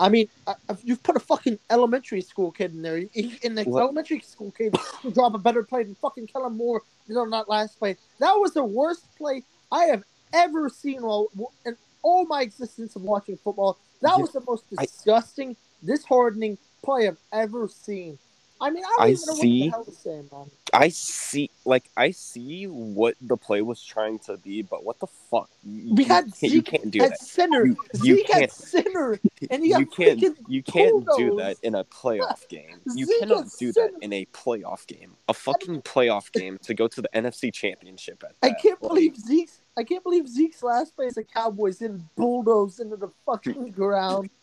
I 0.00 0.08
mean, 0.08 0.28
I, 0.46 0.54
you've 0.84 1.02
put 1.02 1.16
a 1.16 1.20
fucking 1.20 1.58
elementary 1.70 2.20
school 2.20 2.52
kid 2.52 2.72
in 2.72 2.82
there. 2.82 2.98
he- 2.98 3.38
In 3.42 3.56
the 3.56 3.64
What? 3.64 3.82
elementary 3.82 4.20
school 4.20 4.52
kid, 4.52 4.76
to 5.02 5.10
drop 5.10 5.34
a 5.34 5.38
better 5.38 5.64
play 5.64 5.82
than 5.82 5.96
fucking 5.96 6.28
Kellen 6.28 6.56
Moore 6.56 6.82
did 7.08 7.16
on 7.16 7.30
that 7.30 7.48
last 7.48 7.78
play. 7.80 7.96
That 8.20 8.34
was 8.34 8.52
the 8.52 8.62
worst 8.62 9.04
play 9.16 9.42
I 9.72 9.84
have 9.86 10.04
ever 10.32 10.68
seen 10.68 11.02
while 11.02 11.26
in 11.66 11.76
all 12.02 12.26
my 12.26 12.42
existence 12.42 12.94
of 12.94 13.02
watching 13.02 13.36
football. 13.38 13.76
That 14.00 14.12
Yeah, 14.16 14.22
was 14.22 14.30
the 14.32 14.42
most 14.46 14.64
I- 14.78 14.84
disgusting, 14.84 15.56
disheartening 15.84 16.58
play 16.84 17.08
I've 17.08 17.18
ever 17.32 17.66
seen. 17.66 18.18
I 18.60 18.70
mean, 18.70 18.84
I 18.84 18.88
don't 18.98 19.06
I 19.06 19.10
even 19.10 19.20
know 19.26 19.34
see. 19.34 19.60
what 19.60 19.64
the 19.66 19.70
hell 19.70 19.84
to 19.84 19.92
say, 19.92 20.22
man. 20.30 20.50
I 20.72 20.88
see, 20.90 21.50
like, 21.64 21.84
I 21.96 22.10
see 22.10 22.64
what 22.66 23.14
the 23.20 23.36
play 23.36 23.62
was 23.62 23.82
trying 23.82 24.18
to 24.20 24.36
be, 24.36 24.62
but 24.62 24.84
what 24.84 24.98
the 25.00 25.06
fuck? 25.06 25.48
You, 25.62 25.94
We 25.94 26.02
you 26.04 26.08
had 26.08 26.24
can't- 26.26 26.42
you 26.42 26.48
Zeke 26.50 26.64
can't 26.66 26.90
do 26.90 27.02
at 27.02 27.10
that. 27.10 27.20
center. 27.20 27.66
You- 27.66 27.76
you 28.02 28.16
Zeke 28.16 28.30
at 28.30 28.36
can't. 28.38 28.52
center, 28.52 29.20
and 29.50 29.64
you 29.64 29.78
You 29.78 29.86
can't. 29.86 30.22
You 30.48 30.62
can't 30.62 31.06
do 31.16 31.36
that 31.36 31.56
in 31.62 31.74
a 31.74 31.84
playoff 31.84 32.46
game. 32.48 32.80
You 32.94 33.06
Zeke 33.06 33.20
cannot 33.20 33.46
do 33.58 33.72
that 33.72 33.90
in 34.02 34.12
a 34.12 34.26
playoff 34.26 34.86
game. 34.86 35.16
A 35.28 35.34
fucking 35.34 35.82
playoff 35.82 36.30
game 36.32 36.58
to 36.62 36.74
go 36.74 36.88
to 36.88 37.00
the 37.02 37.08
NFC 37.14 37.52
Championship. 37.52 38.22
At 38.24 38.34
I 38.42 38.50
can't 38.50 38.80
Like, 38.82 38.88
believe 38.90 39.16
Zeke's. 39.16 39.60
I 39.76 39.84
can't 39.84 40.02
believe 40.02 40.26
Zeke's 40.28 40.62
last 40.64 40.96
play 40.96 41.06
as 41.06 41.14
the 41.14 41.22
Cowboys 41.22 41.78
didn't 41.78 42.02
bulldoze 42.16 42.80
into 42.80 42.96
the 42.96 43.10
fucking 43.24 43.70
ground. 43.70 44.28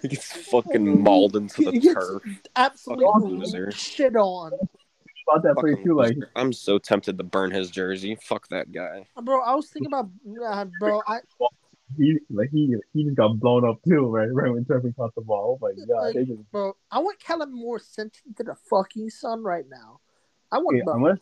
He 0.00 0.08
gets 0.08 0.32
fucking 0.48 1.02
mauled 1.02 1.34
into 1.36 1.70
the 1.70 1.80
turf. 1.80 2.22
Absolutely 2.56 3.38
loser. 3.38 3.70
shit 3.72 4.14
on. 4.16 4.52
About 5.30 5.42
that 5.44 5.56
play 5.56 5.72
Fucking 5.72 5.86
too, 5.86 5.96
like. 5.96 6.16
I'm 6.34 6.52
so 6.52 6.78
tempted 6.78 7.18
to 7.18 7.24
burn 7.24 7.50
his 7.50 7.70
jersey. 7.70 8.16
Fuck 8.22 8.48
that 8.48 8.72
guy. 8.72 9.06
Bro, 9.22 9.42
I 9.42 9.54
was 9.54 9.68
thinking 9.70 9.86
about, 9.92 10.10
uh, 10.44 10.64
bro, 10.78 11.02
I, 11.06 11.20
he 11.96 12.18
like 12.30 12.50
he 12.50 12.76
he 12.92 13.04
just 13.04 13.16
got 13.16 13.38
blown 13.38 13.68
up 13.68 13.78
too, 13.86 14.06
right? 14.06 14.28
Right 14.32 14.52
when 14.52 14.64
Turpin 14.64 14.92
caught 14.92 15.14
the 15.14 15.22
ball. 15.22 15.58
Oh 15.60 15.66
my 15.66 15.72
god, 15.86 16.14
Like, 16.14 16.26
just 16.26 16.50
bro, 16.52 16.76
I 16.90 16.98
want 17.00 17.18
Kellen 17.20 17.52
Moore 17.52 17.78
sent 17.78 18.20
to 18.36 18.44
the 18.44 18.54
fucking 18.68 19.10
sun 19.10 19.42
right 19.42 19.64
now. 19.68 20.00
I 20.52 20.58
want, 20.58 20.76
Okay, 20.76 20.90
I'm 20.90 21.02
gonna 21.02 21.18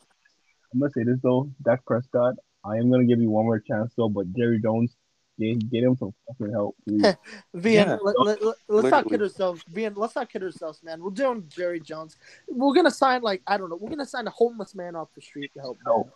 I'm 0.72 0.80
gonna 0.80 0.92
say 0.92 1.04
this 1.04 1.18
though, 1.22 1.50
Dak 1.62 1.84
Prescott. 1.86 2.34
I 2.64 2.76
am 2.76 2.90
gonna 2.90 3.04
give 3.04 3.20
you 3.20 3.30
one 3.30 3.46
more 3.46 3.60
chance 3.60 3.92
though, 3.96 4.08
but 4.08 4.32
Jerry 4.34 4.60
Jones, 4.60 4.96
get, 5.38 5.70
get 5.70 5.84
him 5.84 5.96
some 5.96 6.14
fucking 6.26 6.52
help, 6.52 6.76
please. 6.86 7.02
Vian, 7.56 7.86
Yeah. 7.86 7.98
let, 8.02 8.18
let, 8.20 8.42
let, 8.68 8.84
us 8.84 8.90
not 8.90 9.08
kid 9.08 9.22
ourselves. 9.22 9.62
Vian, 9.72 9.96
let's 9.96 10.14
not 10.14 10.30
kid 10.30 10.42
ourselves, 10.42 10.82
man. 10.82 11.02
We're 11.02 11.10
doing 11.10 11.44
Jerry 11.48 11.80
Jones. 11.80 12.16
We're 12.48 12.74
gonna 12.74 12.90
sign 12.90 13.22
like 13.22 13.42
I 13.46 13.56
don't 13.56 13.70
know. 13.70 13.78
We're 13.80 13.90
gonna 13.90 14.06
sign 14.06 14.26
a 14.26 14.30
homeless 14.30 14.74
man 14.74 14.96
off 14.96 15.08
the 15.14 15.22
street 15.22 15.52
to 15.54 15.60
help. 15.60 15.78
No. 15.86 16.10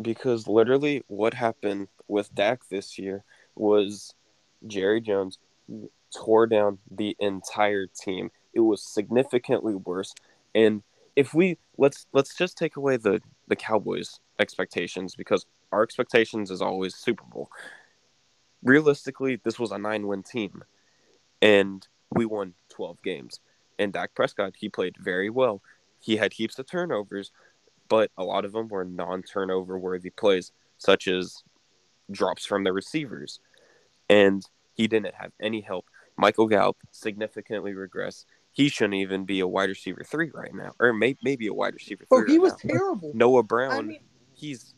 Because 0.00 0.48
literally, 0.48 1.04
what 1.08 1.34
happened 1.34 1.88
with 2.08 2.34
Dak 2.34 2.68
this 2.68 2.98
year 2.98 3.24
was 3.54 4.14
Jerry 4.66 5.00
Jones 5.00 5.38
tore 6.14 6.46
down 6.46 6.78
the 6.90 7.16
entire 7.20 7.86
team. 7.86 8.30
It 8.54 8.60
was 8.60 8.82
significantly 8.82 9.74
worse. 9.74 10.14
And 10.54 10.82
if 11.16 11.34
we 11.34 11.58
let's 11.78 12.06
let's 12.12 12.34
just 12.34 12.56
take 12.56 12.76
away 12.76 12.96
the 12.96 13.20
the 13.48 13.56
Cowboys 13.56 14.20
expectations 14.38 15.14
because 15.14 15.46
our 15.72 15.82
expectations 15.82 16.50
is 16.50 16.62
always 16.62 16.94
Super 16.94 17.24
Bowl. 17.24 17.50
Realistically, 18.62 19.40
this 19.42 19.58
was 19.58 19.72
a 19.72 19.78
nine 19.78 20.06
win 20.06 20.22
team, 20.22 20.64
and 21.40 21.86
we 22.10 22.26
won 22.26 22.54
twelve 22.68 23.02
games. 23.02 23.40
And 23.78 23.92
Dak 23.92 24.14
Prescott, 24.14 24.54
he 24.56 24.68
played 24.68 24.96
very 24.98 25.30
well. 25.30 25.62
He 25.98 26.16
had 26.16 26.32
heaps 26.32 26.58
of 26.58 26.66
turnovers, 26.66 27.32
but 27.88 28.10
a 28.16 28.24
lot 28.24 28.44
of 28.44 28.52
them 28.52 28.68
were 28.68 28.84
non-turnover 28.84 29.78
worthy 29.78 30.10
plays, 30.10 30.52
such 30.78 31.08
as 31.08 31.42
drops 32.10 32.44
from 32.44 32.64
the 32.64 32.72
receivers. 32.72 33.40
And 34.08 34.44
he 34.74 34.86
didn't 34.88 35.14
have 35.14 35.32
any 35.40 35.60
help. 35.60 35.86
Michael 36.16 36.46
Gallup 36.46 36.76
significantly 36.90 37.72
regressed. 37.72 38.26
He 38.52 38.68
shouldn't 38.68 38.94
even 38.94 39.24
be 39.24 39.40
a 39.40 39.48
wide 39.48 39.70
receiver 39.70 40.04
three 40.04 40.30
right 40.32 40.54
now, 40.54 40.72
or 40.78 40.92
may- 40.92 41.16
maybe 41.22 41.46
a 41.46 41.54
wide 41.54 41.74
receiver 41.74 42.04
oh, 42.10 42.18
three. 42.18 42.24
Bro, 42.26 42.32
he 42.32 42.38
right 42.38 42.42
was 42.42 42.64
now. 42.64 42.74
terrible. 42.74 43.12
Noah 43.14 43.42
Brown. 43.42 43.72
I 43.72 43.80
mean, 43.80 44.00
he's 44.34 44.74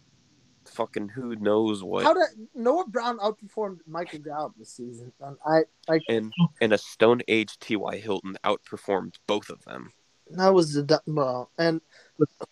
fucking 0.75 1.09
who 1.11 1.37
knows 1.37 1.83
what. 1.83 2.05
how 2.05 2.14
did 2.14 2.49
Noah 2.55 2.87
Brown 2.89 3.18
outperformed 3.18 3.79
Michael 3.87 4.18
Gallup 4.20 4.53
this 4.59 4.70
season? 4.72 5.12
And 5.20 5.37
I 5.47 5.62
like 5.89 6.03
and 6.09 6.33
and 6.61 6.72
a 6.72 6.79
Stone 6.79 7.22
Age 7.29 7.59
T.Y. 7.59 7.97
Hilton 7.99 8.37
outperformed 8.45 9.14
both 9.27 9.51
of 9.51 9.64
them. 9.64 9.93
that 10.31 10.53
was 10.53 10.75
the 10.75 10.83
du- 10.83 11.01
bro. 11.07 11.49
And 11.59 11.81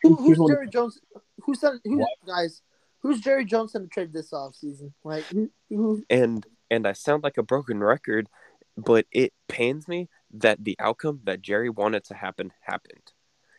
who, 0.02 0.14
who's 0.16 0.38
Jerry 0.48 0.68
Jones? 0.68 1.00
Who's 1.42 1.60
that? 1.60 1.80
Who 1.84 1.98
What? 1.98 2.08
guys? 2.26 2.62
Who's 3.00 3.20
Jerry 3.20 3.44
Jones 3.44 3.72
going 3.72 3.86
to 3.86 3.90
trade 3.90 4.12
this 4.12 4.30
offseason? 4.30 4.92
Like 5.04 5.24
who? 5.24 5.50
who 5.68 6.04
and 6.08 6.46
and 6.70 6.86
I 6.86 6.92
sound 6.92 7.22
like 7.24 7.36
a 7.38 7.42
broken 7.42 7.80
record, 7.80 8.28
but 8.76 9.06
it 9.10 9.32
pains 9.48 9.88
me 9.88 10.08
that 10.34 10.62
the 10.64 10.76
outcome 10.78 11.20
that 11.24 11.42
Jerry 11.42 11.68
wanted 11.68 12.04
to 12.04 12.14
happen 12.14 12.52
happened. 12.60 13.12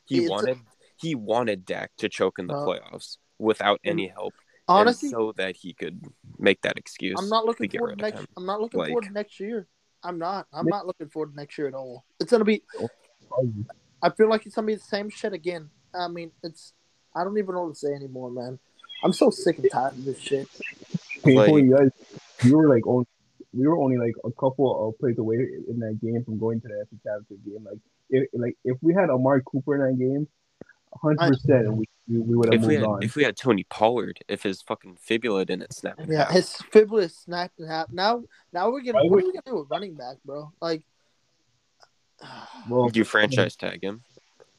He 0.05 0.20
It's 0.20 0.28
a- 0.28 0.32
wanted 0.32 0.57
he 0.95 1.16
wanted 1.16 1.66
Dak 1.66 1.91
to 1.97 2.07
choke 2.07 2.39
in 2.39 2.47
the 2.47 2.53
Uh, 2.55 2.66
playoffs 2.66 3.18
without 3.39 3.80
any 3.84 4.07
help, 4.07 4.34
honestly, 4.68 5.09
so 5.09 5.34
that 5.38 5.55
he 5.55 5.74
could 5.74 6.01
make 6.39 6.61
that 6.64 6.78
excuse. 6.78 7.16
I'm 7.20 7.30
not 7.30 7.45
looking 7.45 7.70
to 7.70 7.78
forward 7.78 7.97
to 7.99 8.03
next. 8.03 8.20
him. 8.22 8.28
I'm 8.38 8.45
not 8.45 8.61
looking 8.61 8.80
Like- 8.80 8.89
forward 8.89 9.05
to 9.05 9.11
next 9.11 9.39
year. 9.39 9.68
I'm 10.03 10.18
not. 10.20 10.47
I'm 10.51 10.66
not 10.66 10.86
looking 10.86 11.07
forward 11.09 11.32
to 11.32 11.36
next 11.38 11.57
year 11.57 11.68
at 11.68 11.74
all. 11.74 12.03
It's 12.20 12.32
gonna 12.32 12.43
be. 12.43 12.64
Oh. 12.80 12.89
I 14.01 14.09
feel 14.09 14.30
like 14.30 14.45
it's 14.45 14.55
gonna 14.55 14.68
be 14.68 14.76
the 14.76 14.82
same 14.82 15.09
shit 15.09 15.34
again. 15.34 15.70
I 15.93 16.07
mean, 16.07 16.32
it's. 16.43 16.74
I 17.16 17.24
don't 17.24 17.38
even 17.38 17.55
know 17.55 17.64
what 17.64 17.74
to 17.76 17.80
say 17.80 17.93
anymore, 17.93 18.30
man. 18.32 18.59
I'm 19.03 19.14
so 19.14 19.30
sick 19.30 19.59
and 19.59 19.70
tired 19.72 19.93
of 19.93 20.03
this 20.05 20.20
shit. 20.20 20.47
painful. 21.24 21.53
Like- 21.55 21.64
you 21.64 21.78
guys, 21.78 21.89
we 22.43 22.51
were 22.53 22.68
like 22.68 22.86
only, 22.88 23.05
we 23.53 23.66
were 23.68 23.78
only 23.78 23.97
like 23.97 24.16
a 24.26 24.32
couple 24.32 24.89
of 24.89 24.97
plays 24.99 25.18
away 25.18 25.36
in 25.70 25.80
that 25.80 25.99
game 26.01 26.24
from 26.26 26.38
going 26.38 26.59
to 26.61 26.68
the 26.68 26.74
NFC 26.74 27.01
Championship 27.03 27.45
game. 27.45 27.64
Like 27.64 27.80
if 28.09 28.28
like 28.34 28.57
if 28.66 28.78
we 28.82 28.93
had 28.93 29.09
Amari 29.09 29.41
Cooper 29.45 29.88
in 29.88 29.97
that 29.97 30.03
game, 30.03 30.28
hundred 31.01 31.30
percent, 31.30 31.74
we 31.78 31.86
we, 32.07 32.19
we 32.19 32.35
would 32.35 32.53
have 32.53 32.61
If 32.63 32.67
we 32.67 32.75
had 32.75 32.83
on. 32.83 33.03
if 33.03 33.15
we 33.15 33.23
had 33.23 33.37
Tony 33.37 33.63
Pollard, 33.69 34.19
if 34.27 34.43
his 34.43 34.61
fucking 34.61 34.97
fibula 34.99 35.45
didn't 35.45 35.73
snap 35.73 35.99
Yeah, 36.07 36.25
half, 36.25 36.31
his 36.31 36.51
fibula 36.71 37.03
is 37.03 37.15
snapped 37.17 37.59
in 37.59 37.67
half. 37.67 37.89
Now, 37.91 38.23
now 38.51 38.69
we're 38.69 38.81
gonna. 38.81 38.93
Why 38.97 39.03
What 39.03 39.11
would- 39.11 39.23
are 39.23 39.27
we 39.27 39.33
gonna 39.33 39.41
do 39.45 39.55
with 39.55 39.69
running 39.69 39.95
back, 39.95 40.17
bro? 40.25 40.51
Like, 40.61 40.83
well, 42.69 42.89
you 42.93 43.03
franchise 43.03 43.55
tag 43.55 43.83
him. 43.83 44.03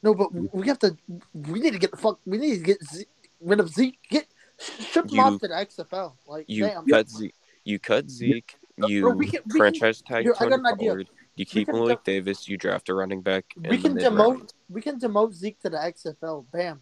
no, 0.03 0.13
but 0.13 0.33
we 0.53 0.67
have 0.67 0.79
to. 0.79 0.95
We 1.33 1.59
need 1.59 1.73
to 1.73 1.79
get 1.79 1.91
the 1.91 1.97
fuck. 1.97 2.19
We 2.25 2.37
need 2.37 2.55
to 2.57 2.63
get 2.63 2.83
Zeke, 2.83 3.09
rid 3.39 3.59
of 3.59 3.69
Zeke. 3.69 3.97
Get 4.09 4.27
ship 4.59 5.05
him 5.05 5.15
You- 5.15 5.21
off 5.21 5.39
to 5.41 5.47
the 5.47 5.53
XFL. 5.53 6.13
Like, 6.27 6.45
You 6.47 6.65
damn. 6.65 6.85
cut 6.87 7.09
Zeke. 7.09 7.35
You 7.63 7.79
cut 7.79 8.09
Zeke. 8.09 8.55
You 8.87 9.01
Bro, 9.01 9.11
we 9.13 9.27
can- 9.27 9.41
we 9.45 9.51
can- 9.51 9.57
franchise 9.57 10.01
tag 10.01 10.23
here, 10.23 10.33
I 10.35 10.39
Tony 10.39 10.49
got 10.51 10.59
an 10.59 10.65
idea. 10.65 10.89
Pollard. 10.91 11.09
You 11.37 11.45
keep 11.45 11.67
can 11.67 11.75
Malik 11.75 12.03
de- 12.03 12.11
Davis. 12.13 12.47
You 12.47 12.57
draft 12.57 12.87
a 12.89 12.93
running 12.93 13.21
back. 13.21 13.45
we 13.57 13.77
can 13.77 13.93
mid-round. 13.95 14.17
demote. 14.43 14.53
We 14.69 14.81
can 14.81 14.99
demote 14.99 15.33
Zeke 15.33 15.59
to 15.61 15.69
the 15.69 15.77
XFL. 15.77 16.45
Bam. 16.51 16.81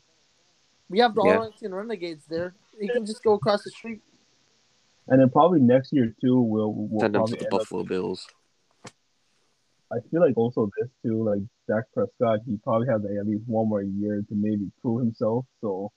We 0.90 1.00
have 1.00 1.16
the 1.16 1.24
Yeah. 1.26 1.38
Arlington 1.38 1.74
Renegades 1.74 2.26
there. 2.26 2.54
He 2.80 2.88
can 2.88 3.06
just 3.06 3.24
go 3.24 3.34
across 3.34 3.64
the 3.64 3.72
street. 3.72 4.02
and 5.08 5.20
then 5.20 5.30
probably 5.30 5.60
next 5.60 5.92
year 5.92 6.16
too, 6.22 6.40
we'll, 6.40 6.72
we'll 6.74 7.02
Send 7.02 7.16
him 7.16 7.26
to 7.26 7.32
the 7.34 7.38
end 7.40 7.54
up- 7.54 7.60
Buffalo 7.60 7.84
Bills. 7.84 8.26
I 9.92 10.00
feel 10.10 10.22
like 10.22 10.36
also 10.38 10.70
this 10.80 10.90
too, 11.04 11.24
like 11.24 11.42
Dak 11.68 11.84
Prescott, 11.94 12.40
he 12.48 12.58
probably 12.64 12.88
has 12.88 13.04
at 13.06 13.28
least 13.28 13.44
one 13.48 13.68
more 13.70 13.84
year 13.84 14.24
to 14.28 14.36
maybe 14.36 14.72
prove 14.82 15.02
himself. 15.02 15.46
So 15.62 15.92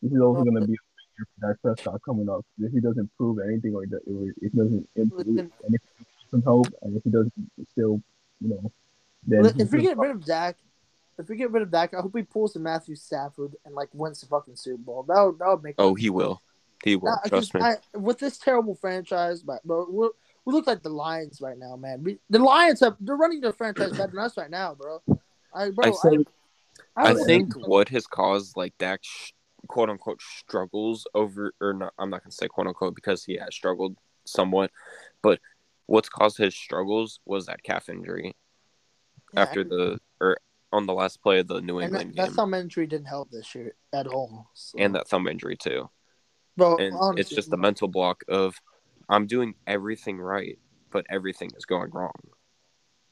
this 0.00 0.10
is 0.12 0.20
also 0.20 0.42
going 0.44 0.54
to 0.60 0.66
be 0.66 0.72
a 0.74 0.84
big 0.96 1.08
year 1.18 1.26
for 1.34 1.48
Dak 1.48 1.60
Prescott 1.62 2.00
coming 2.02 2.28
up. 2.30 2.46
If 2.58 2.72
he 2.72 2.80
doesn't 2.80 3.10
prove 3.18 3.38
anything, 3.46 3.74
or 3.74 3.84
if 3.84 3.90
he 4.40 4.48
doesn't 4.56 4.88
improve, 4.96 5.26
and 5.26 5.74
if 5.74 5.80
he 5.98 6.04
some 6.30 6.42
help, 6.42 6.66
and 6.80 6.96
if 6.96 7.04
he 7.04 7.10
doesn't 7.10 7.32
still, 7.72 8.00
you 8.40 8.48
know, 8.48 8.72
then 9.26 9.44
if 9.60 9.70
we 9.70 9.82
get 9.82 9.98
rid 9.98 10.12
of 10.12 10.24
Dak, 10.24 10.56
if 11.18 11.28
we 11.28 11.36
get 11.36 11.50
rid 11.50 11.62
of 11.62 11.70
Dak, 11.70 11.94
I 11.94 12.00
hope 12.00 12.16
he 12.16 12.22
pulls 12.22 12.52
the 12.54 12.60
Matthew 12.60 12.96
Stafford 12.96 13.54
and 13.64 13.74
like 13.74 13.88
wins 13.92 14.20
the 14.20 14.26
fucking 14.26 14.56
Super 14.56 14.82
Bowl. 14.82 15.02
That 15.04 15.22
would, 15.22 15.38
that 15.38 15.48
would 15.48 15.62
make. 15.62 15.74
Oh, 15.78 15.94
he 15.94 16.10
will. 16.10 16.40
He 16.84 16.96
will. 16.96 17.12
Nah, 17.12 17.28
Trust 17.28 17.54
me. 17.54 17.60
I, 17.60 17.76
with 17.96 18.18
this 18.18 18.38
terrible 18.38 18.74
franchise, 18.74 19.42
but 19.42 19.62
bro, 19.64 19.86
we're, 19.88 20.10
we 20.44 20.52
look 20.52 20.66
like 20.66 20.82
the 20.82 20.88
Lions 20.90 21.40
right 21.40 21.56
now, 21.58 21.76
man. 21.76 22.02
We, 22.02 22.18
the 22.28 22.38
Lions 22.40 22.80
have 22.80 22.96
they're 23.00 23.16
running 23.16 23.40
their 23.40 23.52
franchise 23.52 23.92
better 23.92 24.10
than 24.10 24.18
us 24.18 24.36
right 24.36 24.50
now, 24.50 24.74
bro. 24.74 25.00
I, 25.54 25.70
bro, 25.70 25.88
I 25.88 25.90
said- 25.92 26.24
I 26.96 27.12
would- 27.12 27.26
think 27.26 27.54
what 27.54 27.88
has 27.90 28.06
caused 28.06 28.56
like 28.56 28.76
Dak 28.78 29.00
sh- 29.02 29.32
quote 29.68 29.88
unquote 29.90 30.20
struggles 30.20 31.06
over 31.14 31.52
or 31.60 31.72
not 31.72 31.92
I'm 31.98 32.10
not 32.10 32.24
gonna 32.24 32.32
say 32.32 32.48
quote 32.48 32.66
unquote 32.66 32.94
because 32.94 33.24
he 33.24 33.36
has 33.36 33.54
struggled 33.54 33.96
somewhat, 34.24 34.70
but 35.22 35.40
what's 35.86 36.08
caused 36.08 36.36
his 36.38 36.54
struggles 36.54 37.20
was 37.24 37.46
that 37.46 37.62
calf 37.62 37.88
injury 37.88 38.34
Yeah, 39.32 39.40
after 39.40 39.62
the 39.64 40.00
or 40.20 40.38
on 40.72 40.86
the 40.86 40.92
last 40.92 41.22
play 41.22 41.38
of 41.40 41.48
the 41.48 41.60
New 41.60 41.80
England 41.80 42.10
that, 42.10 42.16
that 42.16 42.28
game 42.28 42.34
thumb 42.34 42.54
injury 42.54 42.86
didn't 42.86 43.06
help 43.06 43.30
this 43.30 43.54
year 43.54 43.74
at 43.92 44.06
all. 44.06 44.50
So. 44.54 44.78
and 44.78 44.94
that 44.94 45.08
thumb 45.08 45.28
injury 45.28 45.56
too. 45.56 45.90
bro, 46.56 46.76
And 46.76 47.18
it's 47.18 47.30
just 47.30 47.50
the 47.50 47.56
mental 47.56 47.88
block 47.88 48.24
of 48.28 48.54
I'm 49.08 49.26
doing 49.26 49.54
everything 49.66 50.18
right, 50.18 50.58
but 50.90 51.06
everything 51.10 51.50
is 51.56 51.64
going 51.64 51.90
wrong. 51.92 52.12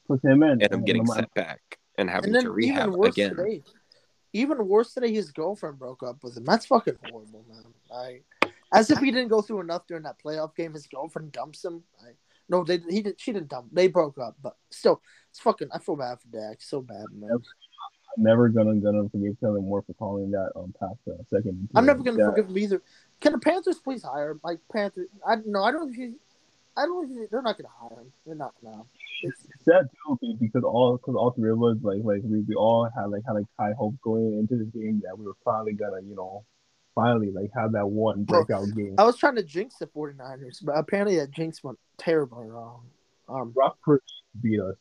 Plus 0.07 0.21
him 0.23 0.43
and, 0.43 0.61
And 0.61 0.73
I'm 0.73 0.83
getting 0.83 1.05
set 1.05 1.33
back 1.33 1.61
and 1.97 2.09
having 2.09 2.35
And 2.35 2.45
to 2.45 2.51
rehab 2.51 2.89
even 2.89 3.05
again. 3.05 3.35
today, 3.35 3.63
even 4.33 4.67
worse 4.67 4.93
today, 4.93 5.13
his 5.13 5.31
girlfriend 5.31 5.77
broke 5.77 6.03
up 6.03 6.23
with 6.23 6.37
him. 6.37 6.45
That's 6.45 6.65
fucking 6.65 6.97
horrible, 7.03 7.45
man. 7.49 7.73
Like, 7.89 8.25
as 8.73 8.89
if 8.89 8.99
he 8.99 9.11
didn't 9.11 9.27
go 9.27 9.41
through 9.41 9.59
enough 9.59 9.85
during 9.87 10.03
that 10.03 10.15
playoff 10.23 10.55
game. 10.55 10.73
His 10.73 10.87
girlfriend 10.87 11.31
dumps 11.31 11.63
him. 11.63 11.83
Like, 12.03 12.17
no, 12.51 12.63
they 12.65 12.79
he 12.89 13.01
did. 13.01 13.19
She 13.19 13.31
didn't 13.31 13.47
dump. 13.49 13.69
They 13.71 13.87
broke 13.87 14.17
up, 14.19 14.35
but 14.43 14.55
still, 14.69 15.01
it's 15.29 15.39
fucking. 15.39 15.69
I 15.73 15.79
feel 15.79 15.95
bad 15.95 16.19
for 16.19 16.27
Dak. 16.27 16.61
So 16.61 16.81
bad, 16.81 17.05
man. 17.15 17.31
I'm 17.31 18.23
never 18.23 18.49
gonna 18.49 18.75
gonna 18.75 19.07
forgive 19.09 19.39
Kellen 19.39 19.63
Moore 19.63 19.81
for 19.87 19.93
calling 19.93 20.31
that 20.31 20.51
um 20.57 20.73
past 20.79 20.99
the 21.07 21.17
second. 21.33 21.69
I'm 21.73 21.85
never 21.85 22.03
gonna 22.03 22.19
Yeah. 22.19 22.29
forgive 22.29 22.49
him 22.49 22.57
either. 22.57 22.81
Can 23.21 23.31
the 23.31 23.39
Panthers 23.39 23.79
please 23.79 24.03
hire 24.03 24.31
him? 24.31 24.41
Like 24.43 24.59
Panthers, 24.71 25.07
I 25.25 25.37
no, 25.45 25.63
I 25.63 25.71
don't. 25.71 25.93
he- 25.93 26.15
I 26.77 26.85
don't. 26.85 27.09
if 27.11 27.29
They're 27.29 27.41
not 27.41 27.57
gonna 27.57 27.69
hire 27.81 27.99
him. 28.01 28.11
They're 28.25 28.35
not 28.35 28.53
now. 28.61 28.85
It's, 29.23 29.45
It's 29.45 29.63
sad 29.65 29.89
too 30.07 30.35
because 30.39 30.63
all 30.63 30.97
because 30.97 31.15
all 31.15 31.31
three 31.31 31.51
of 31.51 31.61
us 31.63 31.77
like 31.83 32.03
like 32.03 32.21
we, 32.23 32.41
we 32.41 32.55
all 32.55 32.89
had 32.95 33.05
like 33.05 33.23
had 33.25 33.33
like 33.33 33.45
high 33.59 33.73
hopes 33.77 33.97
going 34.03 34.33
into 34.39 34.57
this 34.57 34.69
game 34.73 35.01
that 35.05 35.17
we 35.17 35.25
were 35.25 35.37
finally 35.45 35.73
gonna 35.73 36.01
you 36.01 36.15
know 36.15 36.43
finally 36.95 37.31
like 37.31 37.49
have 37.55 37.73
that 37.73 37.87
one 37.87 38.23
Bro, 38.23 38.45
breakout 38.45 38.67
game. 38.75 38.95
I 38.97 39.03
was 39.03 39.17
trying 39.17 39.35
to 39.35 39.43
jinx 39.43 39.75
the 39.77 39.87
49ers, 39.87 40.63
but 40.63 40.73
apparently 40.73 41.17
that 41.17 41.31
jinx 41.31 41.63
went 41.63 41.79
terribly 41.97 42.47
wrong. 42.47 42.83
Um, 43.29 43.51
Brock 43.51 43.77
Purdy 43.83 44.03
beat 44.41 44.59
us. 44.59 44.75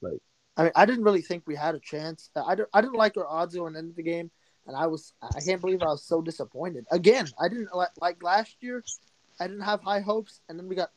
Like 0.00 0.20
I 0.56 0.64
mean, 0.64 0.72
I 0.74 0.86
didn't 0.86 1.04
really 1.04 1.22
think 1.22 1.44
we 1.46 1.54
had 1.54 1.74
a 1.74 1.80
chance. 1.80 2.30
I, 2.34 2.56
don't, 2.56 2.68
I 2.74 2.80
didn't 2.80 2.96
like 2.96 3.16
our 3.16 3.26
odds 3.26 3.54
going 3.54 3.76
into 3.76 3.94
the 3.94 4.02
game, 4.02 4.30
and 4.66 4.76
I 4.76 4.86
was 4.86 5.12
I 5.22 5.40
can't 5.40 5.60
believe 5.60 5.82
I 5.82 5.86
was 5.86 6.04
so 6.04 6.20
disappointed. 6.20 6.84
Again, 6.90 7.28
I 7.40 7.48
didn't 7.48 7.74
like 7.74 7.90
like 8.00 8.22
last 8.22 8.56
year. 8.60 8.84
I 9.40 9.46
didn't 9.46 9.62
have 9.62 9.82
high 9.82 10.00
hopes, 10.00 10.40
and 10.48 10.58
then 10.58 10.68
we 10.68 10.74
got, 10.74 10.90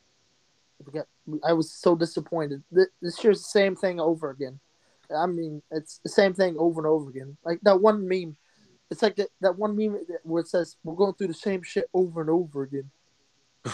we 0.86 0.92
got. 0.92 1.08
I 1.44 1.54
was 1.54 1.72
so 1.72 1.96
disappointed. 1.96 2.64
This 2.72 3.24
year's 3.24 3.40
the 3.40 3.50
same 3.50 3.76
thing 3.76 4.00
over 4.00 4.32
again. 4.32 4.60
I 5.16 5.28
mean, 5.28 5.62
it's 5.72 6.00
the 6.00 6.10
same 6.10 6.34
thing 6.34 6.56
over 6.58 6.82
and 6.82 6.88
over 6.88 7.10
again. 7.10 7.38
Like 7.46 7.60
that 7.62 7.82
one 7.82 8.08
meme. 8.08 8.36
It's 8.92 9.02
like 9.02 9.16
that, 9.16 9.30
that 9.40 9.58
one 9.58 9.76
meme 9.76 9.98
where 10.24 10.42
it 10.42 10.48
says 10.50 10.76
we're 10.84 10.96
going 10.96 11.14
through 11.14 11.28
the 11.30 11.34
same 11.34 11.64
shit 11.64 11.86
over 11.94 12.22
and 12.22 12.30
over 12.30 12.64
again. 12.64 12.92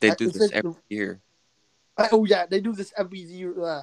They 0.00 0.10
I- 0.10 0.14
do 0.16 0.24
it's 0.26 0.38
this 0.38 0.50
like- 0.52 0.64
every 0.64 0.74
year. 0.88 1.20
I- 1.96 2.08
oh 2.10 2.24
yeah, 2.24 2.46
they 2.46 2.60
do 2.60 2.72
this 2.72 2.92
every 2.96 3.20
year. 3.20 3.52
Uh, 3.62 3.82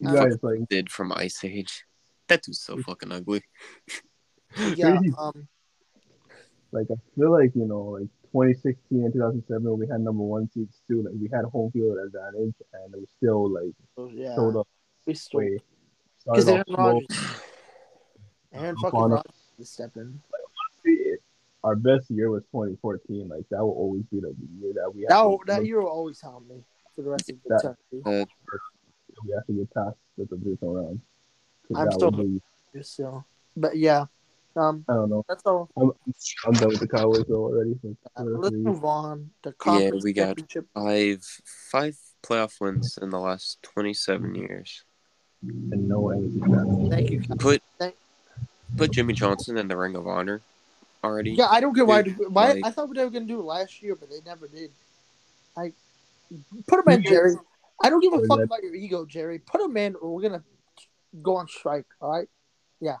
You 0.00 0.08
Uh, 0.08 0.14
guys 0.14 0.38
like 0.42 0.68
Did 0.68 0.90
from 0.90 1.12
Ice 1.12 1.44
Age. 1.44 1.84
That 2.28 2.42
dude's 2.42 2.60
so 2.60 2.76
fucking 2.78 3.12
ugly. 3.12 3.42
yeah. 4.74 4.98
Um. 5.18 5.46
like 6.72 6.88
I 6.90 6.96
feel 7.14 7.30
like 7.30 7.54
you 7.54 7.66
know 7.66 7.82
like 8.00 8.08
2016 8.32 9.04
and 9.04 9.12
2007 9.12 9.62
when 9.62 9.78
we 9.78 9.86
had 9.86 10.00
number 10.00 10.24
one 10.24 10.50
seeds 10.50 10.80
too. 10.88 11.02
Like 11.02 11.14
we 11.20 11.28
had 11.32 11.44
home 11.44 11.70
field 11.70 11.98
advantage, 11.98 12.54
and 12.72 12.94
it 12.94 13.00
was 13.00 13.08
still 13.16 13.48
like 13.52 13.74
so, 13.94 14.10
yeah. 14.12 14.34
showed 14.34 14.56
up 14.56 14.66
We 15.06 15.14
still 15.14 15.40
because 15.40 16.44
Started 16.44 16.48
Aaron 16.48 16.74
off. 16.74 17.02
Rodgers. 17.08 17.40
Aaron 18.54 18.76
Up 18.76 18.82
fucking 18.82 19.00
on 19.00 19.12
it. 19.12 19.14
Rodgers 19.14 19.68
step 19.70 19.96
in. 19.96 20.20
Our 21.62 21.76
best 21.76 22.10
year 22.10 22.30
was 22.30 22.42
2014. 22.52 23.28
Like 23.28 23.44
that 23.50 23.58
will 23.64 23.72
always 23.72 24.02
be 24.12 24.20
like 24.20 24.34
the 24.38 24.46
year 24.60 24.72
that 24.74 24.94
we 24.94 25.02
have 25.02 25.08
That 25.08 25.22
to, 25.22 25.38
that 25.46 25.66
year 25.66 25.80
will 25.80 25.88
always 25.88 26.20
haunt 26.20 26.46
me 26.48 26.62
for 26.94 27.02
the 27.02 27.10
rest 27.10 27.30
of 27.30 27.36
the 27.42 27.48
That- 27.48 27.76
eternity. 27.90 28.30
we 29.26 29.32
have 29.34 29.46
to 29.46 29.52
get 29.52 29.72
past 29.74 29.96
the 30.18 30.24
divisional 30.26 30.74
round. 30.74 31.00
'Cause 31.66 31.76
I'm 31.78 31.90
still- 31.92 32.10
would 32.10 32.42
be, 32.74 32.82
So, 32.82 33.24
but 33.56 33.76
yeah, 33.78 34.04
um, 34.56 34.84
I 34.88 34.92
don't 34.94 35.08
know. 35.08 35.24
that's 35.26 35.42
all. 35.46 35.70
I'm, 35.76 35.92
I'm 36.44 36.52
done 36.52 36.68
with 36.68 36.80
the 36.80 36.88
Cowboys 36.88 37.24
though 37.28 37.44
already. 37.44 37.78
So, 37.80 37.96
Uh, 38.16 38.24
let's 38.24 38.54
move 38.56 38.84
on. 38.84 39.30
The 39.42 39.52
conference 39.54 40.04
we 40.04 40.12
got- 40.12 40.38
Five 40.74 41.22
five 41.70 41.98
playoff 42.22 42.60
wins 42.60 42.98
in 43.00 43.08
the 43.08 43.18
last 43.20 43.62
twenty 43.62 43.94
seven 43.94 44.34
years. 44.34 44.84
and 45.42 45.88
no 45.88 46.04
NFC 46.10 46.40
champions. 46.40 46.88
Thank 46.90 47.10
you. 47.10 47.20
Put 47.38 47.62
Thank- 47.78 47.96
put 48.76 48.92
Jimmy 48.92 49.14
Johnson 49.14 49.56
in 49.56 49.68
the 49.68 49.76
Ring 49.76 49.96
of 49.96 50.06
Honor 50.06 50.40
already. 51.02 51.32
Yeah, 51.32 51.48
I 51.50 51.60
don't 51.60 51.74
get 51.74 51.86
why. 51.86 52.02
Dude, 52.02 52.16
why 52.28 52.52
like- 52.52 52.64
I 52.64 52.70
thought 52.70 52.92
they 52.94 53.04
were 53.04 53.10
gonna 53.10 53.26
do 53.26 53.40
it 53.40 53.44
last 53.44 53.82
year, 53.82 53.94
but 53.94 54.10
they 54.10 54.20
never 54.24 54.48
did. 54.48 54.70
I 55.56 55.72
put 56.66 56.84
him 56.86 56.92
in, 56.92 57.02
Jerry. 57.04 57.34
I 57.82 57.90
don't 57.90 58.00
give 58.00 58.12
a 58.12 58.16
oh, 58.22 58.26
fuck 58.26 58.40
about 58.40 58.62
your 58.62 58.74
ego, 58.74 59.04
Jerry. 59.04 59.38
Put 59.38 59.60
him 59.60 59.76
in, 59.76 59.94
or 59.96 60.14
we're 60.14 60.22
gonna 60.22 60.42
go 61.22 61.36
on 61.36 61.48
strike. 61.48 61.86
All 62.00 62.10
right. 62.10 62.28
Yeah. 62.80 62.96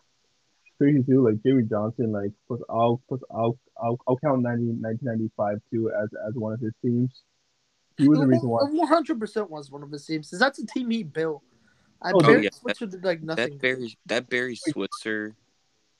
Crazy 0.78 1.02
too. 1.02 1.24
Like 1.24 1.42
Jimmy 1.42 1.64
Johnson, 1.64 2.12
like 2.12 2.32
plus 2.46 2.60
I'll 2.68 3.00
plus 3.08 3.20
I'll 3.30 3.58
I'll, 3.80 3.98
I'll 4.06 4.18
count 4.18 4.42
90, 4.42 4.64
1995 4.80 5.60
too 5.72 5.90
as 5.90 6.08
as 6.28 6.34
one 6.34 6.52
of 6.52 6.60
his 6.60 6.72
teams. 6.82 7.10
He 7.96 8.08
was 8.08 8.18
the 8.18 8.26
reason 8.26 8.48
why. 8.48 8.64
One 8.64 8.88
hundred 8.88 9.20
percent 9.20 9.50
was 9.50 9.70
one 9.70 9.82
of 9.82 9.90
his 9.90 10.04
teams. 10.04 10.30
'cause 10.30 10.40
That's 10.40 10.58
a 10.58 10.66
team 10.66 10.90
he 10.90 11.02
built. 11.04 11.42
I 12.02 12.10
Oh, 12.12 12.20
Barry 12.20 12.44
yeah. 12.44 12.50
Switzer 12.52 12.86
did 12.86 13.04
like 13.04 13.22
nothing. 13.22 13.50
That 13.50 13.60
Barry 13.60 13.96
that 14.06 14.28
Barry 14.28 14.56
Switzer 14.56 15.34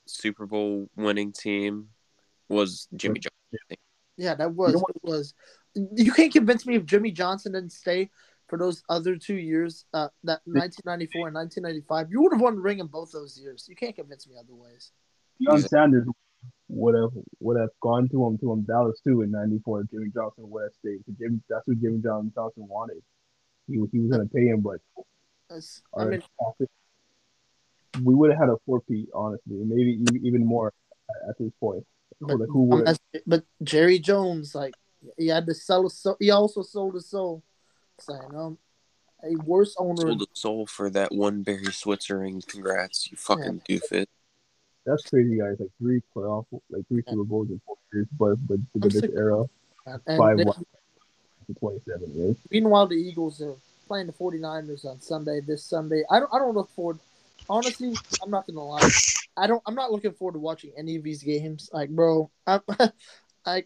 Super 0.07 0.47
Bowl 0.47 0.89
winning 0.97 1.33
team 1.33 1.89
was 2.49 2.89
Jimmy 2.95 3.21
Johnson. 3.21 3.79
Yeah, 4.17 4.35
that 4.35 4.55
was 4.55 4.75
know 4.75 4.85
was. 5.03 5.35
You 5.75 6.13
can't 6.13 6.33
convince 6.33 6.67
me 6.67 6.77
if 6.77 6.85
Jimmy 6.87 7.11
Johnson 7.11 7.53
didn't 7.53 7.73
stay 7.73 8.11
for 8.49 8.59
those 8.59 8.83
other 8.89 9.17
two 9.17 9.37
years, 9.37 9.87
uh, 9.95 10.09
that 10.25 10.41
1994 10.45 11.29
and 11.29 11.35
1995, 11.35 12.11
you 12.13 12.23
would 12.23 12.33
have 12.33 12.41
won 12.41 12.55
the 12.57 12.61
ring 12.61 12.79
in 12.79 12.87
both 12.87 13.11
those 13.11 13.39
years. 13.39 13.67
You 13.69 13.75
can't 13.75 13.97
convince 13.97 14.29
me 14.29 14.37
otherwise. 14.39 14.93
Deion 15.43 15.57
He's 15.57 15.65
a- 15.65 15.69
Sanders 15.69 16.07
would 16.69 16.95
have 16.95 17.11
would 17.41 17.59
have 17.59 17.71
gone 17.81 18.09
to 18.11 18.27
him 18.27 18.39
to 18.39 18.53
him 18.53 18.63
Dallas 18.63 19.01
too 19.01 19.23
in 19.23 19.31
'94. 19.31 19.85
Jimmy 19.91 20.11
Johnson 20.15 20.49
would 20.51 20.63
have 20.65 20.75
stayed. 20.75 21.05
'Cause 21.07 21.15
Jimmy, 21.19 21.41
that's 21.49 21.67
what 21.67 21.81
Jimmy 21.81 21.99
John 22.03 22.31
Johnson 22.35 22.69
wanted. 22.69 23.03
He 23.67 23.79
was 23.79 23.91
he 23.91 24.01
was 24.01 24.11
gonna 24.11 24.27
pay 24.29 24.47
him, 24.47 24.61
but 24.61 24.81
I 25.95 26.05
mean, 26.05 26.23
profit- 26.39 26.71
we 28.03 28.15
would 28.15 28.31
have 28.31 28.39
had 28.41 28.49
a 28.49 28.57
four 28.67 28.81
P 28.81 29.07
honestly, 29.15 29.57
maybe 29.57 29.93
even, 30.03 30.27
even 30.27 30.45
more 30.47 30.73
at, 31.11 31.31
at 31.31 31.39
this 31.39 31.53
point. 31.61 31.87
but, 32.21 32.41
like, 32.41 32.49
who 32.49 32.65
would- 32.65 32.79
unless- 32.81 32.99
but 33.27 33.45
Jerry 33.63 33.99
Jones, 33.99 34.55
like 34.55 34.75
he 35.19 35.29
had 35.29 35.47
to 35.47 35.55
sell 35.55 35.83
his 35.85 35.99
soul. 35.99 36.17
He 36.19 36.31
also 36.31 36.63
sold 36.63 36.95
his 36.95 37.07
soul. 37.09 37.43
Saying, 38.01 38.35
um, 38.35 38.59
a 39.23 39.37
worse 39.45 39.77
owner. 39.79 40.03
Sold 40.03 40.23
a 40.23 40.27
soul 40.33 40.67
for 40.67 40.91
that 40.91 41.13
one 41.13 41.43
Barry 41.43 41.73
Switzer 41.73 42.19
ring. 42.19 42.43
Congrats, 42.47 43.09
you 43.11 43.17
fucking 43.17 43.63
doofus. 43.69 44.07
That's 44.85 45.03
crazy, 45.05 45.39
guys. 45.39 45.57
Like 45.61 45.71
three 45.79 46.03
playoff, 46.15 46.47
like 46.71 46.87
three 46.89 47.03
Super 47.09 47.25
Bowls 47.25 47.49
in 47.51 47.61
four 47.65 47.77
years, 47.93 48.07
but 48.19 48.35
but 48.47 48.59
I'm 48.75 48.81
this 48.89 48.99
sick- 49.01 49.13
era, 49.15 49.45
And 49.87 50.19
five 50.19 50.39
they- 50.39 50.45
one 50.45 50.65
for 51.47 51.53
27 51.61 52.15
years. 52.15 52.37
Meanwhile, 52.51 52.89
the 52.89 52.97
Eagles 52.97 53.41
are 53.41 53.55
playing 53.87 54.07
the 54.09 54.13
49ers 54.13 54.85
on 54.85 55.01
Sunday. 55.01 55.41
This 55.41 55.63
Sunday, 55.65 56.03
I 56.11 56.19
don't. 56.21 56.33
I 56.35 56.39
don't 56.39 56.55
look 56.55 56.71
forward. 56.71 56.99
Honestly, 57.49 57.95
I'm 58.23 58.31
not 58.31 58.47
gonna 58.47 58.63
lie. 58.65 58.89
I 59.37 59.47
don't. 59.47 59.63
I'm 59.67 59.75
not 59.75 59.93
looking 59.93 60.13
forward 60.13 60.35
to 60.35 60.39
watching 60.39 60.73
any 60.77 60.97
of 60.97 61.03
these 61.03 61.23
games. 61.23 61.69
Like, 61.73 61.91
bro, 61.91 62.31
I, 62.47 62.61
I, 63.45 63.65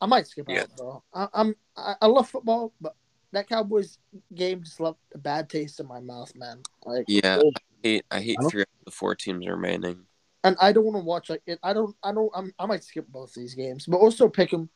I 0.00 0.06
might 0.06 0.26
skip 0.26 0.46
Yeah. 0.48 0.62
out, 0.62 0.76
bro. 0.76 1.02
I, 1.12 1.28
I'm. 1.34 1.54
I, 1.76 1.94
I 2.02 2.06
love 2.06 2.28
football, 2.28 2.72
but 2.80 2.94
that 3.32 3.48
Cowboys 3.48 3.98
game 4.34 4.62
just 4.64 4.80
left 4.80 4.98
a 5.14 5.18
bad 5.18 5.48
taste 5.50 5.80
in 5.80 5.86
my 5.86 6.00
mouth, 6.00 6.32
man. 6.34 6.62
Like, 6.84 7.04
Yeah, 7.06 7.38
I 7.38 7.50
hate 7.82 8.04
I 8.10 8.20
hate 8.20 8.38
I 8.40 8.48
three 8.48 8.62
of 8.62 8.68
the 8.84 8.90
four 8.90 9.14
teams 9.14 9.46
remaining. 9.46 10.06
and 10.44 10.56
I 10.60 10.72
don't 10.72 10.84
want 10.84 10.96
to 10.96 11.04
watch 11.04 11.28
like 11.30 11.42
it. 11.46 11.58
I 11.62 11.72
don't. 11.72 11.94
I 12.02 12.12
don't. 12.12 12.30
I'm, 12.34 12.52
I 12.58 12.66
might 12.66 12.84
skip 12.84 13.06
both 13.08 13.34
these 13.34 13.54
games, 13.54 13.86
but 13.86 13.98
also 13.98 14.28
pick 14.28 14.50
them. 14.50 14.70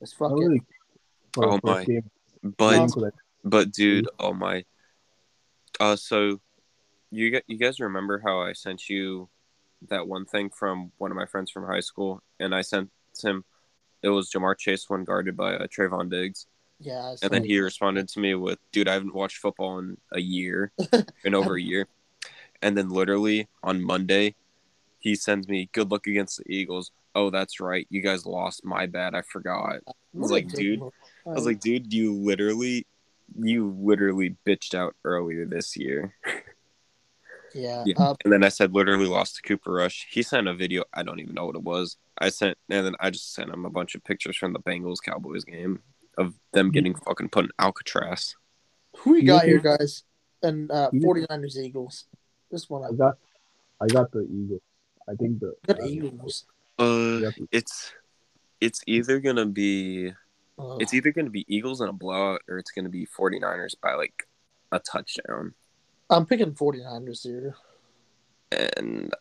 It's 0.00 0.12
I 0.14 0.18
fucking. 0.18 0.38
really 0.38 0.62
for 1.32 1.52
Oh 1.52 1.60
my. 1.62 1.84
game. 1.84 2.10
But 2.42 2.88
so 2.88 3.00
that- 3.00 3.12
But 3.44 3.70
dude, 3.72 4.08
oh 4.18 4.32
my. 4.32 4.64
Uh, 5.78 5.96
so 5.96 6.40
you 7.10 7.40
you 7.46 7.56
guys 7.56 7.80
remember 7.80 8.20
how 8.24 8.40
I 8.40 8.52
sent 8.52 8.88
you 8.88 9.28
that 9.88 10.06
one 10.08 10.24
thing 10.24 10.50
from 10.50 10.92
one 10.98 11.10
of 11.10 11.16
my 11.16 11.26
friends 11.26 11.50
from 11.50 11.66
high 11.66 11.80
school, 11.80 12.22
and 12.40 12.54
I 12.54 12.62
sent 12.62 12.90
him. 13.22 13.44
It 14.02 14.08
was 14.10 14.30
Ja'Marr 14.30 14.56
Chase 14.56 14.88
one 14.88 15.04
guarded 15.04 15.36
by 15.36 15.54
uh, 15.54 15.66
Trevon 15.66 16.10
Diggs, 16.10 16.46
yeah. 16.78 17.14
and 17.22 17.30
then 17.30 17.44
he 17.44 17.58
responded 17.58 18.08
to 18.08 18.20
me 18.20 18.34
with, 18.34 18.58
"Dude, 18.72 18.88
I 18.88 18.92
haven't 18.92 19.14
watched 19.14 19.38
football 19.38 19.78
in 19.78 19.96
a 20.12 20.20
year, 20.20 20.72
in 21.24 21.34
over 21.34 21.56
a 21.56 21.62
year," 21.62 21.88
and 22.62 22.76
then 22.76 22.90
literally 22.90 23.48
on 23.62 23.82
Monday, 23.82 24.34
he 24.98 25.14
sends 25.14 25.48
me, 25.48 25.68
"Good 25.72 25.90
luck 25.90 26.06
against 26.06 26.38
the 26.38 26.52
Eagles." 26.52 26.90
Oh, 27.14 27.30
that's 27.30 27.60
right, 27.60 27.86
you 27.88 28.02
guys 28.02 28.26
lost. 28.26 28.64
My 28.64 28.86
bad, 28.86 29.14
I 29.14 29.22
forgot. 29.22 29.76
I 29.86 29.92
was 30.12 30.30
like, 30.30 30.48
dude, 30.48 30.82
I 31.26 31.30
was 31.30 31.46
like, 31.46 31.60
dude, 31.60 31.92
you 31.92 32.12
literally, 32.12 32.86
you 33.38 33.74
literally 33.80 34.36
bitched 34.46 34.74
out 34.74 34.94
earlier 35.02 35.46
this 35.46 35.78
year. 35.78 36.14
yeah. 37.56 37.82
Yeah. 37.86 37.94
Uh, 37.98 38.14
And 38.24 38.32
then 38.32 38.44
I 38.44 38.48
said, 38.48 38.72
literally 38.74 39.06
lost 39.06 39.36
to 39.36 39.42
Cooper 39.42 39.72
Rush. 39.72 40.06
He 40.10 40.22
sent 40.22 40.46
a 40.48 40.54
video. 40.54 40.84
I 40.94 41.02
don't 41.02 41.18
even 41.20 41.34
know 41.34 41.46
what 41.46 41.56
it 41.56 41.62
was. 41.62 41.96
I 42.18 42.28
sent, 42.28 42.56
and 42.70 42.86
then 42.86 42.94
I 43.00 43.10
just 43.10 43.34
sent 43.34 43.50
him 43.50 43.64
a 43.64 43.70
bunch 43.70 43.94
of 43.94 44.04
pictures 44.04 44.36
from 44.36 44.52
the 44.52 44.60
Bengals 44.60 45.02
Cowboys 45.02 45.44
game 45.44 45.80
of 46.18 46.34
them 46.52 46.70
getting 46.70 46.94
fucking 46.94 47.28
put 47.30 47.44
in 47.46 47.50
Alcatraz. 47.58 48.36
who 48.98 49.12
we 49.12 49.22
got 49.22 49.46
You 49.46 49.58
here, 49.60 49.76
guys? 49.76 50.04
And 50.42 50.70
uh, 50.70 50.90
You- 50.92 51.00
49ers 51.00 51.56
Eagles. 51.58 52.04
This 52.50 52.70
one, 52.70 52.84
I 52.84 52.88
I 52.88 52.92
got, 52.92 53.18
I 53.80 53.86
got 53.86 54.12
the 54.12 54.20
Eagles. 54.20 54.60
I 55.08 55.14
think 55.14 55.40
the 55.40 55.54
got 55.66 55.80
uh, 55.80 55.84
Eagles. 55.86 56.44
Uh, 56.78 57.30
it's, 57.52 57.92
it's 58.60 58.80
either 58.86 59.18
gonna 59.20 59.46
be, 59.46 60.12
Ugh. 60.58 60.78
it's 60.80 60.94
either 60.94 61.10
gonna 61.10 61.30
be 61.30 61.44
Eagles 61.48 61.80
in 61.80 61.88
a 61.88 61.92
blowout 61.92 62.40
or 62.48 62.58
it's 62.58 62.70
gonna 62.70 62.88
be 62.88 63.06
49ers 63.06 63.74
by 63.82 63.94
like 63.94 64.26
a 64.72 64.78
touchdown. 64.78 65.54
I'm 66.10 66.26
picking 66.26 66.52
49ers 66.52 67.22
here. 67.22 67.54
And 68.76 69.12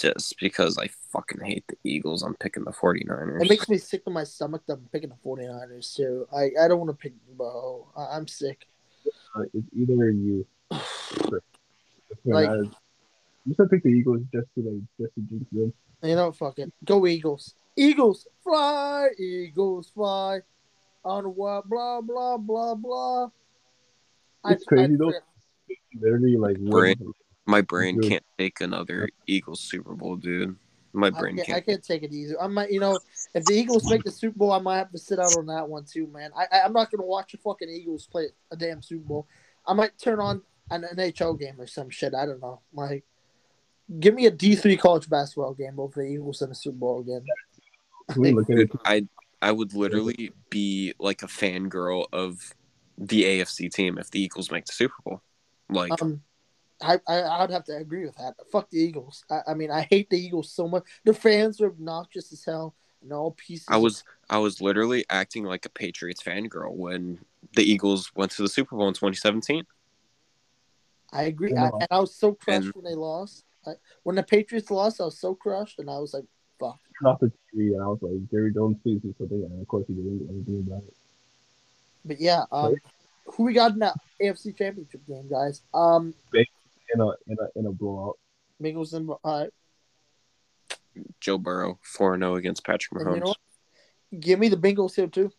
just 0.00 0.36
because 0.40 0.78
I 0.78 0.88
fucking 1.12 1.40
hate 1.44 1.64
the 1.68 1.76
Eagles, 1.84 2.22
I'm 2.22 2.34
picking 2.36 2.64
the 2.64 2.70
49ers. 2.72 3.42
It 3.42 3.50
makes 3.50 3.68
me 3.68 3.76
sick 3.78 4.04
to 4.04 4.10
my 4.10 4.24
stomach 4.24 4.62
that 4.66 4.74
I'm 4.74 4.88
picking 4.92 5.10
the 5.10 5.16
49ers 5.24 5.94
too. 5.94 6.26
I, 6.34 6.50
I 6.60 6.68
don't 6.68 6.78
want 6.78 6.90
to 6.90 6.96
pick 6.96 7.12
Bo. 7.36 7.88
I, 7.96 8.16
I'm 8.16 8.26
sick. 8.26 8.66
uh, 9.36 9.42
it's 9.52 9.66
either 9.76 10.10
you. 10.10 10.46
Like- 11.30 11.42
Like, 12.24 12.48
I'm 12.48 12.70
just 13.48 13.58
gonna 13.58 13.68
pick 13.68 13.82
the 13.82 13.88
Eagles 13.90 14.20
just 14.32 14.46
to 14.54 14.62
like 14.62 14.82
just 15.00 15.14
to 15.16 15.20
jinx 15.28 15.44
them. 15.52 15.72
You 16.02 16.14
know, 16.16 16.32
fuck 16.32 16.58
it. 16.58 16.72
Go 16.84 17.06
Eagles. 17.06 17.54
Eagles 17.76 18.26
fly. 18.42 19.08
Eagles 19.18 19.90
fly. 19.94 20.40
On 21.04 21.24
what? 21.24 21.68
Blah 21.68 22.00
blah 22.00 22.36
blah 22.38 22.74
blah. 22.76 23.28
It's 24.46 24.64
crazy, 24.64 24.96
though. 24.96 25.12
Literally, 26.00 26.36
like 26.36 26.58
Brain. 26.58 27.12
My 27.46 27.60
brain 27.60 28.00
Dude. 28.00 28.10
can't 28.10 28.24
take 28.38 28.60
another 28.60 29.08
Eagles 29.26 29.60
Super 29.60 29.94
Bowl, 29.94 30.16
dude. 30.16 30.56
My 30.92 31.08
I 31.08 31.10
brain 31.10 31.36
can't, 31.36 31.48
I 31.48 31.52
can't. 31.54 31.66
can't 31.66 31.84
take 31.84 32.02
it 32.04 32.12
easy. 32.12 32.34
I 32.40 32.46
might, 32.46 32.70
you 32.70 32.80
know, 32.80 32.98
if 33.34 33.44
the 33.44 33.54
Eagles 33.54 33.90
make 33.90 34.04
the 34.04 34.12
Super 34.12 34.38
Bowl, 34.38 34.52
I 34.52 34.60
might 34.60 34.78
have 34.78 34.92
to 34.92 34.98
sit 34.98 35.18
out 35.18 35.36
on 35.36 35.46
that 35.46 35.68
one 35.68 35.84
too, 35.84 36.06
man. 36.06 36.30
I, 36.36 36.46
I 36.50 36.60
I'm 36.64 36.72
not 36.72 36.90
gonna 36.90 37.04
watch 37.04 37.32
the 37.32 37.38
fucking 37.38 37.68
Eagles 37.68 38.06
play 38.06 38.28
a 38.50 38.56
damn 38.56 38.80
Super 38.80 39.04
Bowl. 39.04 39.26
I 39.66 39.74
might 39.74 39.98
turn 39.98 40.20
on 40.20 40.42
an 40.70 40.84
NHL 40.96 41.38
game 41.38 41.56
or 41.58 41.66
some 41.66 41.90
shit. 41.90 42.14
I 42.14 42.26
don't 42.26 42.40
know. 42.40 42.60
Like, 42.72 43.04
give 43.98 44.14
me 44.14 44.26
a 44.26 44.30
D 44.30 44.54
three 44.54 44.76
college 44.76 45.10
basketball 45.10 45.54
game 45.54 45.78
over 45.78 46.00
the 46.00 46.08
Eagles 46.08 46.40
in 46.42 46.48
the 46.48 46.54
Super 46.54 46.78
Bowl 46.78 47.00
again. 47.00 47.24
we 48.16 48.32
look 48.32 48.48
at 48.48 48.58
it. 48.58 48.70
Dude, 48.70 48.80
I 48.84 49.06
I 49.42 49.50
would 49.52 49.74
literally 49.74 50.32
be 50.48 50.94
like 50.98 51.22
a 51.22 51.26
fangirl 51.26 52.06
of 52.12 52.54
the 52.96 53.24
AFC 53.24 53.70
team 53.70 53.98
if 53.98 54.10
the 54.10 54.20
Eagles 54.20 54.50
make 54.50 54.64
the 54.66 54.72
Super 54.72 54.94
Bowl. 55.04 55.20
Like 55.68 56.00
Um, 56.02 56.22
I, 56.82 56.98
I 57.06 57.22
I'd 57.22 57.50
have 57.50 57.64
to 57.64 57.76
agree 57.76 58.04
with 58.04 58.16
that. 58.16 58.34
Fuck 58.50 58.70
the 58.70 58.78
Eagles. 58.78 59.24
I, 59.30 59.40
I 59.48 59.54
mean, 59.54 59.70
I 59.70 59.82
hate 59.90 60.10
the 60.10 60.18
Eagles 60.18 60.50
so 60.50 60.68
much. 60.68 60.84
The 61.04 61.14
fans 61.14 61.60
are 61.60 61.66
obnoxious 61.66 62.32
as 62.32 62.44
hell 62.44 62.74
and 63.02 63.12
all 63.12 63.32
pieces. 63.32 63.66
I 63.68 63.76
was 63.76 64.04
I 64.28 64.38
was 64.38 64.60
literally 64.60 65.04
acting 65.08 65.44
like 65.44 65.64
a 65.66 65.70
Patriots 65.70 66.22
fangirl 66.22 66.74
when 66.74 67.18
the 67.54 67.62
Eagles 67.62 68.12
went 68.14 68.32
to 68.32 68.42
the 68.42 68.48
Super 68.48 68.76
Bowl 68.76 68.88
in 68.88 68.94
2017. 68.94 69.64
I 71.12 71.24
agree, 71.24 71.54
I, 71.54 71.66
and 71.68 71.86
I 71.90 72.00
was 72.00 72.14
so 72.14 72.34
crushed 72.34 72.66
And- 72.66 72.74
when 72.74 72.84
they 72.84 72.96
lost. 72.96 73.44
I, 73.66 73.72
when 74.02 74.16
the 74.16 74.22
Patriots 74.22 74.70
lost, 74.70 75.00
I 75.00 75.04
was 75.04 75.18
so 75.18 75.34
crushed, 75.34 75.78
and 75.78 75.88
I 75.88 75.98
was 75.98 76.12
like, 76.12 76.24
"Fuck." 76.60 76.78
turned 77.00 77.12
off 77.12 77.20
the 77.20 77.32
TV 77.54 77.74
and 77.74 77.82
I 77.82 77.86
was 77.86 77.98
like, 78.02 78.30
Jerry 78.30 78.52
Jones, 78.52 78.76
please 78.82 79.00
do 79.00 79.14
something. 79.18 79.42
And 79.42 79.60
of 79.60 79.68
course, 79.68 79.84
he 79.86 79.94
didn't 79.94 80.18
do 80.18 80.28
anything 80.30 80.64
about 80.66 80.82
it. 80.86 80.94
But 82.04 82.20
yeah, 82.20 82.44
um, 82.52 82.76
who 83.26 83.44
we 83.44 83.52
got 83.52 83.72
in 83.72 83.78
that 83.80 83.94
AFC 84.20 84.56
Championship 84.56 85.00
game, 85.06 85.28
guys? 85.28 85.62
Um, 85.72 86.14
In 86.32 87.00
a 87.00 87.06
in 87.26 87.36
a 87.38 87.58
in 87.58 87.66
a 87.66 87.72
blowout. 87.72 88.18
Bengals 88.62 88.92
and 88.92 89.10
uh, 89.24 89.46
Joe 91.20 91.38
Burrow 91.38 91.78
4 91.82 92.18
0 92.18 92.36
against 92.36 92.64
Patrick 92.64 93.00
and 93.00 93.14
you 93.16 93.20
know 93.20 93.26
Mahomes. 93.26 94.20
Give 94.20 94.38
me 94.38 94.48
the 94.48 94.56
Bengals 94.56 94.94
here 94.94 95.08
too. 95.08 95.32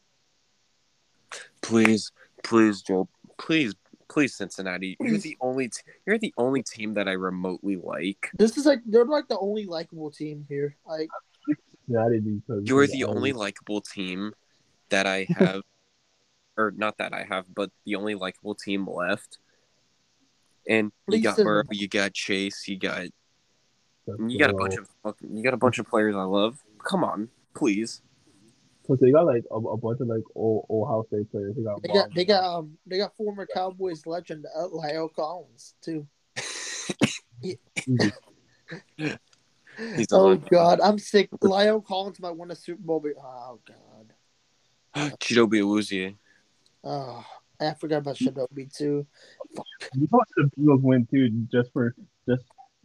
Please, 1.61 2.11
please, 2.43 2.81
Joe. 2.81 3.07
Please, 3.37 3.73
please, 4.09 4.35
Cincinnati. 4.35 4.97
You're 4.99 5.17
the 5.17 5.37
only 5.41 5.69
t- 5.69 5.81
you're 6.05 6.17
the 6.17 6.33
only 6.37 6.63
team 6.63 6.93
that 6.95 7.07
I 7.07 7.13
remotely 7.13 7.77
like. 7.77 8.29
This 8.37 8.57
is 8.57 8.65
like 8.65 8.79
they're 8.85 9.05
like 9.05 9.27
the 9.27 9.39
only 9.39 9.65
likable 9.65 10.11
team 10.11 10.45
here. 10.49 10.75
Like 10.85 11.09
Cincinnati 11.87 12.19
because 12.19 12.67
You're 12.67 12.87
the 12.87 13.05
only 13.05 13.33
likable 13.33 13.81
team 13.81 14.33
that 14.89 15.07
I 15.07 15.27
have, 15.29 15.61
or 16.57 16.71
not 16.75 16.97
that 16.97 17.13
I 17.13 17.23
have, 17.23 17.45
but 17.53 17.69
the 17.85 17.95
only 17.95 18.15
likable 18.15 18.55
team 18.55 18.87
left. 18.87 19.39
And 20.67 20.91
you 21.07 21.21
got 21.21 21.35
send 21.35 21.45
Burrow, 21.45 21.63
you 21.71 21.87
got 21.87 22.13
Chase, 22.13 22.67
you 22.67 22.77
got 22.79 23.07
that's 24.07 24.19
you 24.27 24.39
got 24.39 24.49
a 24.49 24.53
bunch 24.53 24.77
of 24.77 24.89
you 25.21 25.43
got 25.43 25.53
a 25.53 25.57
bunch 25.57 25.79
of 25.79 25.87
players 25.87 26.15
I 26.15 26.23
love. 26.23 26.59
Come 26.83 27.03
on, 27.03 27.29
please. 27.55 28.01
Cause 28.87 28.99
they 28.99 29.11
got 29.11 29.25
like 29.25 29.43
a, 29.49 29.55
a 29.55 29.77
bunch 29.77 29.99
of 29.99 30.07
like 30.07 30.21
old 30.35 30.65
old 30.69 30.87
Ohio 30.87 31.03
State 31.07 31.31
players. 31.31 31.55
They 31.55 31.63
got 31.63 31.81
they 31.81 31.89
got 31.89 32.13
they 32.13 32.25
got 32.25 32.43
um 32.43 32.77
they 32.85 32.97
got 32.97 33.15
former 33.15 33.47
Cowboys 33.51 34.05
legend 34.05 34.45
uh, 34.55 34.67
La'el 34.67 35.11
Collins 35.13 35.73
too. 35.81 36.07
He's 37.41 37.57
Oh 40.11 40.31
on. 40.31 40.47
God, 40.51 40.79
I'm 40.81 40.99
sick. 40.99 41.29
La'el 41.31 41.83
Collins 41.83 42.19
might 42.19 42.37
win 42.37 42.51
a 42.51 42.55
Super 42.55 42.81
Bowl. 42.81 42.99
But, 42.99 43.13
oh 43.19 43.59
God. 43.67 44.13
Chidobe 45.19 45.61
Awuzie. 45.61 46.15
Oh, 46.85 47.25
I 47.59 47.73
forgot 47.73 47.97
about 47.97 48.15
Shinobi 48.15 48.73
too. 48.75 49.05
You 49.93 50.07
watch 50.11 50.27
the 50.37 50.49
Eagles 50.57 50.81
win 50.83 51.07
too, 51.11 51.29
just 51.51 51.71
for 51.73 51.95
just 52.29 52.43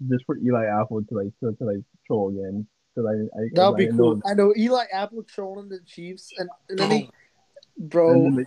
just 0.08 0.24
for 0.24 0.36
Eli 0.38 0.64
Apple 0.66 1.02
to 1.04 1.14
like 1.14 1.32
to, 1.40 1.52
to 1.56 1.64
like 1.64 1.84
troll 2.06 2.30
again. 2.30 2.66
Cause 2.94 3.04
I, 3.06 3.12
I 3.38 3.42
That 3.52 3.68
would 3.68 3.76
be 3.76 3.88
I 3.88 3.90
cool. 3.90 4.16
Know, 4.16 4.22
I 4.26 4.34
know 4.34 4.54
Eli 4.56 4.84
Apple 4.92 5.22
trolling 5.22 5.68
the 5.68 5.80
Chiefs, 5.86 6.32
and, 6.38 6.48
and 6.68 6.78
then 6.78 6.90
he, 6.90 7.04
oh. 7.04 7.14
and 7.78 7.88
bro, 7.90 8.22
then 8.24 8.34
they- 8.36 8.44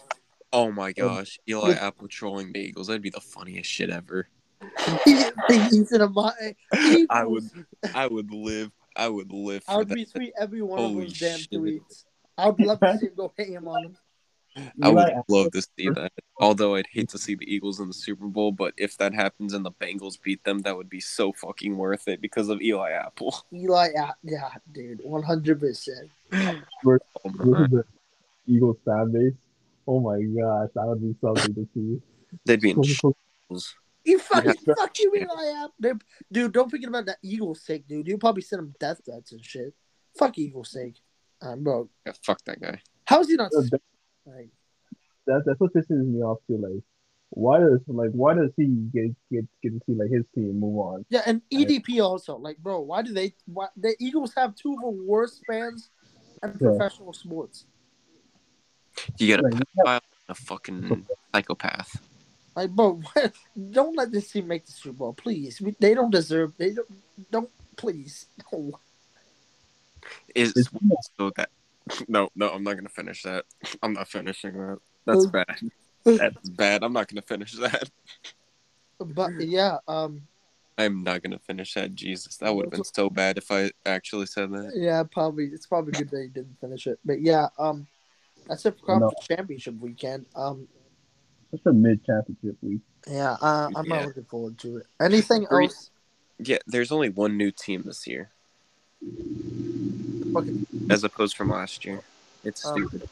Oh 0.51 0.71
my 0.71 0.89
oh. 0.99 1.07
gosh, 1.07 1.39
Eli 1.49 1.73
Apple 1.73 2.07
trolling 2.07 2.51
the 2.53 2.59
Eagles. 2.59 2.87
That'd 2.87 3.01
be 3.01 3.09
the 3.09 3.21
funniest 3.21 3.69
shit 3.69 3.89
ever. 3.89 4.27
he, 5.05 5.23
he's 5.49 5.91
in 5.91 6.01
a 6.01 6.09
mi- 6.09 6.55
eh, 6.73 7.05
I 7.09 7.25
would- 7.25 7.49
I 7.93 8.07
would 8.07 8.31
live. 8.31 8.71
I 8.95 9.07
would 9.09 9.31
live 9.31 9.63
I 9.67 9.77
would 9.77 9.89
that. 9.89 9.97
retweet 9.97 10.31
every 10.39 10.61
one 10.61 10.77
of 10.79 10.85
Holy 10.91 11.05
those 11.05 11.19
damn 11.19 11.39
shit. 11.39 11.51
tweets. 11.51 12.05
I 12.37 12.49
would 12.49 12.59
love 12.59 12.79
to 12.81 12.97
see 12.99 13.07
him 13.07 13.13
go 13.15 13.33
ham 13.37 13.67
on 13.67 13.85
him. 13.85 13.97
I 14.81 14.89
would 14.89 15.09
Apple- 15.09 15.23
love 15.29 15.51
to 15.51 15.61
see 15.61 15.89
that. 15.89 16.11
Although 16.39 16.75
I'd 16.75 16.87
hate 16.91 17.09
to 17.09 17.17
see 17.17 17.35
the 17.35 17.45
Eagles 17.51 17.79
in 17.79 17.87
the 17.87 17.93
Super 17.93 18.27
Bowl, 18.27 18.51
but 18.51 18.73
if 18.77 18.97
that 18.97 19.13
happens 19.13 19.53
and 19.53 19.65
the 19.65 19.71
Bengals 19.71 20.21
beat 20.21 20.43
them, 20.43 20.59
that 20.59 20.75
would 20.77 20.89
be 20.89 20.99
so 20.99 21.31
fucking 21.33 21.77
worth 21.77 22.07
it 22.07 22.21
because 22.21 22.49
of 22.49 22.61
Eli 22.61 22.91
Apple. 22.91 23.35
Eli, 23.53 23.89
App- 23.97 24.17
yeah, 24.23 24.49
dude, 24.71 24.99
one 25.03 25.23
hundred 25.23 25.59
percent. 25.59 26.09
Oh 26.33 26.37
This 26.83 26.99
my- 27.35 27.63
is 27.63 27.69
the 27.71 27.83
Eagles 28.47 28.77
fan 28.85 29.11
base. 29.11 29.33
Oh 29.87 29.99
my 29.99 30.21
gosh, 30.21 30.69
that 30.75 30.85
would 30.87 31.01
be 31.01 31.15
something 31.21 31.55
to 31.55 31.67
see. 31.73 32.01
They'd 32.45 32.61
be 32.61 32.71
in 32.71 32.83
shambles. 32.83 33.75
You 34.05 34.19
fucking 34.19 34.55
Yeah. 34.67 34.73
fuck 34.77 34.97
you, 34.99 35.13
Eli 35.15 35.63
Apple, 35.63 35.99
dude. 36.31 36.51
Don't 36.51 36.69
forget 36.69 36.89
about 36.89 37.05
that 37.05 37.17
Eagles 37.23 37.61
sake, 37.61 37.87
dude. 37.87 38.07
You 38.07 38.17
probably 38.17 38.41
send 38.41 38.59
him 38.59 38.73
death 38.79 38.99
threats 39.05 39.31
and 39.31 39.43
shit. 39.43 39.73
Fuck 40.17 40.37
Eagles 40.37 40.71
sake, 40.71 40.95
um, 41.41 41.63
bro. 41.63 41.89
Yeah, 42.05 42.11
fuck 42.25 42.43
that 42.45 42.59
guy. 42.61 42.81
How 43.05 43.21
is 43.21 43.29
he 43.29 43.35
not? 43.35 43.51
That, 44.25 44.31
Like, 45.27 45.43
that's 45.45 45.59
what 45.59 45.73
pisses 45.73 46.05
me 46.05 46.21
off 46.21 46.39
too. 46.47 46.57
Like, 46.57 46.83
why 47.29 47.59
does 47.59 47.79
like 47.87 48.11
why 48.11 48.35
does 48.35 48.51
he 48.57 48.65
get 48.65 49.11
get 49.31 49.45
get 49.61 49.73
to 49.73 49.81
see 49.85 49.93
like 49.93 50.11
his 50.11 50.23
team 50.35 50.59
move 50.59 50.77
on? 50.77 51.05
yeah, 51.09 51.21
and 51.25 51.41
EDP 51.51 52.03
also. 52.03 52.37
Like, 52.37 52.57
bro, 52.57 52.79
why 52.81 53.01
do 53.01 53.13
they? 53.13 53.33
Why 53.45 53.67
the 53.75 53.95
Eagles 53.99 54.33
have 54.37 54.55
two 54.55 54.73
of 54.73 54.81
the 54.81 55.03
worst 55.03 55.41
fans 55.47 55.89
in 56.43 56.49
Yeah. 56.49 56.57
professional 56.69 57.13
sports? 57.13 57.65
You 59.17 59.35
got 59.35 59.39
a 59.39 59.43
Like, 59.43 59.53
pedophile 59.53 60.01
and 60.27 60.29
a 60.29 60.35
fucking 60.35 61.07
psychopath. 61.33 62.01
Like, 62.55 62.69
bro, 62.69 63.01
don't 63.71 63.97
let 63.97 64.11
this 64.11 64.31
team 64.31 64.47
make 64.47 64.65
the 64.65 64.71
Super 64.71 64.93
Bowl, 64.93 65.13
please. 65.13 65.59
We, 65.59 65.75
they 65.79 65.95
don't 65.95 66.11
deserve. 66.11 66.53
They 66.57 66.73
don't. 66.73 66.87
Don't 67.31 67.49
please. 67.75 68.27
No. 68.51 68.79
Is 70.35 70.53
so 71.17 71.31
that 71.35 71.49
no, 72.07 72.29
no, 72.35 72.49
I'm 72.49 72.63
not 72.63 72.75
gonna 72.75 72.89
finish 72.89 73.23
that. 73.23 73.45
I'm 73.83 73.93
not 73.93 74.07
finishing 74.07 74.53
that. 74.53 74.79
That's 75.05 75.25
bad. 75.27 75.45
That's 76.05 76.49
bad. 76.49 76.83
I'm 76.83 76.93
not 76.93 77.07
gonna 77.07 77.21
finish 77.21 77.53
that. 77.53 77.89
But 78.99 79.31
yeah, 79.39 79.77
um, 79.87 80.27
I'm 80.77 81.03
not 81.03 81.21
gonna 81.23 81.39
finish 81.39 81.73
that. 81.73 81.93
Jesus, 81.95 82.37
that 82.37 82.55
would 82.55 82.65
have 82.65 82.71
been 82.71 82.83
so 82.83 83.09
bad 83.09 83.37
if 83.37 83.51
I 83.51 83.71
actually 83.85 84.25
said 84.27 84.51
that. 84.51 84.73
yeah, 84.75 85.03
probably 85.03 85.45
it's 85.45 85.65
probably 85.67 85.91
good 85.93 86.09
that 86.11 86.21
you 86.21 86.29
didn't 86.29 86.57
finish 86.59 86.87
it. 86.87 86.99
But 87.03 87.21
yeah, 87.21 87.47
um, 87.59 87.87
that's 88.47 88.65
it 88.65 88.77
for 88.85 88.99
No. 88.99 89.11
championship 89.21 89.75
weekend. 89.79 90.25
Um, 90.35 90.67
that's 91.51 91.65
a 91.65 91.73
mid 91.73 92.03
championship 92.05 92.57
week. 92.61 92.81
yeah, 93.09 93.37
uh, 93.41 93.69
I'm 93.75 93.85
Yeah. 93.85 93.95
not 93.95 94.05
looking 94.07 94.25
forward 94.25 94.57
to 94.59 94.77
it. 94.77 94.87
Anything 95.01 95.45
Three- 95.47 95.65
else? 95.65 95.89
Yeah, 96.39 96.57
there's 96.65 96.91
only 96.91 97.09
one 97.09 97.37
new 97.37 97.51
team 97.51 97.83
this 97.85 98.07
year, 98.07 98.31
Fucking, 100.33 100.67
as 100.89 101.03
opposed 101.03 101.35
from 101.35 101.49
last 101.49 101.85
year. 101.85 102.01
It's 102.43 102.65
Um, 102.65 102.73
stupid. 102.89 103.09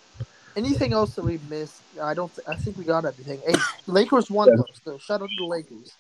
anything 0.56 0.94
else 0.94 1.16
that 1.16 1.24
we 1.24 1.40
missed? 1.50 1.82
I 2.02 2.14
don't. 2.14 2.34
Th- 2.36 2.48
I 2.48 2.56
think 2.56 2.78
we 2.78 2.84
got 2.84 3.06
everything. 3.06 3.40
Hey, 3.46 3.56
Lakers 3.88 4.30
won 4.30 4.50
Yeah. 4.50 4.56
though. 4.58 4.66
So 4.84 4.98
shout 4.98 5.22
out 5.22 5.30
to 5.30 5.36
the 5.38 5.46
Lakers. 5.46 5.94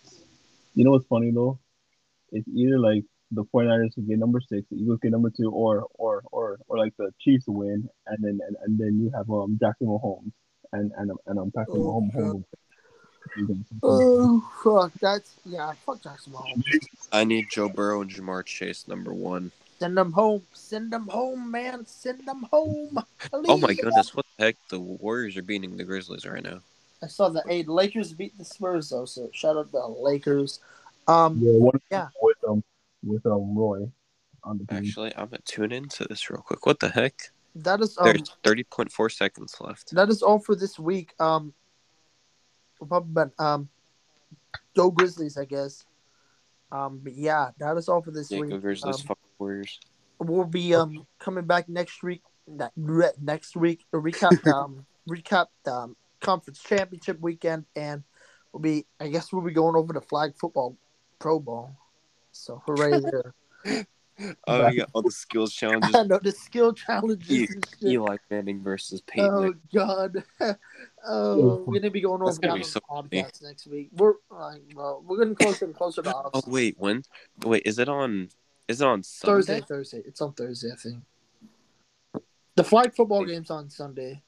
You 0.75 0.83
know 0.85 0.91
what's 0.91 1.05
funny 1.07 1.31
though? 1.31 1.59
It's 2.31 2.47
either 2.47 2.79
like 2.79 3.03
the 3.31 3.43
49ers 3.45 3.95
get 4.07 4.19
number 4.19 4.41
six, 4.41 4.67
the 4.69 4.75
Eagles 4.77 4.99
get 5.01 5.11
number 5.11 5.29
two, 5.29 5.49
or 5.51 5.85
or 5.95 6.23
or 6.31 6.59
or 6.67 6.77
like 6.77 6.95
the 6.97 7.13
Chiefs 7.19 7.45
win, 7.47 7.89
and 8.07 8.23
then 8.23 8.39
and, 8.45 8.55
and 8.65 8.77
then 8.77 8.99
you 8.99 9.09
have 9.15 9.29
um 9.29 9.57
Jackson 9.61 9.87
Mahomes 9.87 10.31
and 10.73 10.91
and 10.97 11.11
and 11.27 11.39
um 11.39 11.51
Patrick 11.51 11.77
Oh, 11.77 12.01
Mahomes. 12.01 12.13
God. 12.13 12.43
Mahomes. 13.37 13.65
Oh 13.83 14.49
fuck! 14.63 14.91
That's 14.99 15.31
yeah. 15.45 15.71
Fuck 15.85 16.01
Jackson 16.03 16.33
Mahomes. 16.33 16.63
I 17.11 17.23
need 17.23 17.47
Joe 17.51 17.69
Burrow 17.69 18.01
and 18.01 18.09
Ja'Marr 18.11 18.45
Chase 18.45 18.87
number 18.87 19.13
one. 19.13 19.51
Send 19.81 19.97
them 19.97 20.11
home. 20.11 20.43
Send 20.53 20.93
them 20.93 21.07
home, 21.07 21.49
man. 21.49 21.87
Send 21.87 22.27
them 22.27 22.45
home. 22.51 23.03
Oh 23.33 23.57
my 23.57 23.73
goodness, 23.73 24.13
what 24.13 24.27
the 24.37 24.45
heck? 24.45 24.55
The 24.69 24.79
Warriors 24.79 25.35
are 25.37 25.41
beating 25.41 25.75
the 25.75 25.83
Grizzlies 25.83 26.23
right 26.23 26.43
now. 26.43 26.59
I 27.01 27.07
saw 27.07 27.29
the 27.29 27.43
eight 27.49 27.67
Lakers 27.67 28.13
beat 28.13 28.37
the 28.37 28.45
Spurs 28.45 28.89
though, 28.89 29.05
so 29.05 29.31
shout 29.33 29.57
out 29.57 29.65
to 29.65 29.71
the 29.71 29.87
Lakers. 29.87 30.59
Um, 31.07 31.39
Yeah, 31.41 31.53
one 31.53 31.81
Yeah. 31.89 32.09
with 32.21 32.37
um 32.47 32.63
with 33.03 33.25
um 33.25 33.57
Roy 33.57 33.91
on 34.43 34.59
the 34.59 34.65
team. 34.67 34.77
Actually, 34.77 35.15
I'm 35.15 35.29
gonna 35.29 35.39
tune 35.45 35.71
into 35.71 36.03
this 36.07 36.29
real 36.29 36.41
quick. 36.43 36.63
What 36.67 36.79
the 36.79 36.89
heck? 36.89 37.15
that 37.55 37.81
is 37.81 37.97
um, 37.97 38.03
There's 38.03 38.35
30.4 38.43 39.11
seconds 39.11 39.57
left. 39.59 39.95
that 39.95 40.09
is 40.09 40.21
all 40.21 40.37
for 40.37 40.53
this 40.55 40.77
week. 40.77 41.15
Um, 41.19 41.55
we'll 42.79 42.87
probably 42.87 43.13
been, 43.13 43.31
um, 43.39 43.67
go 44.75 44.91
Grizzlies, 44.91 45.39
I 45.39 45.45
guess. 45.45 45.85
Um, 46.71 46.99
but 47.03 47.13
yeah, 47.13 47.49
that 47.57 47.75
is 47.77 47.89
all 47.89 48.03
for 48.03 48.11
this 48.11 48.29
Yeah, 48.29 48.41
week. 48.41 48.51
go 48.51 48.59
Grizzlies, 48.59 49.01
Um, 49.01 49.07
fuck 49.07 49.17
Warriors. 49.41 49.79
we'll 50.19 50.45
be 50.45 50.75
um 50.75 51.07
coming 51.19 51.45
back 51.45 51.67
next 51.67 52.03
week. 52.03 52.21
Next 52.75 53.55
week 53.55 53.83
to 53.91 53.97
recap 53.97 54.45
um 54.47 54.85
recap 55.09 55.47
the 55.63 55.73
um, 55.73 55.95
conference 56.19 56.61
championship 56.61 57.19
weekend, 57.19 57.65
and 57.75 58.03
we'll 58.53 58.61
be 58.61 58.85
I 58.99 59.07
guess 59.07 59.33
we'll 59.33 59.43
be 59.43 59.51
going 59.51 59.75
over 59.75 59.93
the 59.93 60.01
flag 60.01 60.33
football 60.39 60.77
pro 61.19 61.39
bowl. 61.39 61.75
So 62.31 62.61
hooray 62.65 62.99
there! 63.65 63.87
Oh, 64.47 64.67
yeah, 64.69 64.83
all 64.93 65.01
the 65.01 65.11
skills 65.11 65.53
challenges. 65.53 65.95
I 65.95 66.03
know 66.03 66.19
the 66.21 66.31
skill 66.31 66.73
challenges. 66.73 67.31
E- 67.31 67.47
and 67.49 67.65
shit. 67.79 67.89
Eli 67.89 68.17
Manning 68.29 68.61
versus 68.61 69.01
Peyton. 69.01 69.31
Oh 69.33 69.53
God! 69.73 70.23
oh, 71.07 71.63
we're 71.65 71.79
gonna 71.79 71.89
be 71.89 72.01
going 72.01 72.21
over 72.21 72.39
gonna 72.39 72.53
that 72.53 72.59
be 72.59 72.63
on 72.63 72.69
so 72.69 72.79
the 72.79 73.09
podcast 73.09 73.41
next 73.41 73.65
week. 73.67 73.89
We're 73.91 74.13
like, 74.29 74.61
well, 74.75 75.03
we're 75.03 75.17
getting 75.17 75.35
closer 75.35 75.65
and 75.65 75.75
closer 75.75 76.03
to 76.03 76.13
oh 76.15 76.41
wait, 76.45 76.75
when? 76.77 77.03
Wait, 77.43 77.63
is 77.65 77.79
it 77.79 77.89
on? 77.89 78.29
Is 78.71 78.79
it 78.79 78.87
on 78.87 79.03
Sunday? 79.03 79.33
Thursday, 79.35 79.61
Thursday. 79.67 80.01
It's 80.05 80.21
on 80.21 80.31
Thursday, 80.31 80.71
I 80.71 80.75
think. 80.77 81.03
The 82.55 82.63
flag 82.63 82.93
football 82.95 83.25
game's 83.25 83.51
on 83.51 83.69
Sunday, 83.69 84.21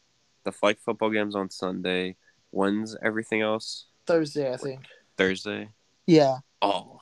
The 0.44 0.52
flag 0.52 0.78
football 0.80 1.12
game's 1.12 1.34
on 1.34 1.50
Sunday. 1.50 2.18
When's 2.52 2.94
everything 3.02 3.41
else? 3.41 3.86
Thursday, 4.06 4.52
I 4.52 4.58
think. 4.58 4.82
Thursday. 5.18 5.70
Yeah. 6.08 6.39
Oh, 6.62 7.00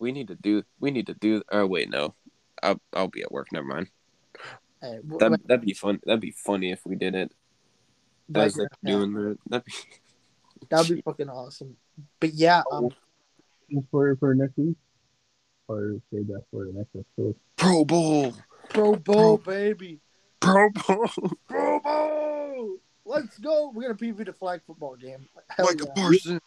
we 0.00 0.10
need 0.10 0.26
to 0.26 0.34
do. 0.34 0.64
We 0.80 0.90
need 0.90 1.06
to 1.06 1.14
do. 1.14 1.42
Oh 1.52 1.66
wait, 1.66 1.88
no. 1.88 2.14
I'll 2.64 2.80
I'll 2.92 3.06
be 3.06 3.22
at 3.22 3.30
work. 3.30 3.52
Never 3.52 3.66
mind. 3.68 3.88
Hey, 4.82 4.96
w- 5.06 5.18
That 5.20 5.40
that'd 5.46 5.64
be 5.64 5.72
fun. 5.74 6.00
That'd 6.04 6.20
be 6.20 6.32
funny 6.32 6.72
if 6.72 6.80
we 6.84 6.96
did 6.96 7.14
it. 7.14 7.32
but- 8.28 8.46
As 8.46 8.56
like 8.56 8.68
yeah, 8.82 8.90
doing 8.92 9.12
the. 9.14 9.38
That'd 9.48 9.66
be. 9.66 9.72
that'd 10.68 10.96
be 10.96 11.02
fucking 11.02 11.28
awesome. 11.28 11.76
But 12.18 12.34
yeah, 12.34 12.62
um, 12.72 12.88
for 13.92 14.16
for 14.16 14.34
next 14.34 14.56
week, 14.56 14.76
or 15.70 16.00
save 16.12 16.26
that 16.28 16.42
for 16.50 16.66
the 16.66 16.72
next 16.72 16.90
episode. 16.96 17.36
Pro 17.56 17.84
Bowl. 17.84 18.34
Pro 18.68 18.96
Bowl, 18.96 19.38
baby. 19.38 20.00
Pro 20.40 20.70
Bowl. 20.70 21.06
Pro 21.48 21.80
Bowl. 21.80 22.76
Let's 23.04 23.38
go. 23.38 23.70
We're 23.74 23.82
gonna 23.82 23.94
preview 23.94 24.24
the 24.24 24.32
flag 24.32 24.60
football 24.66 24.96
game. 24.96 25.28
Hell 25.48 25.66
Micah 25.66 25.84
yeah. 25.86 26.02
Parsons. 26.02 26.40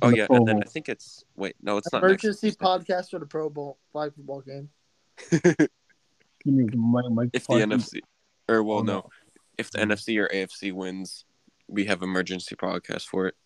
Oh 0.00 0.08
yeah, 0.08 0.26
and 0.30 0.48
then 0.48 0.62
I 0.62 0.66
think 0.66 0.88
it's 0.88 1.24
wait 1.36 1.56
no, 1.62 1.76
it's 1.76 1.92
not 1.92 2.02
Emergency 2.02 2.48
Tuesday. 2.48 2.64
podcast 2.64 3.10
for 3.10 3.18
the 3.18 3.26
Pro 3.26 3.50
Bowl 3.50 3.78
flag 3.92 4.14
football 4.14 4.40
game. 4.40 4.68
You 6.44 6.52
mean 6.52 6.70
Mike, 6.74 7.04
Mike 7.10 7.30
if 7.32 7.46
the 7.46 7.54
NFC 7.54 8.00
or 8.48 8.64
well 8.64 8.78
Oh, 8.78 8.82
no, 8.82 9.10
if 9.58 9.70
the 9.70 9.78
NFC 9.78 10.18
or 10.18 10.28
AFC 10.28 10.72
wins, 10.72 11.24
we 11.68 11.84
have 11.84 12.02
emergency 12.02 12.56
podcast 12.56 13.06
for 13.06 13.28
it. 13.28 13.36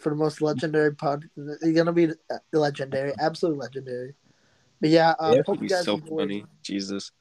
For 0.00 0.10
the 0.10 0.16
most 0.16 0.40
legendary 0.42 0.94
pod. 0.94 1.28
It's 1.36 1.72
gonna 1.72 1.92
be 1.92 2.10
legendary, 2.52 3.12
absolutely 3.20 3.60
legendary. 3.60 4.14
But 4.80 4.90
yeah, 4.90 5.14
um, 5.18 5.34
Yeah, 5.34 5.42
hope 5.46 5.62
you 5.62 5.68
guys 5.68 5.84
so 5.84 5.94
enjoyed. 5.94 6.18
funny. 6.18 6.46
Jesus. 6.62 7.12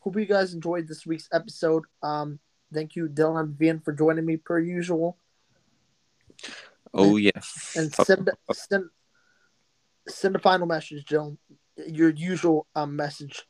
Hope 0.00 0.16
you 0.16 0.26
guys 0.26 0.54
enjoyed 0.54 0.88
this 0.88 1.06
week's 1.06 1.28
episode. 1.32 1.84
Um, 2.02 2.38
thank 2.72 2.96
you, 2.96 3.08
Dylan 3.08 3.40
and 3.40 3.54
Vian, 3.58 3.84
for 3.84 3.92
joining 3.92 4.26
me 4.26 4.36
per 4.36 4.58
usual. 4.58 5.16
Oh 6.92 7.16
yeah. 7.16 7.30
And 7.76 7.92
send 7.94 8.30
send 8.52 8.84
send 10.08 10.36
a 10.36 10.38
final 10.38 10.66
message, 10.66 11.04
Dylan. 11.04 11.38
Your 11.86 12.10
usual 12.10 12.66
um 12.74 12.96
message. 12.96 13.44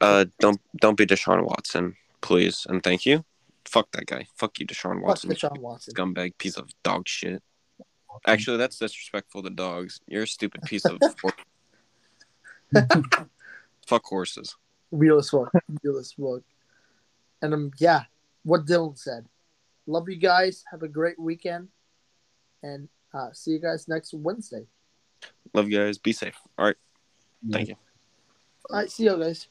Uh, 0.00 0.26
don't 0.40 0.60
don't 0.80 0.96
be 0.96 1.06
Deshaun 1.06 1.44
Watson, 1.44 1.96
please, 2.20 2.66
and 2.68 2.82
thank 2.82 3.06
you. 3.06 3.24
Fuck 3.64 3.90
that 3.92 4.06
guy. 4.06 4.26
Fuck 4.36 4.58
you, 4.60 4.66
Deshaun 4.66 4.96
Fuck 5.00 5.06
Watson. 5.08 5.30
Deshaun 5.30 5.58
Watson. 5.58 5.94
Scumbag 5.94 6.36
piece 6.38 6.56
of 6.56 6.68
dog 6.82 7.08
shit. 7.08 7.42
Actually, 8.26 8.56
that's 8.58 8.78
disrespectful 8.78 9.42
to 9.42 9.50
dogs. 9.50 10.00
You're 10.06 10.22
a 10.24 10.26
stupid 10.26 10.62
piece 10.62 10.84
of. 10.84 10.98
Fuck 13.86 14.04
horses. 14.04 14.56
Real 14.90 15.18
as 15.18 15.28
fuck. 15.28 15.52
Real 15.82 15.98
as 15.98 16.12
fuck. 16.12 16.42
And 17.42 17.52
um, 17.52 17.70
yeah, 17.78 18.04
what 18.44 18.64
Dylan 18.64 18.98
said. 18.98 19.26
Love 19.86 20.08
you 20.08 20.16
guys. 20.16 20.64
Have 20.70 20.82
a 20.82 20.88
great 20.88 21.18
weekend, 21.18 21.68
and 22.62 22.88
uh, 23.12 23.28
see 23.32 23.50
you 23.50 23.58
guys 23.58 23.86
next 23.86 24.14
Wednesday. 24.14 24.66
Love 25.52 25.68
you 25.68 25.78
guys. 25.78 25.98
Be 25.98 26.12
safe. 26.12 26.38
All 26.58 26.64
right. 26.64 26.76
Thank 27.50 27.68
you. 27.68 27.76
All 28.70 28.78
right, 28.78 28.90
see 28.90 29.04
you 29.04 29.16
guys. 29.18 29.48